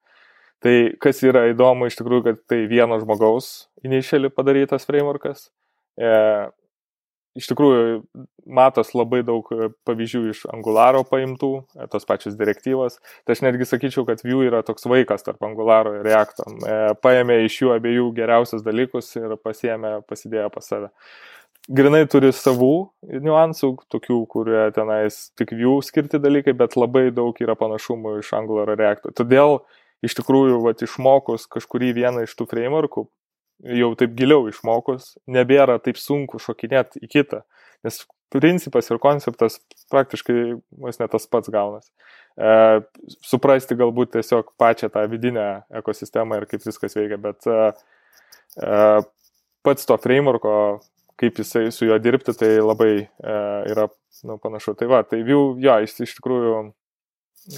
Tai 0.63 0.75
kas 1.03 1.25
yra 1.27 1.49
įdomu 1.51 1.89
iš 1.91 1.99
tikrųjų, 1.99 2.25
kad 2.29 2.43
tai 2.51 2.61
vieno 2.71 3.01
žmogaus 3.03 3.67
initially 3.83 4.31
padarytas 4.31 4.87
frameworkas. 4.87 5.49
E, 5.99 6.13
iš 7.39 7.49
tikrųjų 7.51 8.01
matos 8.53 8.93
labai 8.97 9.23
daug 9.27 9.49
e, 9.55 9.71
pavyzdžių 9.87 10.23
iš 10.33 10.45
Angularo 10.53 11.03
paimtų, 11.09 11.53
e, 11.77 11.89
tos 11.93 12.07
pačios 12.09 12.37
direktyvos. 12.39 12.99
Tai 13.27 13.37
aš 13.37 13.45
netgi 13.47 13.69
sakyčiau, 13.69 14.07
kad 14.09 14.25
Vue 14.27 14.49
yra 14.49 14.63
toks 14.67 14.89
vaikas 14.91 15.25
tarp 15.27 15.43
Angularo 15.47 15.95
ir 15.99 16.07
Reacto. 16.07 16.47
E, 16.47 16.81
paėmė 17.05 17.43
iš 17.47 17.61
jų 17.63 17.77
abiejų 17.77 18.09
geriausius 18.17 18.65
dalykus 18.67 19.13
ir 19.21 19.37
pasiemė, 19.41 20.01
pasidėjo 20.09 20.51
pas 20.55 20.69
save. 20.69 20.91
Grinai 21.71 22.03
turi 22.11 22.33
savų 22.35 22.73
niuansų, 23.23 23.77
tokių, 23.93 24.19
kurie 24.31 24.65
tenais 24.75 25.29
tik 25.39 25.55
Vue 25.55 25.79
skirti 25.87 26.19
dalykai, 26.23 26.57
bet 26.59 26.75
labai 26.77 27.11
daug 27.15 27.39
yra 27.39 27.55
panašumų 27.59 28.19
iš 28.19 28.33
Angular 28.37 28.75
ir 28.75 28.83
Reacto. 28.83 29.15
Todėl 29.15 29.61
iš 30.03 30.19
tikrųjų, 30.19 30.59
vat, 30.65 30.83
išmokus 30.83 31.47
kažkurį 31.51 31.93
vieną 32.01 32.27
iš 32.27 32.35
tų 32.35 32.49
frameworkų, 32.51 33.07
jau 33.63 33.93
taip 33.99 34.17
giliau 34.19 34.49
išmokus, 34.51 35.17
nebėra 35.31 35.79
taip 35.83 36.01
sunku 36.01 36.41
šokinėti 36.43 37.03
į 37.05 37.11
kitą, 37.13 37.43
nes 37.87 38.03
principas 38.33 38.89
ir 38.91 39.01
konceptas 39.03 39.59
praktiškai 39.93 40.57
vos 40.83 41.01
ne 41.01 41.09
tas 41.13 41.29
pats 41.29 41.53
gaunas. 41.53 41.91
E, 42.37 42.81
suprasti 43.29 43.77
galbūt 43.79 44.15
tiesiog 44.17 44.55
pačią 44.61 44.89
tą 44.93 45.05
vidinę 45.11 45.47
ekosistemą 45.83 46.41
ir 46.41 46.49
kaip 46.51 46.65
viskas 46.65 46.97
veikia, 46.97 47.19
bet 47.21 47.47
e, 47.47 47.59
e, 48.57 48.79
pats 49.67 49.89
to 49.89 49.99
frameworko, 50.01 50.55
kaip 51.21 51.39
jisai 51.39 51.69
su 51.75 51.87
juo 51.87 51.99
dirbti, 52.03 52.35
tai 52.39 52.55
labai 52.63 52.95
e, 53.05 53.37
yra 53.71 53.87
nu, 54.27 54.39
panašu. 54.43 54.75
Tai 54.81 54.89
va, 54.91 55.03
tai 55.07 55.23
Vue, 55.27 55.61
jo, 55.63 55.77
jis 55.85 56.01
iš 56.07 56.17
tikrųjų 56.19 56.57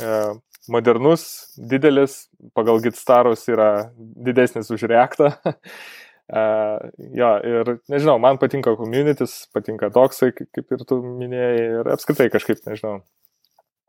e, 0.02 0.18
modernus, 0.68 1.52
didelis, 1.58 2.24
pagal 2.56 2.80
Gitstarus 2.84 3.44
yra 3.50 3.90
didesnis 3.96 4.70
už 4.72 4.86
Reaktą. 4.90 5.32
Uh, 6.32 6.80
jo, 7.20 7.30
ir 7.44 7.74
nežinau, 7.92 8.16
man 8.22 8.40
patinka 8.40 8.76
communities, 8.78 9.44
patinka 9.54 9.90
toksai, 9.92 10.32
kaip 10.34 10.76
ir 10.76 10.86
tu 10.88 11.00
minėjai, 11.04 11.68
ir 11.80 11.92
apskritai 11.94 12.30
kažkaip, 12.32 12.62
nežinau. 12.68 13.02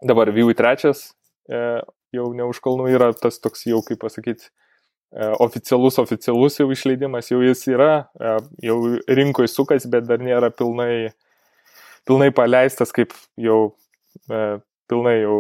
Dabar 0.06 0.32
Vue 0.36 0.56
3 0.58 0.92
uh, 0.92 1.82
jau 2.16 2.28
ne 2.36 2.48
už 2.52 2.62
kalnų 2.64 2.92
yra 2.96 3.12
tas 3.16 3.40
toks 3.40 3.66
jau, 3.70 3.80
kaip 3.86 4.02
pasakyti, 4.04 4.52
uh, 5.16 5.34
oficialus, 5.44 6.00
oficialus 6.04 6.60
jau 6.60 6.68
išleidimas, 6.76 7.32
jau 7.32 7.40
jis 7.44 7.66
yra, 7.72 8.08
uh, 8.20 8.40
jau 8.64 8.80
rinkoje 9.08 9.52
sukas, 9.54 9.88
bet 9.88 10.08
dar 10.10 10.24
nėra 10.24 10.52
pilnai, 10.52 11.16
pilnai 12.08 12.32
paleistas, 12.36 12.92
kaip 12.96 13.16
jau 13.40 13.60
uh, 14.28 14.60
pilnai 14.90 15.16
jau 15.22 15.38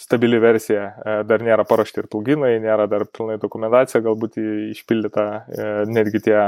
stabili 0.00 0.38
versija, 0.42 0.84
e, 0.90 1.14
dar 1.28 1.42
nėra 1.44 1.64
parašti 1.68 2.02
ir 2.02 2.08
pluginai, 2.12 2.52
nėra 2.62 2.86
dar 2.90 3.06
pilnai 3.10 3.38
dokumentacija, 3.42 4.02
galbūt 4.04 4.38
išpildyta, 4.74 5.26
e, 5.26 5.66
netgi 5.90 6.22
tie 6.28 6.38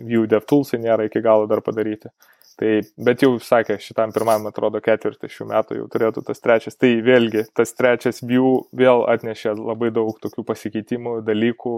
Vue 0.00 0.26
DevToolsai 0.30 0.80
nėra 0.82 1.08
iki 1.08 1.22
galo 1.24 1.48
dar 1.50 1.62
padaryti. 1.66 2.12
Tai, 2.56 2.70
bet 3.04 3.20
jau 3.20 3.34
sakė, 3.42 3.76
šitam 3.84 4.14
pirmam, 4.16 4.46
atrodo, 4.48 4.80
ketvirtį 4.80 5.28
šių 5.28 5.48
metų 5.50 5.76
jau 5.82 5.88
turėtų 5.92 6.22
tas 6.24 6.40
trečias. 6.40 6.78
Tai 6.80 6.88
vėlgi, 7.04 7.44
tas 7.52 7.76
trečias 7.76 8.22
Vue 8.24 8.62
vėl 8.72 9.04
atnešė 9.12 9.52
labai 9.58 9.92
daug 9.92 10.16
tokių 10.22 10.46
pasikeitimų, 10.48 11.18
dalykų, 11.26 11.76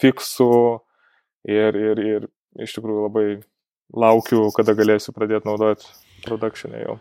fiksų 0.00 0.52
ir, 1.48 1.80
ir, 1.88 2.04
ir 2.04 2.28
iš 2.60 2.76
tikrųjų 2.76 3.06
labai 3.08 3.26
laukiu, 3.96 4.48
kada 4.56 4.76
galėsiu 4.76 5.16
pradėti 5.16 5.48
naudoti 5.48 5.88
produkšinę 6.26 6.84
jau. 6.84 7.00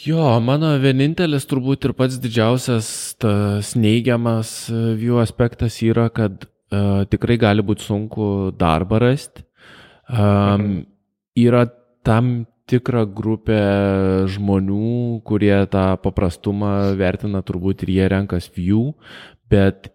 Jo, 0.00 0.40
mano 0.42 0.72
vienintelis 0.82 1.44
turbūt 1.46 1.84
ir 1.86 1.92
pats 1.94 2.16
didžiausias 2.22 2.86
tas 3.22 3.74
neigiamas 3.78 4.70
e, 4.72 4.78
jų 4.98 5.20
aspektas 5.22 5.76
yra, 5.84 6.08
kad 6.10 6.46
uh, 6.72 7.04
tikrai 7.12 7.36
gali 7.38 7.62
būti 7.62 7.86
sunku 7.86 8.26
darbą 8.58 8.98
rasti. 9.02 9.44
Um, 10.08 10.18
mhm. 10.18 10.80
Yra 11.38 11.66
tam 12.06 12.32
tikra 12.68 13.04
grupė 13.06 13.60
žmonių, 14.32 15.22
kurie 15.28 15.54
tą 15.70 15.86
paprastumą 16.02 16.96
vertina 16.98 17.42
turbūt 17.44 17.84
ir 17.84 17.94
jie 17.94 18.10
renkas 18.10 18.48
view, 18.56 18.94
bet 19.52 19.92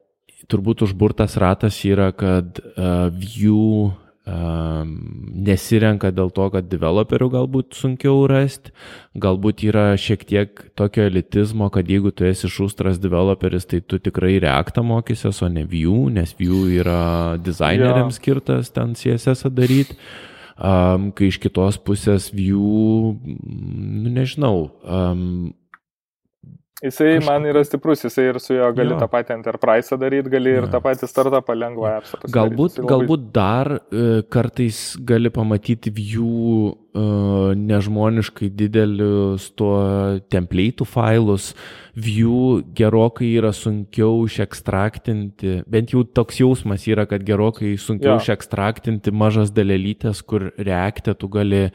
turbūt 0.48 0.86
užburtas 0.86 1.36
ratas 1.42 1.82
yra, 1.88 2.14
kad 2.16 2.62
uh, 2.62 3.10
view 3.12 3.92
nesirenka 4.28 6.12
dėl 6.12 6.32
to, 6.36 6.50
kad 6.52 6.68
developerių 6.68 7.30
galbūt 7.32 7.78
sunkiau 7.80 8.26
rasti, 8.28 8.74
galbūt 9.16 9.64
yra 9.70 9.86
šiek 10.00 10.26
tiek 10.28 10.64
tokio 10.76 11.06
elitizmo, 11.08 11.70
kad 11.72 11.88
jeigu 11.88 12.12
tu 12.12 12.28
esi 12.28 12.50
šustras 12.52 13.00
developeris, 13.00 13.68
tai 13.70 13.80
tu 13.80 14.02
tikrai 14.04 14.38
reaktą 14.44 14.84
mokysies, 14.84 15.40
o 15.42 15.52
ne 15.52 15.64
view, 15.64 16.10
nes 16.12 16.36
view 16.40 16.66
yra 16.80 17.38
dizaineriams 17.40 18.18
ja. 18.18 18.22
skirtas 18.22 18.74
ten 18.76 18.98
CSS 19.00 19.48
daryti. 19.56 19.96
Um, 20.58 21.12
kai 21.14 21.28
iš 21.30 21.38
kitos 21.38 21.78
pusės 21.86 22.32
view, 22.34 23.14
nu 23.22 24.10
nežinau, 24.10 24.72
um, 24.82 25.54
Jisai 26.78 27.16
man 27.26 27.42
yra 27.50 27.64
stiprus, 27.66 28.04
jisai 28.06 28.28
ir 28.30 28.38
su 28.38 28.54
juo 28.54 28.68
gali 28.78 28.94
jo. 28.94 29.00
tą 29.02 29.08
patį 29.10 29.34
enterprise 29.34 29.98
daryti, 29.98 30.30
gali 30.30 30.52
ir 30.60 30.68
tą 30.70 30.78
patį 30.84 31.10
startupą 31.10 31.56
lengvą 31.58 31.96
pasidaryti. 32.04 32.34
Galbūt, 32.36 32.78
labai... 32.78 32.92
galbūt 32.92 33.24
dar 33.34 33.72
uh, 33.80 34.20
kartais 34.30 34.82
gali 35.10 35.32
pamatyti 35.34 35.90
jų 35.90 36.70
uh, 36.70 37.58
nežmoniškai 37.58 38.52
didelius 38.54 39.50
tuo 39.58 39.74
template'ų 40.30 40.86
failus, 40.86 41.50
view 41.98 42.62
gerokai 42.78 43.34
yra 43.42 43.56
sunkiau 43.58 44.28
išekstraktinti, 44.30 45.64
bent 45.66 45.98
jau 45.98 46.06
toks 46.06 46.44
jausmas 46.46 46.86
yra, 46.86 47.10
kad 47.10 47.26
gerokai 47.26 47.74
sunkiau 47.82 48.20
išekstraktinti 48.22 49.10
mažas 49.18 49.50
dalelytės, 49.50 50.22
kur 50.22 50.52
reaktė 50.62 51.18
tu 51.18 51.26
gali 51.26 51.72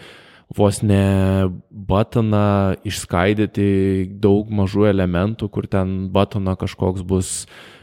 vos 0.57 0.81
ne 0.83 1.49
batoną 1.71 2.77
išskaidyti 2.87 4.09
daug 4.23 4.51
mažų 4.53 4.89
elementų, 4.93 5.49
kur 5.53 5.69
ten 5.71 6.09
batono 6.13 6.55
kažkoks 6.59 7.05
bus, 7.07 7.31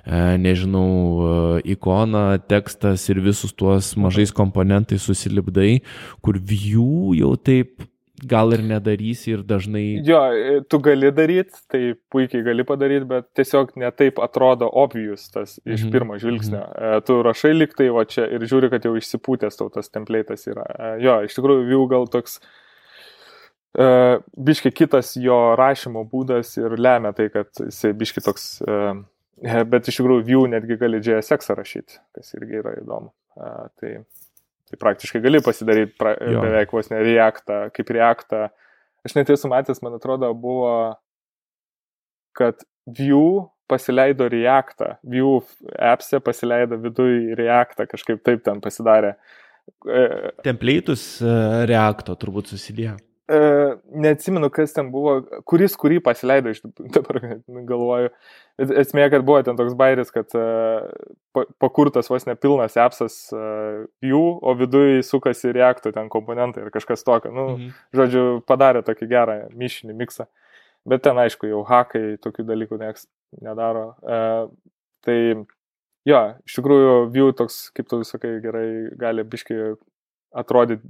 e, 0.06 0.38
nežinau, 0.42 0.90
e, 0.90 1.62
ikona, 1.76 2.40
tekstas 2.40 3.08
ir 3.10 3.22
visus 3.26 3.54
tuos 3.54 3.96
mažais 3.98 4.34
komponentais 4.36 5.06
susilipdai, 5.06 5.82
kur 6.22 6.38
view 6.38 7.16
jau 7.18 7.36
taip 7.36 7.84
gal 8.30 8.54
ir 8.56 8.64
nedarysi 8.66 9.36
ir 9.36 9.44
dažnai. 9.48 9.86
Jo, 10.08 10.22
e, 10.36 10.56
tu 10.68 10.80
gali 10.84 11.12
daryti, 11.16 11.60
tai 11.72 11.84
puikiai 12.12 12.46
gali 12.46 12.66
padaryti, 12.68 13.08
bet 13.10 13.30
tiesiog 13.40 13.76
netaip 13.80 14.22
atrodo 14.24 14.70
obvious 14.70 15.28
tas 15.34 15.58
iš 15.64 15.86
mhm. 15.86 15.92
pirmo 15.96 16.18
žvilgsnio. 16.22 16.64
Mhm. 16.64 17.06
Tu 17.08 17.20
rašai 17.30 17.54
liktai, 17.58 17.92
va 17.96 18.08
čia 18.10 18.30
ir 18.30 18.48
žiūri, 18.50 18.72
kad 18.74 18.88
jau 18.88 18.96
išsipūtęs 19.00 19.60
tau 19.60 19.70
tas 19.74 19.92
template'as 19.94 20.50
yra. 20.50 20.66
Jo, 21.04 21.22
iš 21.28 21.38
tikrųjų, 21.38 21.68
view 21.70 21.86
gal 21.92 22.10
toks 22.12 22.40
uh, 22.40 22.50
E, 23.78 23.88
biški 24.34 24.72
kitas 24.74 25.14
jo 25.22 25.38
rašymo 25.60 26.02
būdas 26.10 26.56
ir 26.58 26.74
lemia 26.82 27.12
tai, 27.14 27.28
kad 27.34 27.52
jisai 27.62 27.92
biški 27.98 28.24
toks, 28.26 28.48
e, 28.66 28.80
bet 29.70 29.92
iš 29.92 30.00
tikrųjų 30.02 30.26
Vue 30.26 30.50
netgi 30.50 30.78
gali 30.82 31.02
JSX 31.06 31.54
rašyti, 31.58 32.00
kas 32.18 32.34
irgi 32.40 32.64
yra 32.64 32.74
įdomu. 32.82 33.14
E, 33.38 33.52
tai, 33.80 33.94
tai 34.70 34.80
praktiškai 34.82 35.22
gali 35.24 35.42
pasidaryti 35.44 35.96
pra, 36.00 36.16
jo. 36.22 36.42
beveik 36.46 36.74
vos 36.76 36.92
ne 36.92 37.02
reaktą, 37.06 37.66
kaip 37.76 37.94
reaktą. 37.96 38.48
Aš 39.08 39.16
net 39.16 39.32
esu 39.34 39.50
matęs, 39.52 39.82
man 39.86 39.96
atrodo, 39.98 40.32
buvo, 40.38 40.74
kad 42.38 42.62
Vue 43.00 43.48
pasileido 43.70 44.28
reaktą, 44.32 44.96
Vue 45.04 45.42
appse 45.92 46.20
pasileido 46.26 46.80
viduje 46.82 47.38
reaktą, 47.38 47.86
kažkaip 47.90 48.24
taip 48.26 48.44
ten 48.46 48.62
pasidarė. 48.64 49.16
Template'us 50.46 51.04
Reacto 51.70 52.16
turbūt 52.18 52.50
susidėjo. 52.50 52.98
E, 53.30 53.40
neatsimenu, 53.94 54.48
kas 54.50 54.72
ten 54.74 54.88
buvo, 54.90 55.20
kuris 55.46 55.76
kurį 55.78 56.00
pasileido, 56.02 56.50
iš 56.50 56.64
dabar 56.96 57.20
galvoju. 57.46 58.10
Esmė, 58.60 59.06
kad 59.14 59.26
buvo 59.28 59.44
ten 59.46 59.60
toks 59.60 59.76
bairis, 59.78 60.10
kad 60.12 60.34
uh, 60.36 60.88
pakurtas 61.62 62.10
vos 62.10 62.26
nepilnas 62.26 62.74
appsas 62.82 63.20
uh, 63.36 63.86
jų, 64.02 64.24
o 64.42 64.56
viduje 64.58 65.04
sukasi 65.06 65.54
reaktų 65.56 65.94
ten 65.96 66.10
komponentai 66.10 66.66
ir 66.66 66.74
kažkas 66.74 67.06
tokio. 67.06 67.32
Nu, 67.36 67.46
mhm. 67.54 67.78
Žodžiu, 68.00 68.26
padarė 68.50 68.82
tokį 68.88 69.12
gerą 69.14 69.38
mišinį, 69.54 69.96
miksą. 70.02 70.26
Bet 70.90 71.06
ten, 71.06 71.22
aišku, 71.22 71.52
jau 71.52 71.62
hakai 71.70 72.18
tokių 72.24 72.48
dalykų 72.50 72.82
nieks 72.82 73.06
nedaro. 73.46 73.92
Uh, 74.02 74.50
tai 75.06 75.20
jo, 76.10 76.24
iš 76.50 76.58
tikrųjų, 76.58 76.96
view 77.14 77.30
toks, 77.38 77.68
kaip 77.78 77.94
tu 77.94 78.02
sakai, 78.08 78.40
gerai 78.42 78.70
gali 78.98 79.28
biškai 79.28 79.76
atrodyti 80.40 80.90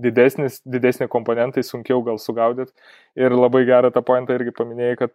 didesnis, 0.00 0.60
didesni 0.66 1.08
komponentai, 1.10 1.62
sunkiau 1.62 2.02
gal 2.06 2.18
sugaudyti. 2.18 2.72
Ir 3.18 3.34
labai 3.34 3.64
gerą 3.68 3.92
tą 3.94 4.02
pointą 4.06 4.36
irgi 4.38 4.54
paminėjai, 4.56 4.98
kad 5.00 5.14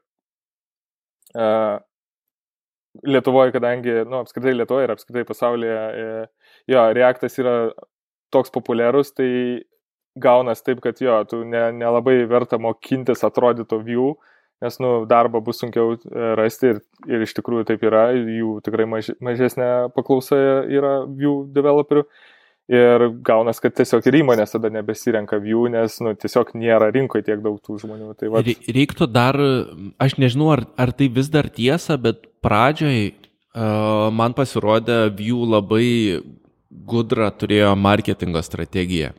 uh, 1.36 1.78
Lietuvoje, 3.06 3.54
kadangi, 3.54 3.92
nu, 4.10 4.24
apskritai 4.24 4.56
Lietuvoje 4.56 4.88
ir 4.88 4.96
apskritai 4.96 5.26
pasaulyje, 5.28 5.76
uh, 5.76 6.56
jo, 6.72 6.86
reaktas 6.98 7.38
yra 7.42 7.58
toks 8.34 8.54
populiarus, 8.54 9.14
tai 9.18 9.30
gaunas 10.20 10.64
taip, 10.66 10.82
kad 10.84 10.98
jo, 11.02 11.20
tu 11.30 11.44
nelabai 11.46 12.18
ne, 12.18 12.26
ne 12.26 12.32
verta 12.32 12.60
mokintis 12.62 13.24
atrodyto 13.28 13.80
view, 13.84 14.16
nes, 14.64 14.76
nu, 14.84 15.04
darbą 15.08 15.40
bus 15.44 15.62
sunkiau 15.62 15.96
rasti 16.40 16.74
ir, 16.74 16.82
ir 17.08 17.24
iš 17.24 17.36
tikrųjų 17.38 17.68
taip 17.70 17.86
yra, 17.88 18.10
jų 18.16 18.58
tikrai 18.66 18.90
maž, 18.90 19.14
mažesnė 19.24 19.70
paklausa 19.96 20.40
yra 20.68 20.98
view 21.08 21.46
developerių. 21.56 22.04
Uh, 22.04 22.28
Ir 22.70 23.08
gaunas, 23.26 23.58
kad 23.58 23.74
tiesiog 23.74 24.06
ir 24.12 24.20
įmonės 24.20 24.52
tada 24.54 24.70
nebesirenka 24.70 25.40
jų, 25.42 25.64
nes 25.74 25.96
nu, 26.06 26.12
tiesiog 26.14 26.52
nėra 26.54 26.92
rinkoje 26.94 27.26
tiek 27.26 27.40
daug 27.42 27.56
tų 27.66 27.80
žmonių. 27.82 28.12
Tai 28.20 28.30
vat... 28.36 28.52
Reiktų 28.70 29.08
dar, 29.10 29.40
aš 29.98 30.20
nežinau, 30.22 30.52
ar, 30.54 30.68
ar 30.78 30.94
tai 30.94 31.08
vis 31.16 31.32
dar 31.34 31.50
tiesa, 31.50 31.98
bet 31.98 32.28
pradžioj 32.46 33.08
uh, 33.10 34.12
man 34.14 34.38
pasirodė 34.38 35.00
jų 35.18 35.48
labai 35.50 35.88
gudra 36.70 37.32
turėjo 37.34 37.74
marketingo 37.74 38.46
strategiją. 38.46 39.16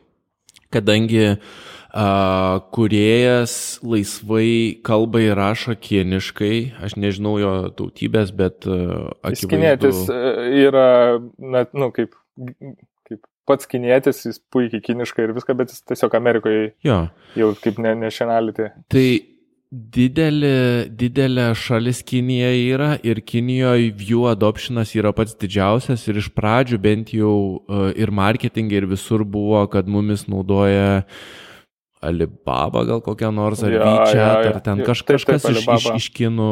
Kadangi 0.71 1.25
uh, 1.35 2.63
kuriejas 2.71 3.53
laisvai 3.83 4.79
kalba 4.87 5.25
ir 5.25 5.35
rašo 5.35 5.75
kiniškai, 5.75 6.55
aš 6.87 6.95
nežinau 6.95 7.35
jo 7.43 7.53
tautybės, 7.75 8.31
bet 8.31 8.63
uh, 8.63 9.11
akivaizdu. 9.19 9.51
Kinėtis 9.57 10.05
yra, 10.07 11.19
net, 11.35 11.75
nu, 11.75 11.91
kaip 11.91 12.15
pats 13.49 13.67
kinėtis, 13.69 14.23
jis 14.27 14.39
puikiai 14.53 14.83
kiniškai 14.85 15.25
ir 15.25 15.35
viską, 15.37 15.55
bet 15.57 15.73
jis 15.73 15.83
tiesiog 15.91 16.15
Amerikoje 16.17 16.71
jo. 16.85 17.03
jau 17.39 17.51
kaip 17.63 17.81
ne, 17.83 17.95
nationality. 17.99 18.69
Tai 18.91 19.07
didelė, 19.71 20.89
didelė 20.99 21.51
šalis 21.55 22.01
Kinija 22.07 22.49
yra 22.75 22.89
ir 23.07 23.21
Kinijoje 23.23 23.93
view 23.95 24.25
adoptionas 24.27 24.91
yra 24.99 25.13
pats 25.15 25.37
didžiausias 25.39 26.03
ir 26.11 26.19
iš 26.19 26.27
pradžių 26.35 26.81
bent 26.83 27.13
jau 27.15 27.35
e, 27.63 27.93
ir 28.03 28.11
marketingai 28.11 28.81
ir 28.81 28.89
visur 28.91 29.23
buvo, 29.23 29.63
kad 29.71 29.87
mumis 29.87 30.27
naudoja 30.27 31.05
Alibaba 32.01 32.81
gal 32.83 33.01
kokią 33.05 33.29
nors, 33.29 33.61
ar 33.61 33.75
ja, 33.75 33.81
WeChat, 33.85 34.15
ja, 34.17 34.29
ja. 34.41 34.51
ar 34.55 34.63
ten 34.65 34.79
kaž, 34.81 35.03
taip, 35.05 35.19
kažkas 35.19 35.43
taip, 35.45 35.59
iš, 35.59 35.67
iš, 35.69 35.85
iš 35.99 36.07
kinų 36.17 36.47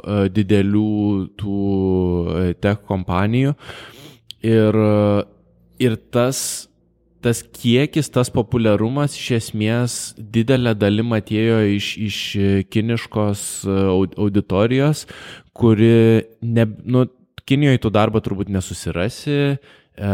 uh, 0.00 0.22
didelių 0.32 0.92
tų 1.36 1.58
uh, 1.60 2.46
tech 2.56 2.80
kompanijų. 2.88 3.52
Ir 4.48 4.78
ir 5.82 5.96
tas, 6.14 6.68
tas 7.24 7.42
kiekis, 7.42 8.10
tas 8.12 8.30
populiarumas 8.32 9.16
iš 9.16 9.30
esmės 9.38 9.98
didelė 10.18 10.74
dalim 10.76 11.14
atėjo 11.16 11.60
iš, 11.74 11.90
iš 12.08 12.18
kiniškos 12.72 13.44
e, 13.64 13.78
auditorijos, 14.26 15.06
kuri, 15.56 16.24
ne, 16.42 16.68
nu, 16.84 17.06
Kinijoje 17.44 17.82
tų 17.84 17.90
darbą 17.92 18.22
turbūt 18.24 18.48
nesusirasi, 18.48 19.34
e, 19.36 20.12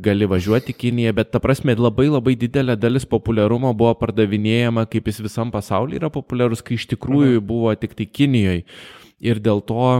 gali 0.00 0.28
važiuoti 0.28 0.72
Kiniją, 0.72 1.12
bet 1.18 1.28
ta 1.34 1.40
prasme 1.44 1.74
labai 1.76 2.06
labai 2.08 2.32
didelė 2.40 2.72
dalis 2.80 3.04
populiarumo 3.04 3.74
buvo 3.76 3.92
pardavinėjama, 4.00 4.86
kaip 4.88 5.10
jis 5.10 5.20
visam 5.26 5.52
pasaulyje 5.52 6.00
yra 6.00 6.08
populiarus, 6.14 6.64
kai 6.64 6.78
iš 6.80 6.88
tikrųjų 6.94 7.36
mhm. 7.36 7.46
buvo 7.50 7.74
tik 7.76 7.98
tai 7.98 8.08
Kinijoje. 8.08 8.64
Ir 9.20 9.42
dėl 9.44 9.60
to 9.68 9.90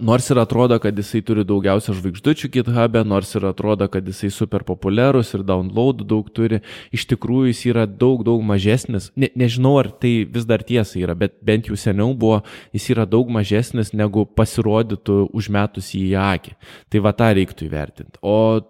nors 0.00 0.30
ir 0.30 0.38
atrodo, 0.38 0.76
kad 0.82 0.96
jisai 0.98 1.22
turi 1.24 1.44
daugiausia 1.48 1.94
žvaigždučių 1.96 2.50
GitHub'e, 2.52 3.02
nors 3.08 3.30
ir 3.38 3.46
atrodo, 3.48 3.88
kad 3.88 4.06
jisai 4.08 4.28
super 4.34 4.66
populiarus 4.68 5.32
ir 5.32 5.44
downloadų 5.48 6.06
daug 6.08 6.28
turi, 6.34 6.60
iš 6.92 7.06
tikrųjų 7.12 7.52
jis 7.52 7.62
yra 7.72 7.86
daug, 7.86 8.24
daug 8.26 8.42
mažesnis. 8.44 9.10
Ne, 9.16 9.30
nežinau, 9.38 9.78
ar 9.80 9.88
tai 9.96 10.26
vis 10.28 10.44
dar 10.48 10.64
tiesa 10.66 11.00
yra, 11.00 11.16
bet 11.18 11.38
bent 11.40 11.70
jau 11.70 11.78
seniau 11.78 12.12
buvo, 12.12 12.42
jis 12.76 12.90
yra 12.92 13.06
daug 13.08 13.32
mažesnis 13.32 13.94
negu 13.96 14.26
pasirodytų 14.28 15.30
užmetus 15.32 15.94
į 15.96 16.04
akį. 16.20 16.58
Tai 16.92 17.04
va 17.06 17.14
tą 17.16 17.32
reiktų 17.38 17.70
įvertinti. 17.70 18.20
O 18.20 18.60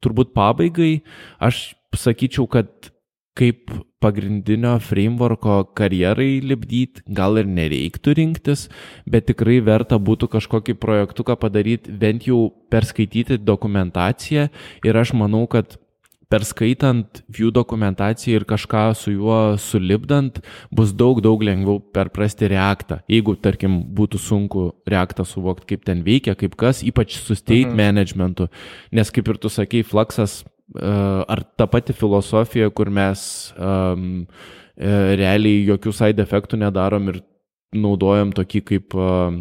turbūt 0.00 0.32
pabaigai 0.32 1.02
aš 1.44 1.74
sakyčiau, 1.96 2.48
kad 2.48 2.92
kaip 3.38 3.70
pagrindinio 4.02 4.74
frameworko 4.82 5.60
karjerai 5.76 6.40
lipdyti, 6.44 7.04
gal 7.14 7.38
ir 7.40 7.48
nereiktų 7.48 8.16
rinktis, 8.18 8.66
bet 9.06 9.28
tikrai 9.30 9.60
verta 9.64 10.00
būtų 10.00 10.30
kažkokį 10.32 10.76
projektuką 10.80 11.36
padaryti, 11.40 11.92
bent 11.92 12.26
jau 12.28 12.48
perskaityti 12.72 13.38
dokumentaciją 13.38 14.48
ir 14.86 15.00
aš 15.02 15.14
manau, 15.18 15.44
kad 15.50 15.78
perskaitant 16.30 17.24
jų 17.34 17.50
dokumentaciją 17.54 18.40
ir 18.40 18.46
kažką 18.48 18.84
su 18.94 19.16
juo 19.16 19.38
sulibdant, 19.58 20.38
bus 20.70 20.92
daug, 20.94 21.18
daug 21.24 21.42
lengviau 21.42 21.80
perprasti 21.94 22.48
reaktą. 22.52 23.00
Jeigu, 23.10 23.34
tarkim, 23.42 23.80
būtų 23.98 24.20
sunku 24.22 24.68
reaktą 24.88 25.26
suvokti, 25.26 25.72
kaip 25.74 25.84
ten 25.88 26.04
veikia, 26.06 26.36
kaip 26.38 26.54
kas, 26.60 26.84
ypač 26.86 27.18
su 27.18 27.34
state 27.34 27.66
mhm. 27.66 27.76
managementu, 27.82 28.46
nes 28.94 29.10
kaip 29.10 29.32
ir 29.32 29.42
tu 29.42 29.50
sakei, 29.50 29.82
fluxas 29.86 30.44
ar 30.78 31.42
ta 31.56 31.66
pati 31.66 31.94
filosofija, 31.96 32.70
kur 32.70 32.90
mes 32.94 33.22
um, 33.58 34.26
realiai 34.76 35.64
jokių 35.66 35.92
side 35.96 36.22
efektų 36.22 36.60
nedarom 36.60 37.10
ir 37.12 37.20
naudojam 37.76 38.30
tokį 38.34 38.62
kaip 38.66 38.96
uh, 38.98 39.34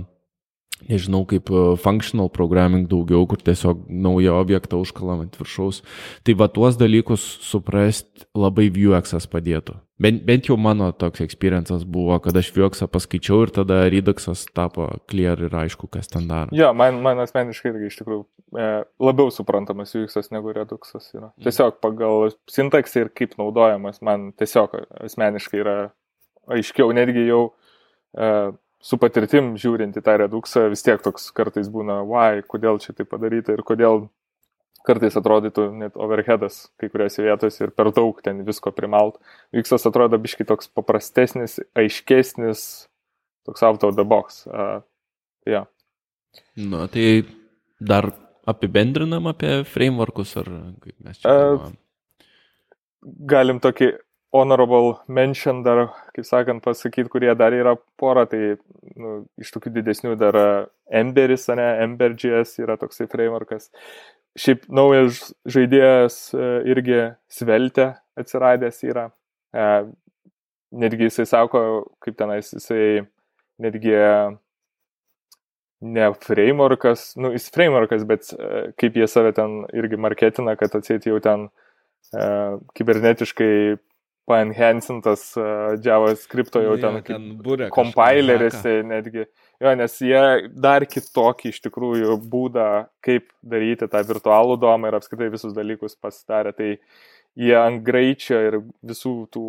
nežinau, 0.87 1.25
kaip 1.29 1.51
e, 1.51 1.65
functional 1.81 2.29
programming 2.33 2.87
daugiau, 2.89 3.25
kur 3.29 3.41
tiesiog 3.41 3.85
naują 3.89 4.37
objektą 4.39 4.79
užkalam 4.83 5.25
ant 5.25 5.37
viršaus. 5.39 5.83
Tai 6.23 6.35
va 6.39 6.49
tuos 6.51 6.79
dalykus 6.79 7.25
suprast 7.45 8.27
labai 8.37 8.69
Vuexas 8.73 9.27
padėtų. 9.29 9.77
Bent, 9.99 10.21
bent 10.23 10.47
jau 10.47 10.55
mano 10.55 10.93
toks 10.95 11.19
experiences 11.25 11.83
buvo, 11.83 12.15
kad 12.23 12.37
aš 12.39 12.53
Vuexą 12.55 12.87
paskaičiau 12.87 13.41
ir 13.43 13.51
tada 13.51 13.81
Reduxas 13.91 14.45
tapo 14.55 14.87
clear 15.11 15.41
ir 15.43 15.55
aišku, 15.59 15.89
kas 15.91 16.07
ten 16.07 16.29
daro. 16.29 16.55
Jo, 16.55 16.71
man, 16.71 17.01
man 17.03 17.19
asmeniškai 17.25 17.73
irgi 17.73 17.89
iš 17.91 17.99
tikrųjų 17.99 18.21
e, 18.23 18.69
labiau 19.03 19.33
suprantamas 19.35 19.91
Vuexas 19.97 20.31
negu 20.31 20.55
Reduxas 20.55 21.11
yra. 21.11 21.33
Mm. 21.33 21.49
Tiesiog 21.49 21.81
pagal 21.83 22.31
sintaksį 22.47 23.03
ir 23.03 23.11
kaip 23.11 23.35
naudojamas 23.41 23.99
man 24.05 24.29
tiesiog 24.39 24.77
asmeniškai 25.03 25.59
yra 25.65 25.77
aiškiau, 26.55 26.95
netgi 26.95 27.27
jau 27.27 27.43
e, 28.15 28.31
su 28.79 28.99
patirtim 29.01 29.53
žiūrint 29.59 29.97
į 29.99 30.03
tą 30.05 30.15
reduksą, 30.21 30.67
vis 30.71 30.83
tiek 30.85 31.01
toks 31.03 31.29
kartais 31.35 31.69
būna, 31.71 31.99
why, 32.07 32.43
kodėl 32.47 32.79
čia 32.83 32.95
tai 32.95 33.05
padaryta 33.07 33.55
ir 33.55 33.63
kodėl 33.67 34.07
kartais 34.87 35.17
atrodytų 35.19 35.65
net 35.75 35.97
overheadas 35.99 36.61
kai 36.79 36.89
kuriuose 36.91 37.25
vietose 37.25 37.65
ir 37.65 37.73
per 37.75 37.91
daug 37.95 38.21
ten 38.23 38.39
visko 38.47 38.71
primalt. 38.75 39.19
Vyksas 39.55 39.85
atrodo 39.89 40.19
biški 40.21 40.47
toks 40.47 40.71
paprastesnis, 40.71 41.59
aiškesnis, 41.77 42.63
toks 43.47 43.65
out 43.67 43.83
of 43.83 43.97
the 43.99 44.07
box. 44.07 44.45
Uh, 44.47 44.79
yeah. 45.47 45.67
Nu, 46.55 46.85
tai 46.87 47.25
dar 47.79 48.11
apibendrinam 48.49 49.27
apie 49.29 49.63
frameworkus 49.67 50.35
ar 50.39 50.49
kaip 50.79 50.95
mes 51.05 51.19
čia. 51.19 51.35
Uh, 51.35 52.23
galim 53.03 53.59
tokį 53.63 53.93
honorable 54.31 54.99
mention 55.07 55.63
dar, 55.63 55.87
kaip 56.13 56.25
sakant, 56.25 56.63
pasakyti, 56.63 57.09
kurie 57.09 57.33
dar 57.37 57.53
yra 57.55 57.75
pora, 57.97 58.27
tai 58.29 58.57
nu, 58.95 59.23
iš 59.41 59.51
tokių 59.55 59.73
didesnių 59.79 60.15
dar 60.19 60.37
Emberis, 60.89 61.47
ne, 61.49 61.65
Ember.js 61.85 62.57
yra 62.61 62.77
toksai 62.77 63.09
frameworkas. 63.09 63.71
Šiaip 64.39 64.67
naujas 64.69 65.31
žaidėjas 65.49 66.19
e, 66.37 66.49
irgi 66.69 66.99
Svelte 67.33 67.89
atsiradęs 68.19 68.83
yra. 68.85 69.07
E, 69.49 69.65
netgi 70.79 71.09
jisai 71.09 71.25
sako, 71.29 71.63
kaip 72.03 72.19
tenais 72.19 72.53
jisai 72.53 73.07
netgi 73.59 73.95
ne 75.89 76.11
frameworkas, 76.21 77.15
nu 77.17 77.33
jis 77.33 77.49
frameworkas, 77.55 78.05
bet 78.05 78.29
e, 78.37 78.69
kaip 78.77 79.01
jie 79.01 79.09
save 79.09 79.33
ten 79.33 79.63
irgi 79.73 79.97
marketina, 79.97 80.53
kad 80.59 80.77
atsėti 80.77 81.09
jau 81.09 81.17
ten 81.23 81.49
kibernetiškai 82.79 83.53
paenhancintas 84.29 85.23
uh, 85.39 85.75
JavaScript 85.83 86.55
jau 86.65 86.75
Nu, 86.75 86.81
ten, 86.81 86.99
jo, 87.01 87.03
ten 87.09 87.25
haką. 88.53 88.87
netgi. 88.87 89.25
Jo, 89.59 89.73
nes 89.75 89.97
jie 89.99 90.21
dar 90.55 90.85
kitokį 90.87 91.51
iš 91.51 91.59
tikrųjų 91.65 92.15
būdą, 92.31 92.67
kaip 93.03 93.27
daryti 93.43 93.89
tą 93.91 94.03
virtualų 94.07 94.55
domą 94.61 94.87
ir 94.91 94.99
apskritai 94.99 95.31
visus 95.33 95.55
dalykus 95.57 95.97
pasidarė. 95.99 96.53
Tai 96.55 96.69
jie 97.39 97.57
ant 97.59 97.83
greičio 97.83 98.39
ir 98.47 98.59
visų 98.85 99.15
tų 99.33 99.47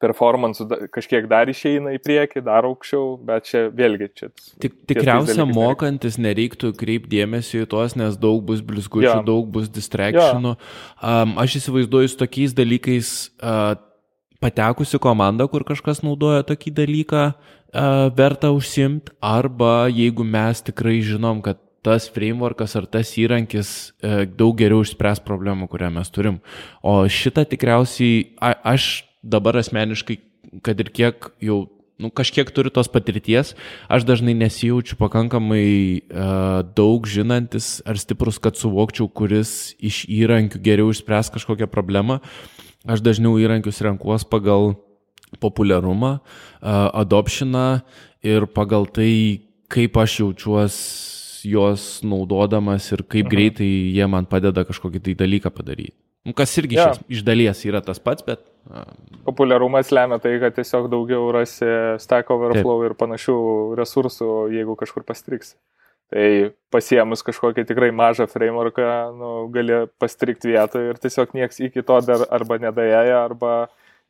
performansų 0.00 0.66
kažkiek 0.94 1.28
dar 1.30 1.50
išeina 1.52 1.92
į 1.96 2.00
priekį, 2.02 2.42
dar 2.46 2.66
aukščiau, 2.68 3.18
bet 3.26 3.48
čia 3.50 3.66
vėlgi 3.74 4.08
čia. 4.16 4.30
Tik, 4.62 4.78
tikriausia, 4.88 5.44
mokantis 5.48 6.16
nereiktų 6.20 6.72
kreipdėmėsi 6.80 7.62
į 7.64 7.68
tuos, 7.70 7.96
nes 8.00 8.16
daug 8.20 8.42
bus 8.46 8.64
blizgučių, 8.64 9.20
Jo. 9.20 9.22
daug 9.26 9.48
bus 9.52 9.68
distractionų. 9.72 10.56
Um, 10.56 11.36
aš 11.40 11.60
įsivaizduoju 11.60 12.12
su 12.12 12.20
tokiais 12.20 12.56
dalykais 12.56 13.14
uh, 13.38 13.74
patekusi 14.40 15.00
komanda, 15.02 15.48
kur 15.52 15.66
kažkas 15.68 16.00
naudoja 16.06 16.46
tokį 16.48 16.72
dalyką, 16.80 17.26
uh, 17.34 18.06
verta 18.16 18.54
užsimti, 18.56 19.12
arba 19.20 19.90
jeigu 19.92 20.24
mes 20.24 20.64
tikrai 20.64 21.00
žinom, 21.04 21.44
kad 21.44 21.60
tas 21.84 22.10
frameworkas 22.12 22.74
ar 22.76 22.88
tas 22.88 23.12
įrankis 23.20 23.92
uh, 24.00 24.24
daug 24.24 24.56
geriau 24.56 24.80
išspręs 24.84 25.20
problemą, 25.24 25.68
kurią 25.68 25.92
mes 25.92 26.12
turim. 26.12 26.40
O 26.80 27.02
šitą 27.08 27.44
tikriausiai, 27.48 28.26
a, 28.40 28.56
aš 28.74 28.90
dabar 29.22 29.56
asmeniškai, 29.60 30.18
kad 30.64 30.80
ir 30.80 30.90
kiek 30.94 31.30
jau 31.42 31.68
nu, 32.00 32.08
kažkiek 32.08 32.48
turiu 32.56 32.72
tos 32.72 32.88
patirties, 32.88 33.52
aš 33.92 34.06
dažnai 34.08 34.32
nesijaučiu 34.32 34.96
pakankamai 34.96 36.00
uh, 36.08 36.64
daug 36.64 37.04
žinantis 37.04 37.82
ar 37.84 38.00
stiprus, 38.00 38.40
kad 38.40 38.56
suvokčiau, 38.56 39.10
kuris 39.12 39.74
iš 39.76 40.06
įrankių 40.08 40.62
geriau 40.64 40.94
išspręs 40.94 41.28
kažkokią 41.36 41.68
problemą. 41.68 42.20
Aš 42.88 43.04
dažniau 43.04 43.36
įrankius 43.36 43.82
renkuos 43.84 44.24
pagal 44.24 44.78
populiarumą, 45.44 46.18
uh, 46.18 46.88
adoptioną 46.96 47.82
ir 48.24 48.48
pagal 48.48 48.88
tai, 48.88 49.44
kaip 49.68 50.00
aš 50.00 50.22
jaučiuosi 50.24 51.18
juos 51.52 52.00
naudodamas 52.04 52.90
ir 52.92 53.04
kaip 53.04 53.28
Mhm. 53.28 53.32
greitai 53.32 53.70
jie 53.94 54.06
man 54.08 54.26
padeda 54.26 54.64
kažkokį 54.64 55.00
tai 55.04 55.14
dalyką 55.14 55.52
padaryti. 55.52 55.96
Nu, 56.26 56.34
kas 56.36 56.52
irgi 56.60 56.76
Jo. 56.76 56.90
iš, 56.92 56.98
iš 57.16 57.20
dalies 57.24 57.62
yra 57.64 57.80
tas 57.84 57.98
pats, 58.02 58.22
bet 58.26 58.42
Populiarumas 59.24 59.88
lemia 59.92 60.18
tai, 60.20 60.34
kad 60.42 60.54
tiesiog 60.54 60.88
daugiau 60.92 61.30
rasi 61.32 61.66
Stack 62.02 62.28
Overflow 62.30 62.82
ir 62.86 62.94
panašių 62.98 63.36
resursų, 63.78 64.28
jeigu 64.52 64.76
kažkur 64.78 65.04
pastriksi. 65.08 65.54
Tai 66.10 66.50
pasiemus 66.74 67.22
kažkokį 67.22 67.64
tikrai 67.68 67.88
mažą 67.94 68.26
frameworką, 68.30 68.86
nu, 69.16 69.30
gali 69.54 69.84
pastrikti 70.02 70.50
vietą 70.52 70.82
ir 70.90 70.98
tiesiog 70.98 71.32
nieks 71.38 71.60
iki 71.62 71.84
to 71.86 72.00
dar 72.02 72.24
arba 72.34 72.58
nedaėja, 72.58 73.20
arba 73.28 73.52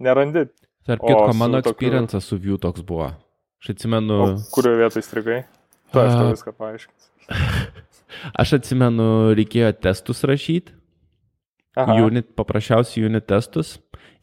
nerandi. 0.00 0.46
Tarp 0.88 1.04
kitko, 1.04 1.34
mano 1.36 1.60
tokiu- 1.60 1.76
experiences 1.76 2.24
su 2.24 2.38
Vue 2.40 2.56
toks 2.58 2.80
buvo. 2.82 3.10
Aš 3.60 3.74
atsimenu, 3.74 4.16
O 4.24 4.28
kurioje 4.54 4.80
vietoje 4.80 5.04
strigai? 5.04 5.42
Tu 5.92 6.00
aš 6.00 6.14
tau 6.16 6.30
viską 6.32 6.54
paaiškins. 6.56 7.10
aš 8.42 8.54
atsimenu, 8.58 9.10
reikėjo 9.36 9.74
testus 9.84 10.24
rašyti, 10.24 10.72
unit, 11.76 12.34
paprasčiausiai 12.36 13.06
unit 13.06 13.26
testus. 13.30 13.78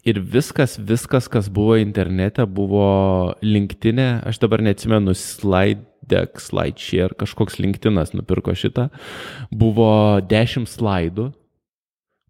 Ir 0.07 0.21
viskas, 0.23 0.77
viskas, 0.79 1.27
kas 1.27 1.49
buvo 1.51 1.75
internete, 1.79 2.45
buvo 2.45 3.33
linktinė, 3.43 4.21
aš 4.29 4.39
dabar 4.39 4.61
neatsimenu, 4.63 5.11
slide 5.17 5.83
deck, 6.07 6.39
slide 6.39 6.79
share, 6.79 7.15
kažkoks 7.19 7.57
linktinas 7.59 8.13
nupirko 8.15 8.55
šitą, 8.55 8.87
buvo 9.51 10.21
10 10.23 10.69
slaidų, 10.71 11.31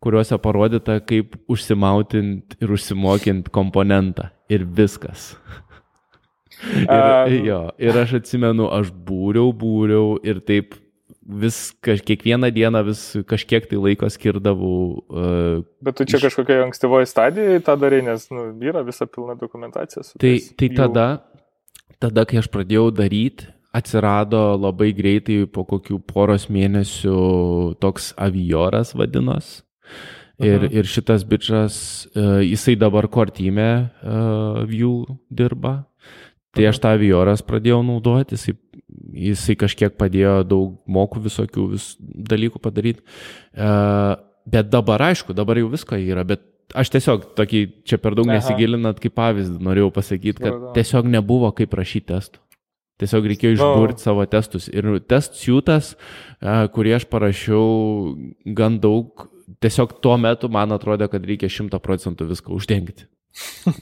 kuriuose 0.01 0.39
parodyta, 0.41 0.97
kaip 1.05 1.37
užsimautint 1.51 2.57
ir 2.61 2.73
užsimokint 2.73 3.51
komponentą. 3.53 4.31
Ir 4.49 4.63
viskas. 4.63 5.35
Ir, 6.57 6.89
Am. 6.89 7.33
jo, 7.45 7.59
ir 7.77 7.97
aš 8.01 8.15
atsimenu, 8.17 8.65
aš 8.73 8.87
būriau, 8.89 9.51
būriau 9.53 10.15
ir 10.25 10.39
taip 10.41 10.73
vis, 11.27 11.73
kaž, 11.83 12.01
kiekvieną 12.07 12.49
dieną 12.55 12.83
vis 12.87 13.01
kažkiek 13.27 13.67
tai 13.67 13.77
laiko 13.77 14.07
skirdavau. 14.09 15.03
Uh, 15.11 15.63
Bet 15.83 15.97
tu 15.99 16.05
čia 16.07 16.19
kažkokia 16.23 16.63
ankstyvoji 16.65 17.05
stadija 17.09 17.59
tą 17.59 17.75
darai, 17.79 18.01
nes 18.05 18.29
nu, 18.31 18.53
yra 18.63 18.83
visa 18.87 19.05
pilna 19.05 19.35
dokumentacija. 19.35 20.03
tai, 20.19 20.39
tai 20.57 20.69
jų- 20.69 20.75
tada, 20.79 21.07
tada, 21.99 22.25
kai 22.25 22.37
aš 22.39 22.47
pradėjau 22.47 22.91
daryti, 22.95 23.47
atsirado 23.75 24.55
labai 24.57 24.93
greitai 24.95 25.45
po 25.51 25.65
kokių 25.67 25.99
poros 26.07 26.47
mėnesių 26.47 27.77
toks 27.79 28.13
avioras 28.17 28.93
vadinos. 28.95 29.61
Ir, 30.39 30.61
Mhm. 30.61 30.73
ir 30.77 30.83
šitas 30.85 31.23
bičias, 31.25 32.07
uh, 32.15 32.39
jisai 32.45 32.75
dabar 32.77 33.07
kortime 33.07 33.89
uh, 34.03 34.63
Vue 34.69 35.05
dirba. 35.33 35.85
Tai 36.53 36.63
aš 36.69 36.79
tą 36.79 36.93
avioras 36.95 37.41
pradėjau 37.41 37.83
naudoti, 37.85 38.33
jisai, 38.37 38.53
jisai 39.17 39.57
kažkiek 39.59 39.97
padėjo 39.97 40.41
daug 40.47 40.77
mokų 40.85 41.23
visokių 41.27 41.67
vis 41.73 41.89
dalykų 41.99 42.61
padaryti. 42.63 43.03
Uh, 43.57 44.15
bet 44.47 44.69
dabar, 44.71 45.09
aišku, 45.09 45.35
dabar 45.37 45.59
jau 45.59 45.69
visko 45.71 45.99
yra, 45.99 46.23
bet 46.27 46.45
aš 46.77 46.91
tiesiog 46.95 47.31
tokį, 47.37 47.61
čia 47.87 47.99
per 48.01 48.15
daug 48.17 48.29
Aha. 48.29 48.39
nesigilinat 48.39 48.99
kaip 49.03 49.15
pavyzdį, 49.17 49.61
norėjau 49.63 49.91
pasakyti, 49.95 50.43
kad 50.43 50.69
tiesiog 50.77 51.09
nebuvo 51.11 51.51
kaip 51.55 51.75
rašyti 51.77 52.09
testų. 52.13 52.43
Tiesiog 52.97 53.27
reikėjo 53.29 53.53
išburti 53.59 54.01
savo 54.01 54.23
testus. 54.25 54.65
Ir 54.73 54.87
test 55.05 55.35
siūtas, 55.37 55.91
kurį 56.73 56.95
aš 56.97 57.05
parašiau 57.11 57.67
gan 58.57 58.79
daug, 58.81 59.27
tiesiog 59.61 59.99
tuo 60.01 60.15
metu 60.17 60.49
man 60.49 60.73
atrodė, 60.73 61.05
kad 61.11 61.27
reikia 61.29 61.49
šimta 61.51 61.77
procentų 61.83 62.31
viską 62.31 62.55
uždengti. 62.57 63.05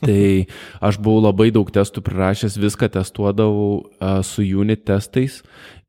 Tai 0.06 0.46
aš 0.84 1.00
buvau 1.02 1.24
labai 1.28 1.50
daug 1.56 1.70
testų 1.72 2.04
prirašęs, 2.06 2.60
viską 2.62 2.90
testuodavau 2.96 3.70
uh, 3.80 4.20
su 4.26 4.46
unit 4.46 4.86
testais 4.88 5.42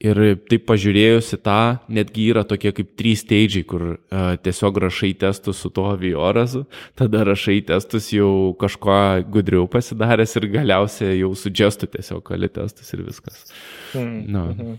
ir 0.03 0.19
taip 0.51 0.67
pažiūrėjus 0.69 1.33
į 1.37 1.41
tą, 1.47 1.61
netgi 1.89 2.29
yra 2.35 2.45
tokie 2.49 2.73
kaip 2.77 2.93
trys 3.01 3.23
stage, 3.25 3.65
kur 3.69 3.87
uh, 3.97 4.35
tiesiog 4.43 4.81
rašai 4.87 5.15
testus 5.23 5.63
su 5.63 5.71
tuo 5.73 5.89
aviorazu, 5.95 6.67
tada 6.99 7.25
rašai 7.27 7.63
testus 7.71 8.11
jau 8.15 8.53
kažko 8.61 8.99
gudriau 9.33 9.69
pasidaręs 9.73 10.37
ir 10.41 10.51
galiausiai 10.59 11.21
jau 11.23 11.33
su 11.39 11.53
gestu 11.53 11.89
tiesiog 11.91 12.25
kali 12.29 12.53
testus 12.53 12.93
ir 12.93 13.07
viskas. 13.07 13.47
Hmm. 13.95 14.21
Nu. 14.27 14.51
Mhm. 14.53 14.77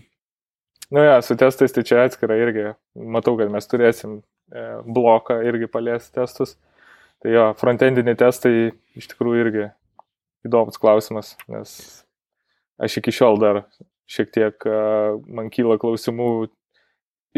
Nu, 0.90 1.02
ja, 1.04 1.22
su 1.22 1.36
testais 1.36 1.74
tai 1.76 1.84
čia 1.84 2.00
atskira 2.06 2.36
irgi. 2.40 2.70
Matau, 2.96 3.34
kad 3.36 3.50
mes 3.52 3.66
turėsim 3.68 4.14
e, 4.16 4.62
bloką 4.88 5.36
irgi 5.44 5.68
paliesti 5.68 6.14
testus. 6.16 6.54
Tai 7.22 7.32
jo, 7.34 7.46
frontendiniai 7.58 8.18
testai 8.18 8.70
iš 8.98 9.08
tikrųjų 9.10 9.42
irgi 9.42 9.64
įdomus 10.46 10.78
klausimas, 10.78 11.32
nes 11.50 11.72
aš 12.78 13.00
iki 13.00 13.14
šiol 13.14 13.40
dar 13.42 13.64
šiek 14.08 14.30
tiek 14.32 14.68
man 15.26 15.50
kyla 15.52 15.76
klausimų 15.82 16.48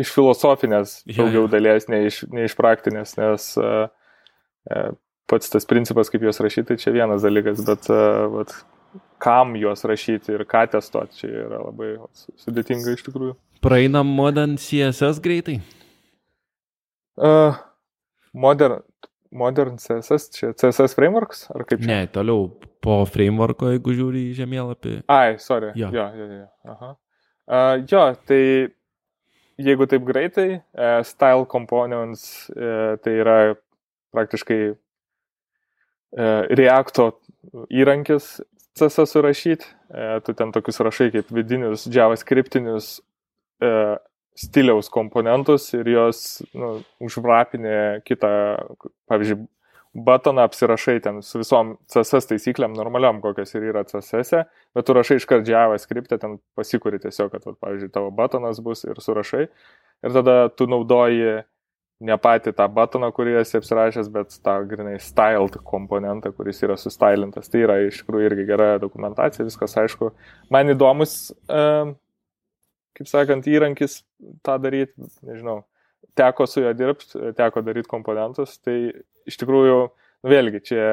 iš 0.01 0.13
filosofinės 0.15 1.01
Jo, 1.09 1.25
daugiau 1.25 1.49
dalies, 1.51 1.89
ne 1.91 2.05
iš, 2.09 2.23
ne 2.31 2.45
iš 2.47 2.55
praktinės, 2.59 3.17
nes 3.19 3.49
pats 5.31 5.53
tas 5.53 5.67
principas, 5.69 6.11
kaip 6.13 6.27
juos 6.27 6.41
rašyti, 6.43 6.69
tai 6.73 6.79
čia 6.83 6.93
vienas 6.95 7.25
dalykas, 7.25 7.63
bet 7.67 7.89
vat, 8.35 8.55
kam 9.23 9.57
juos 9.59 9.85
rašyti 9.87 10.35
ir 10.37 10.45
ką 10.49 10.67
testuoti, 10.75 11.23
čia 11.23 11.33
yra 11.47 11.63
labai 11.65 11.95
vat, 12.01 12.27
sudėtinga 12.45 12.97
iš 12.97 13.05
tikrųjų. 13.09 13.37
Praeinam 13.65 14.09
modern 14.17 14.57
CSS 14.61 15.21
greitai. 15.23 15.59
Uh, 17.21 17.59
modern, 18.33 18.81
modern 19.31 19.79
CSS, 19.79 20.31
čia 20.35 20.51
CSS 20.59 20.97
frameworks, 20.99 21.47
ar 21.55 21.65
kaip 21.69 21.83
čia? 21.83 21.89
Ne, 21.91 22.01
toliau 22.11 22.49
po 22.83 23.01
frameworko, 23.07 23.71
jeigu 23.75 23.95
žiūri 23.95 24.25
į 24.31 24.37
žemėlapį. 24.41 24.97
Ai, 25.13 25.39
sorry. 25.43 25.73
Jo. 25.79 25.91
Jo, 25.95 26.09
jo, 26.19 26.29
jo. 26.41 26.47
Aha. 26.75 26.91
Uh, 27.51 27.75
jo, 27.91 28.05
tai 28.27 28.43
jeigu 29.61 29.87
taip 29.91 30.07
greitai, 30.09 30.49
uh, 30.61 31.01
style 31.07 31.47
components 31.51 32.51
uh, 32.57 32.97
tai 33.03 33.17
yra 33.23 33.39
praktiškai 34.15 34.61
uh, 34.71 36.47
Reacto 36.59 37.13
įrankis 37.71 38.39
CSS 38.79 39.15
surašyti. 39.15 39.71
Uh, 39.91 40.19
tu 40.25 40.35
ten 40.39 40.55
tokius 40.55 40.83
rašai 40.83 41.11
kaip 41.15 41.31
vidinius 41.35 41.87
JavaScriptinius 41.91 42.97
uh, 43.63 43.99
stiliaus 44.39 44.91
komponentus 44.93 45.69
ir 45.77 45.89
jos 45.91 46.43
nu, 46.57 46.77
užvrapinė 47.03 48.03
kitą, 48.07 48.31
pavyzdžiui, 49.11 49.43
batoną 49.95 50.45
apsirašai 50.47 51.01
ten 51.03 51.19
su 51.27 51.41
visom 51.41 51.75
CSS 51.91 52.31
taisyklėm 52.31 52.75
normaliam, 52.79 53.19
kokios 53.23 53.53
ir 53.57 53.67
yra 53.73 53.83
CSS, 53.89 54.39
e, 54.39 54.67
bet 54.77 54.87
tu 54.87 54.95
rašai 54.95 55.19
iškart 55.19 55.49
JavaScript, 55.51 56.15
ten 56.23 56.39
pasikuri 56.59 57.01
tiesiog, 57.03 57.33
kad, 57.33 57.47
vat, 57.47 57.59
pavyzdžiui, 57.65 57.93
tavo 57.95 58.13
batonas 58.15 58.63
bus 58.63 58.85
ir 58.87 59.01
surašai. 59.03 59.49
Ir 60.07 60.15
tada 60.15 60.37
tu 60.55 60.69
naudoji 60.71 61.41
ne 62.01 62.17
patį 62.17 62.55
tą 62.57 62.67
batoną, 62.73 63.11
kurį 63.17 63.35
esi 63.43 63.59
apsirašęs, 63.59 64.09
bet 64.13 64.39
tą 64.45 64.55
grinai 64.69 64.97
styled 65.03 65.59
komponentą, 65.69 66.33
kuris 66.37 66.63
yra 66.65 66.79
sustylintas. 66.81 67.51
Tai 67.53 67.65
yra 67.67 67.81
iš 67.85 68.01
tikrųjų 68.03 68.31
irgi 68.31 68.47
gera 68.49 68.71
dokumentacija, 68.81 69.45
viskas 69.49 69.77
aišku. 69.83 70.13
Man 70.55 70.73
įdomus, 70.73 71.19
um, 71.51 71.93
kaip 73.01 73.09
sakant, 73.09 73.49
įrankis 73.49 74.03
tą 74.45 74.59
daryti, 74.61 74.93
nežinau, 75.25 75.63
teko 76.19 76.45
su 76.49 76.61
juo 76.61 76.75
dirbti, 76.77 77.17
teko 77.39 77.63
daryti 77.65 77.89
komponentus, 77.89 78.59
tai 78.61 78.93
iš 79.29 79.41
tikrųjų 79.41 79.81
vėlgi, 80.29 80.61
čia 80.69 80.85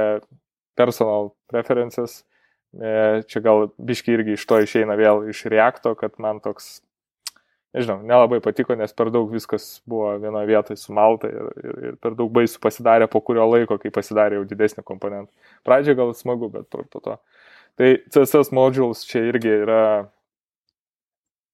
personal 0.80 1.34
preferences, 1.52 2.22
e, 2.80 3.22
čia 3.28 3.44
gal 3.44 3.68
biški 3.76 4.16
irgi 4.16 4.38
iš 4.38 4.48
to 4.48 4.62
išeina 4.64 4.96
vėl 5.00 5.26
iš 5.34 5.44
reakto, 5.52 5.98
kad 6.00 6.16
man 6.24 6.40
toks, 6.44 6.78
nežinau, 7.76 8.00
nelabai 8.08 8.40
patiko, 8.44 8.78
nes 8.80 8.96
per 8.96 9.12
daug 9.12 9.32
viskas 9.34 9.82
buvo 9.90 10.14
vienoje 10.22 10.48
vietoje 10.48 10.80
sumalta 10.80 11.28
ir, 11.28 11.52
ir, 11.60 11.80
ir 11.90 12.02
per 12.04 12.16
daug 12.16 12.32
baisų 12.32 12.64
pasidarė 12.64 13.10
po 13.12 13.20
kurio 13.20 13.50
laiko, 13.52 13.80
kai 13.82 13.92
pasidarė 13.92 14.40
jau 14.40 14.48
didesnį 14.48 14.86
komponentą. 14.88 15.34
Pradžioje 15.68 16.00
gal 16.00 16.16
smagu, 16.16 16.52
bet 16.54 16.70
po 16.72 17.04
to. 17.04 17.20
Tai 17.78 17.90
CSS 18.10 18.56
modules 18.56 19.04
čia 19.06 19.28
irgi 19.28 19.52
yra 19.66 19.82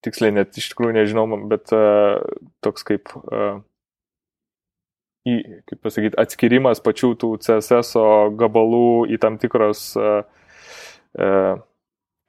tiksliai 0.04 0.34
net 0.34 0.56
iš 0.60 0.70
tikrųjų 0.72 0.98
nežinau, 0.98 1.24
bet 1.50 1.72
uh, 1.74 2.20
toks 2.64 2.86
kaip, 2.86 3.10
uh, 3.24 3.58
į, 5.28 5.38
kaip 5.70 5.80
pasakyti, 5.84 6.18
atskirimas 6.20 6.82
pačių 6.84 7.14
tų 7.20 7.34
CSS 7.44 7.96
gabalų 8.40 9.10
į 9.14 9.20
tam 9.22 9.40
tikros, 9.42 9.90
uh, 10.00 10.22
uh, 11.18 11.54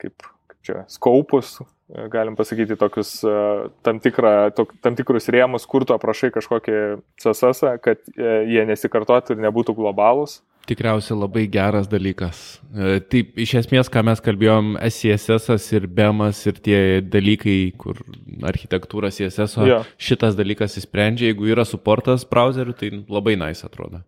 kaip, 0.02 0.30
kaip 0.52 0.60
čia, 0.66 0.82
skaupus, 0.92 1.58
uh, 1.62 2.08
galim 2.12 2.40
pasakyti, 2.40 2.80
tokius 2.80 3.18
uh, 3.28 3.68
tam, 3.86 4.02
tikrą, 4.04 4.36
tok, 4.58 4.74
tam 4.86 4.98
tikrus 4.98 5.30
rėmus, 5.34 5.68
kur 5.70 5.86
tu 5.86 5.96
aprašai 5.96 6.32
kažkokį 6.36 6.82
CSS, 7.22 7.68
kad 7.86 8.02
uh, 8.16 8.42
jie 8.48 8.66
nesikartotų 8.72 9.36
ir 9.36 9.48
nebūtų 9.50 9.78
globalūs. 9.78 10.40
Tikriausiai 10.66 11.18
labai 11.20 11.46
geras 11.52 11.86
dalykas. 11.90 12.40
E, 12.74 12.98
taip, 13.12 13.36
iš 13.42 13.54
esmės, 13.62 13.90
ką 13.94 14.02
mes 14.08 14.22
kalbėjom, 14.26 14.74
SCSS 14.88 15.68
ir 15.78 15.86
BEMAS 15.94 16.42
ir 16.50 16.60
tie 16.66 16.80
dalykai, 17.06 17.58
kur 17.78 18.02
architektūra 18.50 19.12
CSS, 19.14 19.60
ja. 19.70 19.84
šitas 20.02 20.38
dalykas 20.38 20.80
įsprendžia, 20.82 21.30
jeigu 21.30 21.52
yra 21.54 21.68
suportas 21.70 22.26
browseriu, 22.30 22.74
tai 22.78 22.92
labai 23.06 23.38
nice 23.42 23.68
atrodo. 23.68 24.02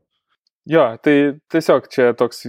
Jo, 0.67 0.89
tai 0.99 1.15
tiesiog 1.53 1.85
čia 1.93 2.09
toks, 2.17 2.41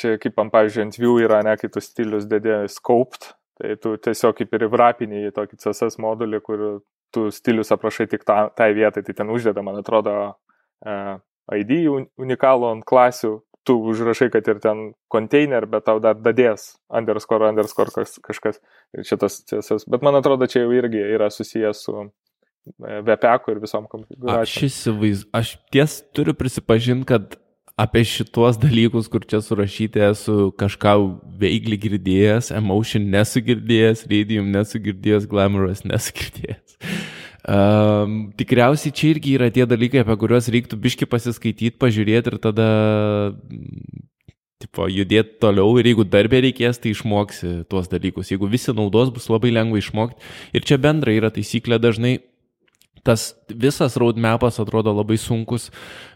čia 0.00 0.16
kaip, 0.22 0.40
pavyzdžiui, 0.40 0.88
ant 0.88 0.96
view 0.98 1.20
yra, 1.22 1.38
ne, 1.46 1.54
kai 1.60 1.68
tu 1.70 1.82
stilius 1.84 2.24
dėdė 2.30 2.64
scoped, 2.72 3.28
tai 3.60 3.76
tu 3.78 3.94
tiesiog 4.02 4.34
kaip 4.40 4.56
ir 4.56 4.66
vrapinį 4.72 5.28
į 5.28 5.34
tokį 5.36 5.60
CSS 5.62 6.00
modulį, 6.02 6.40
kur 6.42 6.64
tu 7.14 7.28
stilius 7.30 7.70
aprašai 7.74 8.08
tik 8.10 8.26
tą, 8.26 8.48
tai 8.58 8.72
vietai, 8.74 9.04
tai 9.06 9.14
ten 9.14 9.30
uždeda, 9.30 9.62
man 9.62 9.78
atrodo, 9.78 10.16
uh, 10.82 11.14
ID 11.52 11.74
unikalų 12.20 12.70
ant 12.70 12.86
klasių, 12.88 13.36
tu 13.64 13.76
užrašai, 13.90 14.28
kad 14.32 14.48
ir 14.48 14.60
ten 14.60 14.90
container, 15.12 15.66
bet 15.68 15.86
tau 15.88 16.00
dar 16.02 16.18
dadės 16.20 16.74
underscore, 16.92 17.48
underscore 17.52 17.92
kaž, 17.94 18.18
kažkas. 18.24 18.60
Ir 18.96 19.06
šitas 19.08 19.40
CSS. 19.48 19.88
Bet 19.90 20.04
man 20.04 20.20
atrodo, 20.20 20.48
čia 20.50 20.64
jau 20.64 20.74
irgi 20.76 21.00
yra 21.16 21.30
susijęs 21.32 21.80
su 21.86 22.04
VPEC 22.80 23.48
ir 23.52 23.62
visom 23.64 23.88
konfiguracijom. 23.88 24.44
Aš 24.44 24.68
įsivaizduoju, 24.68 25.32
aš 25.36 25.56
ties 25.72 25.96
turiu 26.16 26.36
prisipažinti, 26.36 27.08
kad 27.08 27.36
apie 27.80 28.04
šituos 28.06 28.58
dalykus, 28.62 29.08
kur 29.10 29.24
čia 29.26 29.40
surašyti, 29.42 30.02
esu 30.12 30.52
kažką 30.60 30.94
veikli 31.40 31.78
girdėjęs, 31.80 32.52
emotion 32.54 33.08
nesu 33.12 33.42
girdėjęs, 33.44 34.06
radium 34.10 34.52
nesu 34.54 34.80
girdėjęs, 34.84 35.28
glamorous 35.30 35.84
nesu 35.88 36.14
girdėjęs. 36.20 36.63
Um, 37.44 38.30
tikriausiai 38.38 38.94
čia 38.96 39.10
irgi 39.12 39.34
yra 39.36 39.50
tie 39.52 39.66
dalykai, 39.68 40.00
apie 40.00 40.16
kuriuos 40.16 40.48
reiktų 40.48 40.78
biški 40.80 41.08
pasiskaityti, 41.10 41.76
pažiūrėti 41.76 42.32
ir 42.32 42.38
tada 42.40 42.68
tipo, 44.64 44.86
judėti 44.88 45.36
toliau 45.44 45.74
ir 45.76 45.90
jeigu 45.90 46.06
darbė 46.08 46.40
reikės, 46.46 46.80
tai 46.80 46.94
išmoksi 46.94 47.66
tuos 47.68 47.90
dalykus. 47.92 48.30
Jeigu 48.32 48.48
visi 48.48 48.72
naudos, 48.72 49.12
bus 49.12 49.28
labai 49.28 49.52
lengva 49.52 49.82
išmokti. 49.82 50.24
Ir 50.56 50.64
čia 50.64 50.80
bendra 50.80 51.12
yra 51.12 51.28
taisyklė 51.34 51.80
dažnai. 51.82 52.16
Tas 53.04 53.34
visas 53.52 53.98
roadmapas 54.00 54.56
atrodo 54.62 54.94
labai 54.96 55.18
sunkus, 55.20 55.68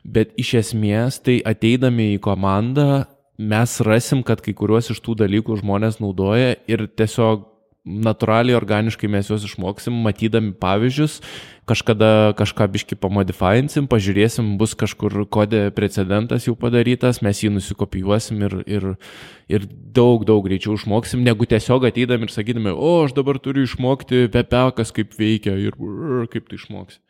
bet 0.08 0.32
iš 0.40 0.54
esmės 0.62 1.20
tai 1.20 1.42
ateidami 1.44 2.14
į 2.14 2.22
komandą 2.24 3.04
mes 3.38 3.76
rasim, 3.84 4.24
kad 4.24 4.40
kai 4.40 4.54
kuriuos 4.56 4.88
iš 4.94 5.02
tų 5.04 5.18
dalykų 5.20 5.60
žmonės 5.60 6.00
naudoja 6.00 6.56
ir 6.64 6.88
tiesiog 6.88 7.44
natūraliai, 7.88 8.56
organiškai 8.58 9.08
mes 9.10 9.30
juos 9.30 9.46
išmoksim, 9.48 9.96
matydami 10.04 10.52
pavyzdžius, 10.60 11.18
kažkada 11.68 12.34
kažką 12.38 12.68
biški 12.74 12.98
pamodifinsim, 13.00 13.88
pažiūrėsim, 13.90 14.54
bus 14.60 14.74
kažkur 14.78 15.24
kodė 15.32 15.68
precedentas 15.76 16.46
jau 16.48 16.54
padarytas, 16.58 17.22
mes 17.24 17.42
jį 17.42 17.52
nusikopijuosim 17.56 18.44
ir, 18.46 18.56
ir, 18.68 18.88
ir 19.52 19.66
daug, 19.68 20.24
daug 20.28 20.44
greičiau 20.46 20.76
išmoksim, 20.78 21.24
negu 21.26 21.48
tiesiog 21.48 21.88
ateidami 21.88 22.28
ir 22.28 22.34
sakydami, 22.34 22.72
o 22.72 22.94
aš 23.06 23.16
dabar 23.16 23.40
turiu 23.42 23.66
išmokti 23.68 24.28
pepekas, 24.32 24.94
kaip 24.96 25.16
veikia 25.18 25.56
ir 25.68 25.76
kaip 26.32 26.48
tu 26.48 26.60
išmoksi. 26.60 27.00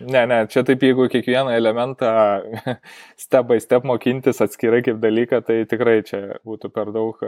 Ne, 0.00 0.26
ne, 0.28 0.38
čia 0.50 0.62
taip, 0.66 0.82
jeigu 0.84 1.06
kiekvieną 1.08 1.52
elementą 1.56 2.08
step 3.24 3.46
by 3.48 3.60
step 3.62 3.84
mokintis 3.88 4.42
atskirai 4.44 4.82
kaip 4.84 4.98
dalyką, 5.00 5.40
tai 5.46 5.62
tikrai 5.68 6.00
čia 6.06 6.20
būtų 6.46 6.70
per 6.74 6.90
daug 6.94 7.20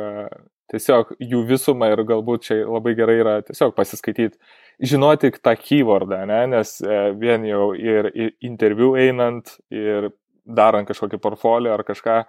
tiesiog 0.72 1.14
jų 1.22 1.42
visumą 1.48 1.92
ir 1.92 2.02
galbūt 2.08 2.48
čia 2.48 2.58
labai 2.66 2.94
gerai 2.98 3.18
yra 3.22 3.36
tiesiog 3.46 3.74
pasiskaityti, 3.76 4.36
žinoti 4.80 5.32
tą 5.38 5.54
keywordą, 5.60 6.24
ne, 6.28 6.42
nes 6.54 6.74
e, 6.84 6.98
vien 7.20 7.46
jau 7.48 7.70
ir, 7.78 8.10
ir 8.14 8.34
interviu 8.44 8.94
einant, 9.00 9.56
ir 9.72 10.10
darant 10.44 10.88
kažkokį 10.88 11.20
portfolio 11.22 11.72
ar 11.74 11.84
kažką, 11.88 12.20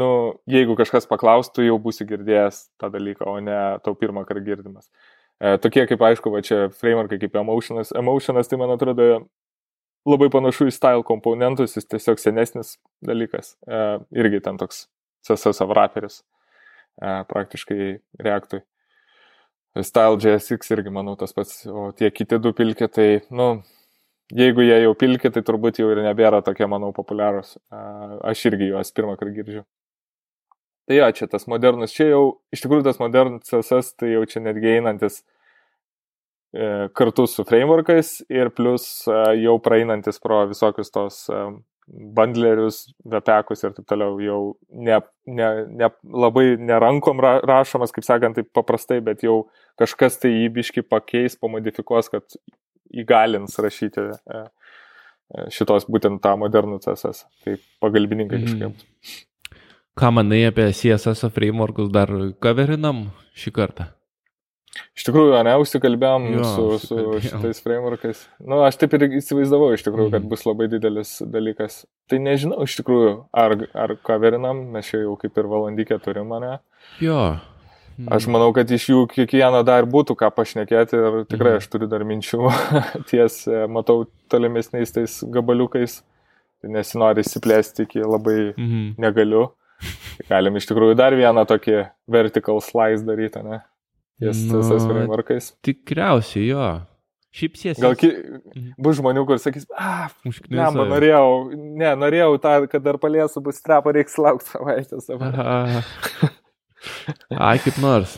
nu, 0.00 0.08
jeigu 0.50 0.76
kažkas 0.78 1.08
paklaustų, 1.10 1.66
jau 1.68 1.76
būsi 1.82 2.08
girdėjęs 2.08 2.62
tą 2.80 2.90
dalyką, 2.92 3.28
o 3.28 3.40
ne 3.44 3.60
tau 3.84 3.96
pirmą 3.98 4.24
kartą 4.28 4.44
girdimas. 4.46 4.88
E, 5.36 5.56
tokie 5.60 5.84
kaip 5.88 6.00
aišku, 6.00 6.32
va 6.32 6.40
čia 6.44 6.66
frameworkai 6.72 7.20
kaip 7.20 7.36
Emotionas. 7.36 7.92
Emotionas 7.96 8.48
tai 8.48 8.58
man 8.60 8.72
atrodo 8.72 9.26
labai 10.06 10.28
panašu 10.32 10.68
į 10.70 10.74
style 10.74 11.04
komponentus, 11.06 11.76
jis 11.76 11.88
tiesiog 11.90 12.20
senesnis 12.22 12.76
dalykas. 13.04 13.54
E, 13.66 13.82
irgi 14.16 14.42
ten 14.44 14.58
toks 14.60 14.86
CSS 15.26 15.64
avraperis 15.64 16.20
e, 16.20 17.22
praktiškai 17.30 17.96
reaktui. 18.22 18.62
Style 19.84 20.16
JSX 20.22 20.72
irgi, 20.72 20.92
manau, 20.92 21.18
tas 21.20 21.34
pats, 21.36 21.58
o 21.68 21.90
tie 21.96 22.08
kiti 22.14 22.38
du 22.40 22.54
pilki, 22.56 22.86
tai, 22.88 23.08
nu, 23.28 23.58
jeigu 24.32 24.64
jie 24.64 24.78
jau 24.86 24.94
pilki, 24.96 25.28
tai 25.34 25.42
turbūt 25.44 25.82
jau 25.82 25.90
ir 25.92 26.00
nebėra 26.06 26.40
tokie, 26.46 26.64
manau, 26.70 26.94
populiarūs. 26.96 27.58
E, 27.58 27.82
aš 28.32 28.46
irgi 28.52 28.70
juos 28.70 28.94
pirmą 28.96 29.18
kartą 29.20 29.34
girdžiu. 29.36 29.66
Tai 30.86 31.00
jo, 31.00 31.06
čia 31.18 31.26
tas 31.26 31.48
modernus, 31.50 31.92
čia 31.92 32.12
jau, 32.12 32.22
iš 32.54 32.62
tikrųjų 32.62 32.86
tas 32.86 33.00
modernus 33.02 33.50
CSS, 33.50 33.96
tai 33.98 34.12
jau 34.12 34.22
čia 34.30 34.44
netgi 34.44 34.76
einantis 34.78 35.24
kartu 36.96 37.26
su 37.26 37.44
frameworkais 37.44 38.20
ir 38.32 38.50
plus 38.54 39.06
e, 39.08 39.16
jau 39.42 39.56
praeinantis 39.62 40.20
pro 40.22 40.42
visokius 40.50 40.92
tos 40.94 41.18
e, 41.28 41.40
bandlerius, 41.86 42.80
vepekus 43.06 43.62
ir 43.62 43.74
taip 43.76 43.86
toliau, 43.86 44.16
jau 44.22 44.40
ne, 44.70 44.98
ne, 45.30 45.50
ne, 45.70 45.90
labai 46.24 46.56
nerankom 46.58 47.22
ra, 47.22 47.36
rašomas, 47.46 47.94
kaip 47.94 48.06
sakant, 48.06 48.38
taip 48.38 48.50
paprastai, 48.56 48.98
bet 49.06 49.22
jau 49.26 49.44
kažkas 49.78 50.18
tai 50.22 50.32
įbiški 50.46 50.82
pakeis, 50.82 51.38
pamodifikuos, 51.38 52.10
kad 52.10 52.38
įgalins 52.90 53.54
rašyti 53.62 54.08
šitos 55.54 55.86
būtent 55.90 56.22
tą 56.22 56.34
modernų 56.38 56.80
CSS, 56.82 57.24
kaip 57.46 57.62
pagalbininkai 57.82 58.42
mhm. 58.42 58.46
kažkaip. 58.46 59.22
Ką 59.96 60.10
manai 60.12 60.42
apie 60.50 60.68
CSS 60.76 61.30
frameworkus 61.32 61.88
dar 61.94 62.10
kaverinam 62.42 63.06
šį 63.38 63.54
kartą? 63.56 63.86
Iš 64.96 65.06
tikrųjų, 65.08 65.34
ne, 65.46 65.56
užsikalbėjom 65.62 66.28
jo, 66.34 66.46
su, 66.52 66.66
su 66.82 67.18
šitais 67.24 67.60
frameworkais. 67.64 68.22
Na, 68.40 68.52
nu, 68.54 68.60
aš 68.66 68.78
taip 68.80 68.96
ir 68.96 69.06
įsivaizdavau, 69.20 69.72
iš 69.76 69.84
tikrųjų, 69.86 70.12
kad 70.14 70.22
mhm. 70.22 70.30
bus 70.32 70.46
labai 70.48 70.70
didelis 70.72 71.16
dalykas. 71.22 71.82
Tai 72.10 72.20
nežinau, 72.22 72.62
iš 72.66 72.78
tikrųjų, 72.80 73.12
ar, 73.36 73.58
ar 73.74 73.96
ką 74.06 74.20
verinam, 74.22 74.66
mes 74.74 74.88
čia 74.88 75.02
jau 75.04 75.18
kaip 75.20 75.36
ir 75.36 75.50
valandykė 75.52 76.00
turim 76.04 76.32
mane. 76.32 76.56
Jo. 77.02 77.36
Mm. 77.96 78.10
Aš 78.12 78.26
manau, 78.28 78.50
kad 78.52 78.68
iš 78.68 78.90
jų 78.90 79.04
kiekvieno 79.08 79.62
dar 79.64 79.86
būtų 79.88 80.18
ką 80.20 80.28
pašnekėti 80.36 80.98
ir 80.98 81.14
tikrai 81.30 81.54
mm. 81.54 81.60
aš 81.62 81.68
turiu 81.72 81.86
dar 81.88 82.02
minčių 82.04 82.50
ties, 83.08 83.38
e, 83.48 83.62
matau, 83.72 84.02
tolimesniais 84.28 84.92
tais 84.92 85.14
gabaliukais, 85.32 86.02
nesinori 86.68 87.24
įsiplėsti 87.24 87.86
iki 87.86 88.04
labai 88.04 88.52
mm. 88.52 88.90
negaliu. 89.00 89.46
Galim 90.28 90.60
iš 90.60 90.68
tikrųjų 90.68 90.96
dar 90.96 91.16
vieną 91.16 91.46
tokį 91.48 91.86
vertical 92.12 92.60
slice 92.64 93.04
daryti, 93.08 93.40
ne? 93.44 93.62
Ties 94.20 94.42
nu, 94.48 94.60
CSS 94.60 94.86
frameworkais. 94.88 95.50
Tikriausiai 95.66 96.50
jo. 96.50 96.68
Šiaip 97.36 97.58
sėsi. 97.60 97.82
Gal 97.84 97.96
ki... 98.00 98.10
Mhm. 98.16 98.68
bus 98.80 98.96
žmonių, 99.00 99.26
kur 99.28 99.40
sakys, 99.40 99.66
ah, 99.76 100.08
ne, 100.24 100.62
man 100.62 100.88
norėjau, 100.94 101.26
ne, 101.52 101.90
norėjau 102.00 102.38
tą, 102.40 102.54
kad 102.72 102.84
dar 102.84 102.96
palėsiu 103.02 103.42
bus 103.44 103.60
trepą, 103.64 103.92
reiks 103.96 104.16
laukti 104.20 104.54
savaitės. 104.54 105.10
Ai, 107.48 107.58
kaip 107.60 107.76
nors. 107.82 108.16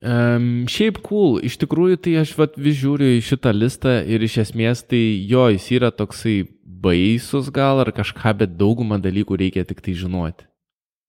Um, 0.00 0.64
šiaip 0.70 1.02
cool, 1.04 1.36
iš 1.44 1.58
tikrųjų 1.60 1.98
tai 2.00 2.14
aš 2.22 2.32
vat, 2.38 2.54
vis 2.56 2.78
žiūriu 2.80 3.18
į 3.18 3.24
šitą 3.26 3.52
listą 3.52 3.98
ir 4.08 4.22
iš 4.24 4.38
esmės 4.46 4.80
tai 4.88 5.02
jo, 5.28 5.44
jis 5.52 5.66
yra 5.76 5.90
toksai 5.92 6.38
baisus 6.64 7.50
gal 7.52 7.82
ar 7.82 7.92
kažką, 7.92 8.32
bet 8.40 8.54
daugumą 8.56 8.96
dalykų 9.04 9.36
reikia 9.42 9.66
tik 9.68 9.84
tai 9.84 9.92
žinoti. 10.00 10.48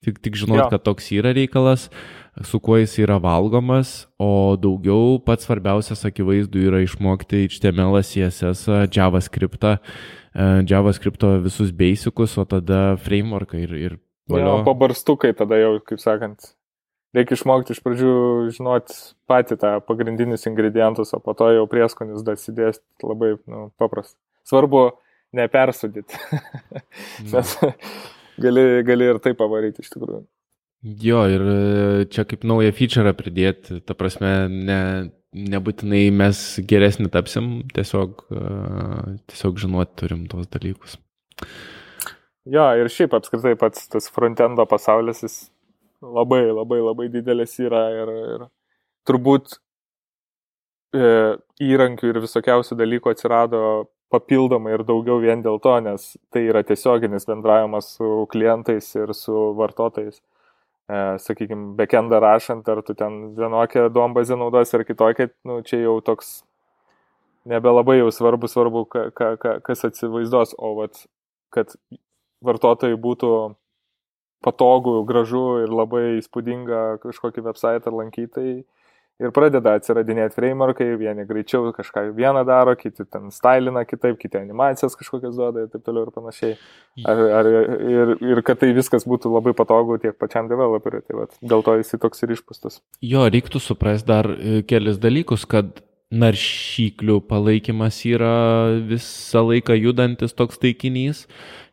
Tik, 0.03 0.17
tik 0.19 0.35
žinoti, 0.35 0.65
kad 0.73 0.83
toks 0.83 1.07
yra 1.13 1.31
reikalas. 1.37 1.87
Su 2.39 2.59
kuo 2.63 2.77
jis 2.79 2.95
yra 3.03 3.17
valgomas, 3.21 4.07
o 4.19 4.55
daugiau 4.59 5.19
pats 5.25 5.45
svarbiausias 5.47 6.05
akivaizdų 6.07 6.63
yra 6.69 6.79
išmokti 6.85 7.43
HTML, 7.49 7.99
CSS, 8.07 8.69
JavaScript, 8.95 9.67
JavaScript 10.71 11.27
visus 11.43 11.73
basicus, 11.75 12.37
o 12.39 12.47
tada 12.47 12.95
frameworką 13.03 13.59
ir, 13.59 13.75
ir 13.75 13.99
valio. 14.31 14.57
Ja, 14.61 14.65
pabarstukai 14.67 15.33
tada 15.37 15.59
jau, 15.59 15.75
kaip 15.83 15.99
sakant, 16.03 16.53
reikia 17.15 17.35
išmokti 17.35 17.75
iš 17.75 17.83
pradžių 17.83 18.15
žinoti 18.55 18.97
patį 19.29 19.59
tą 19.59 19.75
pagrindinius 19.83 20.47
ingredientus, 20.47 21.11
o 21.17 21.19
po 21.23 21.35
to 21.37 21.51
jau 21.51 21.67
prieskonius 21.71 22.23
dar 22.23 22.39
sidėsti 22.39 23.07
labai 23.07 23.35
nu, 23.43 23.69
paprasta. 23.81 24.15
Svarbu 24.47 24.87
nepersudyti, 25.35 26.15
nes 27.33 27.57
gali, 28.41 28.63
gali 28.87 29.11
ir 29.11 29.19
tai 29.23 29.35
pavaryti 29.37 29.83
iš 29.83 29.91
tikrųjų. 29.91 30.23
Jo, 30.81 31.27
ir 31.29 31.41
e, 31.45 32.05
čia 32.09 32.23
kaip 32.25 32.41
naują 32.47 32.71
feature 32.73 33.11
pridėti, 33.13 33.83
ta 33.85 33.93
prasme, 33.93 34.31
ne, 34.49 34.77
nebūtinai 35.31 36.07
mes 36.15 36.39
geresni 36.65 37.05
tapsim, 37.13 37.51
tiesiog, 37.75 38.23
e, 38.33 38.45
tiesiog 39.29 39.61
žinoti 39.61 39.99
turim 40.01 40.23
tos 40.31 40.49
dalykus. 40.49 40.95
Jo, 42.49 42.65
ir 42.81 42.89
šiaip 42.89 43.13
apskritai 43.13 43.53
pats 43.61 43.85
tas 43.93 44.09
frontendo 44.09 44.65
pasaulis, 44.65 45.21
jis 45.21 45.35
labai, 46.01 46.47
labai, 46.49 46.81
labai 46.81 47.07
didelis 47.13 47.53
yra 47.61 47.83
ir, 47.99 48.11
ir 48.33 48.47
turbūt 49.05 49.53
e, 50.97 51.37
įrankių 51.61 52.09
ir 52.09 52.21
visokiausių 52.25 52.79
dalykų 52.81 53.13
atsirado 53.13 53.61
papildomai 54.09 54.73
ir 54.73 54.87
daugiau 54.89 55.21
vien 55.21 55.45
dėl 55.45 55.61
to, 55.61 55.77
nes 55.85 56.15
tai 56.33 56.47
yra 56.49 56.65
tiesioginis 56.65 57.29
bendravimas 57.29 57.93
su 57.99 58.25
klientais 58.33 58.89
ir 58.97 59.13
su 59.13 59.51
vartotojais 59.61 60.17
sakykime, 61.23 61.73
backendą 61.79 62.19
rašant, 62.19 62.67
ar 62.69 62.81
tu 62.83 62.95
ten 62.97 63.33
vienokią 63.37 63.87
duombazę 63.93 64.35
naudos 64.35 64.73
ar 64.75 64.85
kitokią, 64.85 65.29
nu, 65.47 65.61
čia 65.67 65.81
jau 65.85 65.99
toks 66.03 66.41
nebelabai 67.45 67.97
jau 68.01 68.11
svarbu, 68.11 68.49
svarbu, 68.51 68.85
ka, 68.91 69.07
ka, 69.15 69.35
ka, 69.41 69.55
kas 69.65 69.85
atsivaizduos, 69.87 70.53
o 70.59 70.73
vat, 70.81 71.05
kad 71.53 71.73
vartotojai 72.45 72.97
būtų 73.01 73.31
patogu, 74.45 74.99
gražu 75.05 75.61
ir 75.63 75.73
labai 75.73 76.03
įspūdinga 76.19 77.01
kažkokį 77.05 77.45
website 77.45 77.93
lankyti, 77.93 78.31
tai 78.35 78.47
ir 79.21 79.33
pradeda 79.35 79.75
atsiradinėti 79.77 80.37
frameworkai, 80.37 80.87
vieni 80.99 81.25
greičiau 81.29 81.69
kažką 81.75 82.07
vieną 82.17 82.43
daro, 82.47 82.73
kiti 82.79 83.05
ten 83.05 83.29
stylina 83.33 83.83
kitaip, 83.87 84.17
kiti 84.21 84.39
animacijas 84.39 84.97
kažkokias 84.99 85.37
duoda 85.37 85.65
ir 85.65 85.69
taip 85.73 85.85
toliau 85.85 86.07
ir 86.07 86.15
panašiai. 86.15 86.57
Ar, 87.07 87.21
ar, 87.41 87.51
ir, 87.91 88.15
ir 88.33 88.41
kad 88.47 88.61
tai 88.63 88.71
viskas 88.77 89.05
būtų 89.09 89.31
labai 89.35 89.53
patogu 89.57 89.99
tiek 90.01 90.17
pačiam 90.19 90.49
developeriui, 90.51 91.05
tai 91.05 91.21
vat, 91.21 91.37
dėl 91.53 91.63
to 91.65 91.77
jisai 91.79 92.01
toks 92.01 92.25
ir 92.25 92.35
išpūstas. 92.37 92.81
Jo, 93.05 93.27
reiktų 93.31 93.61
suprasti 93.63 94.09
dar 94.09 94.29
e, 94.33 94.61
kelis 94.67 94.99
dalykus, 95.01 95.45
kad 95.49 95.83
naršyklių 96.11 97.21
palaikymas 97.23 98.01
yra 98.09 98.35
visą 98.83 99.45
laiką 99.47 99.77
judantis 99.79 100.35
toks 100.35 100.59
taikinys, 100.59 101.23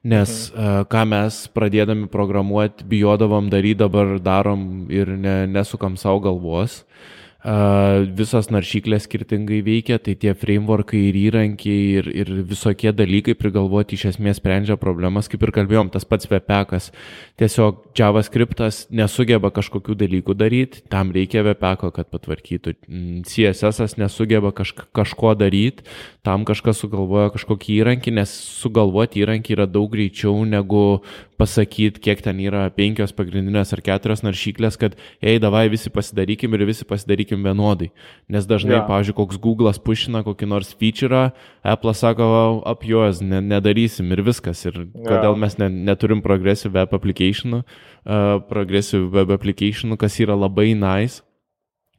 nes 0.06 0.34
mhm. 0.52 0.86
ką 0.92 1.00
mes 1.10 1.40
pradėdami 1.50 2.06
programuoti 2.12 2.86
bijodavom 2.86 3.48
daryti, 3.50 3.80
dabar 3.82 4.14
darom 4.22 4.86
ir 4.94 5.10
ne, 5.18 5.40
nesukam 5.50 5.98
savo 5.98 6.22
galvos. 6.28 6.84
Uh, 6.84 7.16
visos 7.38 8.48
naršyklės 8.50 9.04
skirtingai 9.06 9.60
veikia, 9.62 10.00
tai 10.02 10.16
tie 10.18 10.34
frameworkai 10.34 10.98
ir 11.08 11.14
įrankiai 11.14 12.00
ir, 12.00 12.08
ir 12.10 12.32
visokie 12.42 12.90
dalykai 12.90 13.36
prigalvoti 13.38 13.94
iš 13.94 14.08
esmės 14.10 14.40
sprendžia 14.40 14.76
problemas, 14.76 15.28
kaip 15.30 15.42
ir 15.46 15.52
kalbėjom, 15.54 15.92
tas 15.94 16.04
pats 16.04 16.26
VPEKas. 16.26 16.90
Tiesiog 17.38 17.94
JavaScriptas 17.94 18.88
nesugeba 18.90 19.52
kažkokių 19.54 19.94
dalykų 19.94 20.34
daryti, 20.34 20.82
tam 20.90 21.12
reikia 21.14 21.44
VPEKo, 21.46 21.92
kad 21.94 22.10
patvarkytų. 22.10 22.74
Mm, 22.88 23.22
CSS 23.22 23.94
nesugeba 24.02 24.50
kaž, 24.50 24.74
kažko 24.90 25.36
daryti, 25.38 25.86
tam 26.26 26.42
kažkas 26.44 26.82
sugalvoja 26.82 27.30
kažkokį 27.36 27.78
įrankį, 27.78 28.16
nes 28.18 28.34
sugalvoti 28.58 29.22
įrankį 29.22 29.54
yra 29.54 29.70
daug 29.70 29.92
greičiau 29.94 30.42
negu 30.42 31.00
pasakyti, 31.38 32.02
kiek 32.02 32.20
ten 32.24 32.40
yra 32.42 32.66
penkios 32.74 33.14
pagrindinės 33.14 33.70
ar 33.76 33.82
keturios 33.86 34.24
naršyklės, 34.26 34.74
kad, 34.80 34.98
ei, 35.22 35.38
davai 35.38 35.68
visi 35.70 35.90
pasidarykim 35.94 36.56
ir 36.58 36.66
visi 36.66 36.86
pasidarykim 36.88 37.27
vienodai. 37.36 37.90
Nes 38.32 38.46
dažnai, 38.48 38.78
ja. 38.78 38.86
pavyzdžiui, 38.88 39.16
koks 39.18 39.40
Google'as 39.44 39.80
pušina 39.84 40.22
kokį 40.24 40.48
nors 40.48 40.72
feature, 40.72 41.28
Apple 41.62 41.94
sako, 41.94 42.28
ap 42.66 42.86
juos 42.88 43.20
ne, 43.20 43.42
nedarysim 43.44 44.08
ir 44.16 44.24
viskas. 44.24 44.64
Ir 44.64 44.86
kodėl 44.96 45.34
ja. 45.34 45.38
mes 45.44 45.58
ne, 45.60 45.68
neturim 45.90 46.24
progressive 46.24 46.72
web 46.78 46.96
application, 46.96 47.60
uh, 47.60 48.38
progressive 48.48 49.12
web 49.12 49.30
application, 49.36 49.96
kas 50.00 50.16
yra 50.24 50.38
labai 50.38 50.72
nice. 50.78 51.22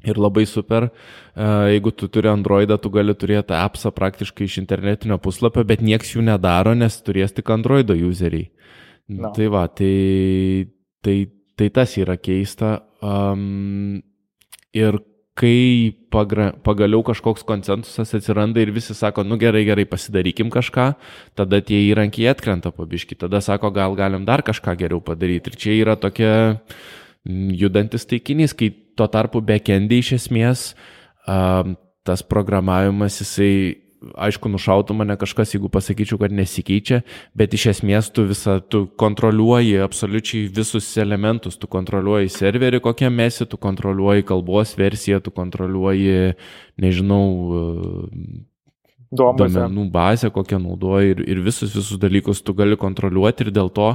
Ir 0.08 0.16
labai 0.16 0.46
super, 0.48 0.86
jeigu 1.36 1.92
tu 1.92 2.08
turi 2.08 2.30
Androidą, 2.32 2.78
tu 2.80 2.88
gali 2.88 3.12
turėti 3.20 3.52
appsą 3.52 3.92
praktiškai 3.92 4.46
iš 4.48 4.56
internetinio 4.62 5.18
puslapio, 5.20 5.66
bet 5.68 5.84
nieks 5.84 6.14
jų 6.14 6.24
nedaro, 6.24 6.72
nes 6.72 6.96
turės 7.04 7.36
tik 7.36 7.52
Androido 7.52 7.98
useriai. 8.08 8.48
No. 9.10 9.34
Tai 9.36 9.50
va, 9.52 9.66
tai, 9.68 10.70
tai, 11.04 11.18
tai 11.60 11.68
tas 11.76 11.98
yra 12.00 12.16
keista. 12.16 12.78
Um, 13.04 14.00
ir 14.72 15.02
kai 15.40 15.96
pagra, 16.12 16.50
pagaliau 16.66 17.00
kažkoks 17.08 17.46
konsensusas 17.48 18.12
atsiranda 18.18 18.60
ir 18.60 18.74
visi 18.76 18.96
sako, 18.98 19.24
nu 19.24 19.38
gerai, 19.40 19.64
gerai, 19.68 19.86
pasidarykim 19.88 20.52
kažką, 20.52 20.92
tada 21.40 21.62
tie 21.64 21.80
įrankiai 21.88 22.28
atkrenta 22.34 22.74
pabiški, 22.76 23.16
tada 23.20 23.40
sako, 23.44 23.72
gal 23.76 23.96
galim 23.96 24.26
dar 24.28 24.44
kažką 24.44 24.76
geriau 24.82 25.00
padaryti. 25.04 25.54
Ir 25.54 25.60
čia 25.64 25.76
yra 25.78 25.96
tokia 26.00 26.34
judantis 27.26 28.08
taikinys, 28.10 28.56
kai 28.58 28.72
tuo 29.00 29.08
tarpu 29.12 29.42
backendai 29.46 30.02
iš 30.04 30.16
esmės 30.18 30.72
um, 31.28 31.78
tas 32.08 32.24
programavimas 32.26 33.22
jisai 33.22 33.54
aišku, 34.00 34.50
nušautų 34.52 34.96
mane 34.98 35.16
kažkas, 35.20 35.54
jeigu 35.56 35.70
pasakyčiau, 35.72 36.20
kad 36.22 36.34
nesikeičia, 36.36 37.02
bet 37.38 37.56
iš 37.56 37.70
esmės 37.74 38.12
tu 38.16 38.26
visą, 38.30 38.60
tu 38.62 38.86
kontroliuoji 39.00 39.80
absoliučiai 39.84 40.48
visus 40.56 40.88
elementus, 41.02 41.60
tu 41.60 41.70
kontroliuoji 41.72 42.32
serverį, 42.34 42.82
kokią 42.86 43.12
mesi, 43.14 43.48
tu 43.50 43.60
kontroliuoji 43.62 44.28
kalbos 44.30 44.76
versiją, 44.80 45.20
tu 45.24 45.34
kontroliuoji, 45.36 46.36
nežinau, 46.80 47.26
duomenų 49.12 49.88
bazę, 49.92 50.30
kokią 50.34 50.60
naudoji 50.62 51.16
ir, 51.16 51.24
ir 51.34 51.40
visus, 51.46 51.74
visus 51.74 51.98
dalykus 52.02 52.44
tu 52.46 52.54
gali 52.58 52.78
kontroliuoti 52.78 53.48
ir 53.48 53.54
dėl 53.56 53.72
to 53.74 53.94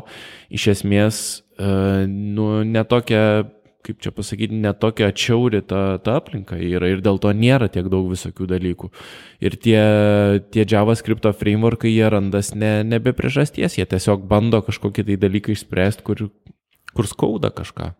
iš 0.51 0.69
esmės, 0.75 1.21
e, 1.55 1.69
nu, 2.09 2.49
netokia 2.67 3.45
kaip 3.85 4.01
čia 4.01 4.13
pasakyti, 4.15 4.57
netokia 4.65 5.11
atšiauri 5.13 5.61
ta, 5.69 5.83
ta 6.05 6.17
aplinka 6.21 6.57
yra 6.57 6.89
ir 6.93 7.03
dėl 7.05 7.19
to 7.21 7.33
nėra 7.37 7.69
tiek 7.73 7.91
daug 7.93 8.07
visokių 8.13 8.49
dalykų. 8.55 8.91
Ir 9.45 9.57
tie, 9.61 9.81
tie 10.55 10.65
JavaScript 10.65 11.29
frameworkai 11.37 11.93
jie 11.93 12.07
randas 12.13 12.55
ne, 12.57 12.79
nebe 12.87 13.13
priežasties, 13.17 13.77
jie 13.77 13.85
tiesiog 13.89 14.25
bando 14.31 14.63
kažkokį 14.65 15.05
tai 15.11 15.19
dalyką 15.27 15.53
išspręsti, 15.53 16.07
kur, 16.07 16.25
kur 16.97 17.11
skauda 17.11 17.53
kažką. 17.55 17.93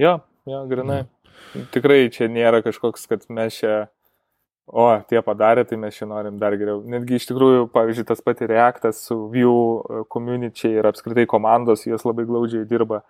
Jo, 0.00 0.18
jo, 0.48 0.64
grinai. 0.70 1.04
Ja. 1.04 1.66
Tikrai 1.72 2.08
čia 2.12 2.30
nėra 2.32 2.62
kažkoks, 2.64 3.04
kad 3.10 3.28
mes 3.32 3.60
čia, 3.60 3.86
o, 4.68 4.88
tie 5.08 5.20
padarė, 5.24 5.64
tai 5.68 5.78
mes 5.80 5.96
čia 5.96 6.08
norim 6.08 6.40
dar 6.40 6.56
geriau. 6.58 6.82
Netgi 6.88 7.20
iš 7.20 7.28
tikrųjų, 7.30 7.68
pavyzdžiui, 7.72 8.08
tas 8.08 8.24
pati 8.24 8.48
Reactas 8.48 9.04
su 9.06 9.18
Vue 9.32 10.02
community 10.12 10.72
ir 10.72 10.88
apskritai 10.88 11.26
komandos, 11.28 11.86
jos 11.88 12.04
labai 12.08 12.26
glaudžiai 12.28 12.64
dirba. 12.68 13.02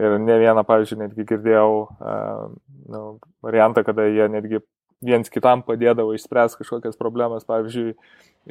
Ir 0.00 0.14
ne 0.22 0.36
vieną, 0.40 0.62
pavyzdžiui, 0.64 1.02
netgi 1.02 1.26
girdėjau 1.28 1.72
uh, 1.84 2.46
nu, 2.88 3.02
variantą, 3.44 3.82
kada 3.84 4.06
jie 4.08 4.28
netgi 4.32 4.62
viens 5.04 5.28
kitam 5.32 5.64
padėdavo 5.66 6.14
išspręsti 6.16 6.62
kažkokias 6.62 6.96
problemas, 6.96 7.44
pavyzdžiui, 7.44 7.92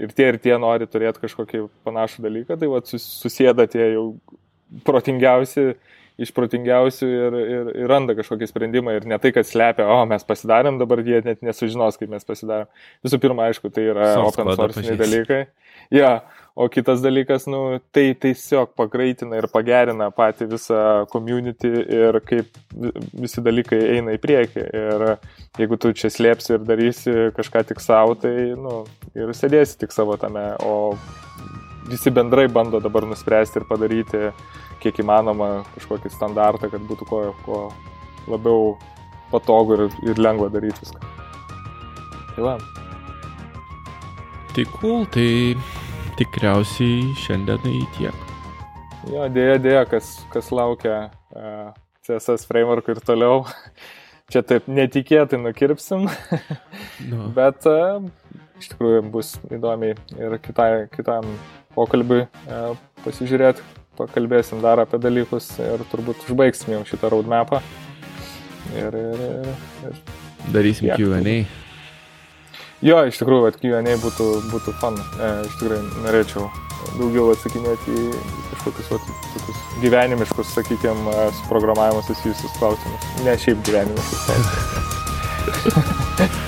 ir 0.03 0.13
tie 0.15 0.27
ir 0.31 0.37
tie 0.43 0.57
nori 0.61 0.87
turėti 0.89 1.23
kažkokį 1.23 1.63
panašų 1.87 2.27
dalyką, 2.27 2.59
tai 2.59 2.69
va 2.71 2.83
susėda 2.85 3.65
tie 3.71 3.93
jau 3.95 4.05
protingiausi, 4.87 5.71
išprotingiausių 6.21 7.07
ir, 7.07 7.37
ir, 7.39 7.69
ir 7.81 7.89
randa 7.89 8.13
kažkokį 8.17 8.49
sprendimą 8.49 8.93
ir 8.97 9.07
ne 9.09 9.17
tai, 9.21 9.31
kad 9.35 9.47
slepia, 9.47 9.87
o 9.89 10.03
mes 10.09 10.25
pasidarėm, 10.27 10.77
dabar 10.81 11.01
jie 11.05 11.23
net 11.25 11.41
nesužinos, 11.45 11.97
kaip 11.99 12.11
mes 12.11 12.27
pasidarėm. 12.27 12.69
Visų 13.05 13.19
pirma, 13.23 13.47
aišku, 13.49 13.71
tai 13.73 13.87
yra 13.89 14.11
open 14.21 14.51
source 14.53 14.97
dalykai. 14.99 15.41
Ja, 15.91 16.19
O 16.55 16.67
kitas 16.67 16.99
dalykas, 16.99 17.45
nu, 17.47 17.79
tai 17.95 18.11
tiesiog 18.19 18.73
pagreitina 18.75 19.37
ir 19.39 19.47
pagerina 19.53 20.09
patį 20.11 20.49
visą 20.51 20.81
community 21.11 21.69
ir 21.71 22.17
kaip 22.27 22.57
visi 23.15 23.43
dalykai 23.43 23.79
eina 23.95 24.17
į 24.17 24.19
priekį. 24.19 24.65
Ir 24.81 25.05
jeigu 25.61 25.79
tu 25.79 25.93
čia 25.95 26.11
slėpsi 26.11 26.57
ir 26.57 26.65
darysi 26.67 27.13
kažką 27.37 27.63
tik 27.69 27.79
savo, 27.79 28.17
tai, 28.19 28.51
nu, 28.59 28.81
ir 29.15 29.31
sėdėsi 29.37 29.79
tik 29.79 29.95
savo 29.95 30.17
tame. 30.19 30.43
O 30.67 30.91
visi 31.87 32.11
bendrai 32.11 32.49
bando 32.51 32.83
dabar 32.83 33.07
nuspręsti 33.07 33.61
ir 33.61 33.67
padaryti 33.69 34.27
kiek 34.83 34.99
įmanoma 34.99 35.61
kažkokį 35.77 36.11
standartą, 36.11 36.67
kad 36.73 36.83
būtų 36.89 37.07
kuo, 37.07 37.21
kuo 37.45 37.61
labiau 38.27 38.75
patogu 39.31 39.77
ir, 39.77 39.85
ir 40.03 40.19
lengva 40.19 40.51
daryti 40.51 40.83
viską. 40.83 40.99
Tai 42.35 42.43
va. 42.49 42.57
Tai 44.51 44.65
cool, 44.75 45.05
tai 45.15 45.29
tikriausiai 46.21 47.15
šiandienai 47.17 47.79
tiek. 47.97 48.25
Jo, 49.09 49.25
dėja, 49.33 49.55
dėja, 49.61 49.85
kas, 49.89 50.11
kas 50.29 50.51
laukia 50.53 51.07
uh, 51.33 51.71
CSS 52.05 52.45
framework 52.45 52.91
ir 52.93 53.01
toliau. 53.01 53.41
Čia 54.31 54.43
taip 54.47 54.69
netikėtai 54.71 55.39
nukirpsim, 55.41 56.05
no. 57.09 57.23
bet 57.37 57.65
uh, 57.67 58.05
iš 58.61 58.69
tikrųjų 58.71 59.01
bus 59.11 59.33
įdomiai 59.51 59.97
ir 60.21 60.37
kitai, 60.45 60.85
kitam 60.93 61.25
pokalbiui 61.73 62.21
uh, 62.27 62.77
pasižiūrėti, 63.01 63.65
pakalbėsim 63.99 64.61
dar 64.63 64.83
apie 64.85 65.01
dalykus 65.01 65.49
ir 65.59 65.81
turbūt 65.91 66.21
užbaigsim 66.29 66.77
jau 66.77 66.85
šitą 66.93 67.11
roadmapą. 67.11 67.63
Ir, 68.77 68.93
ir, 68.93 69.25
ir, 69.25 69.51
ir 69.89 70.53
Darysim 70.53 70.93
QA. 70.93 71.41
Jo, 72.81 73.03
iš 73.05 73.19
tikrųjų, 73.21 73.51
Q&A 73.61 73.95
būtų, 74.01 74.27
būtų 74.49 74.73
fun. 74.81 74.97
E, 74.97 75.31
iš 75.45 75.57
tikrųjų, 75.61 75.81
norėčiau 76.05 76.47
daugiau 76.97 77.29
atsakinėti 77.35 77.93
į 77.93 78.05
kažkokius 78.51 78.91
vat, 78.95 79.09
tokius 79.35 79.59
gyvenimiškus, 79.83 80.53
sakykime, 80.57 81.17
su 81.37 81.49
programavimu 81.49 82.01
susijusius 82.09 82.57
klausimus. 82.57 83.11
Ne 83.27 83.37
šiaip 83.41 83.61
gyvenimiškus 83.69 84.21
klausimus. 84.29 84.57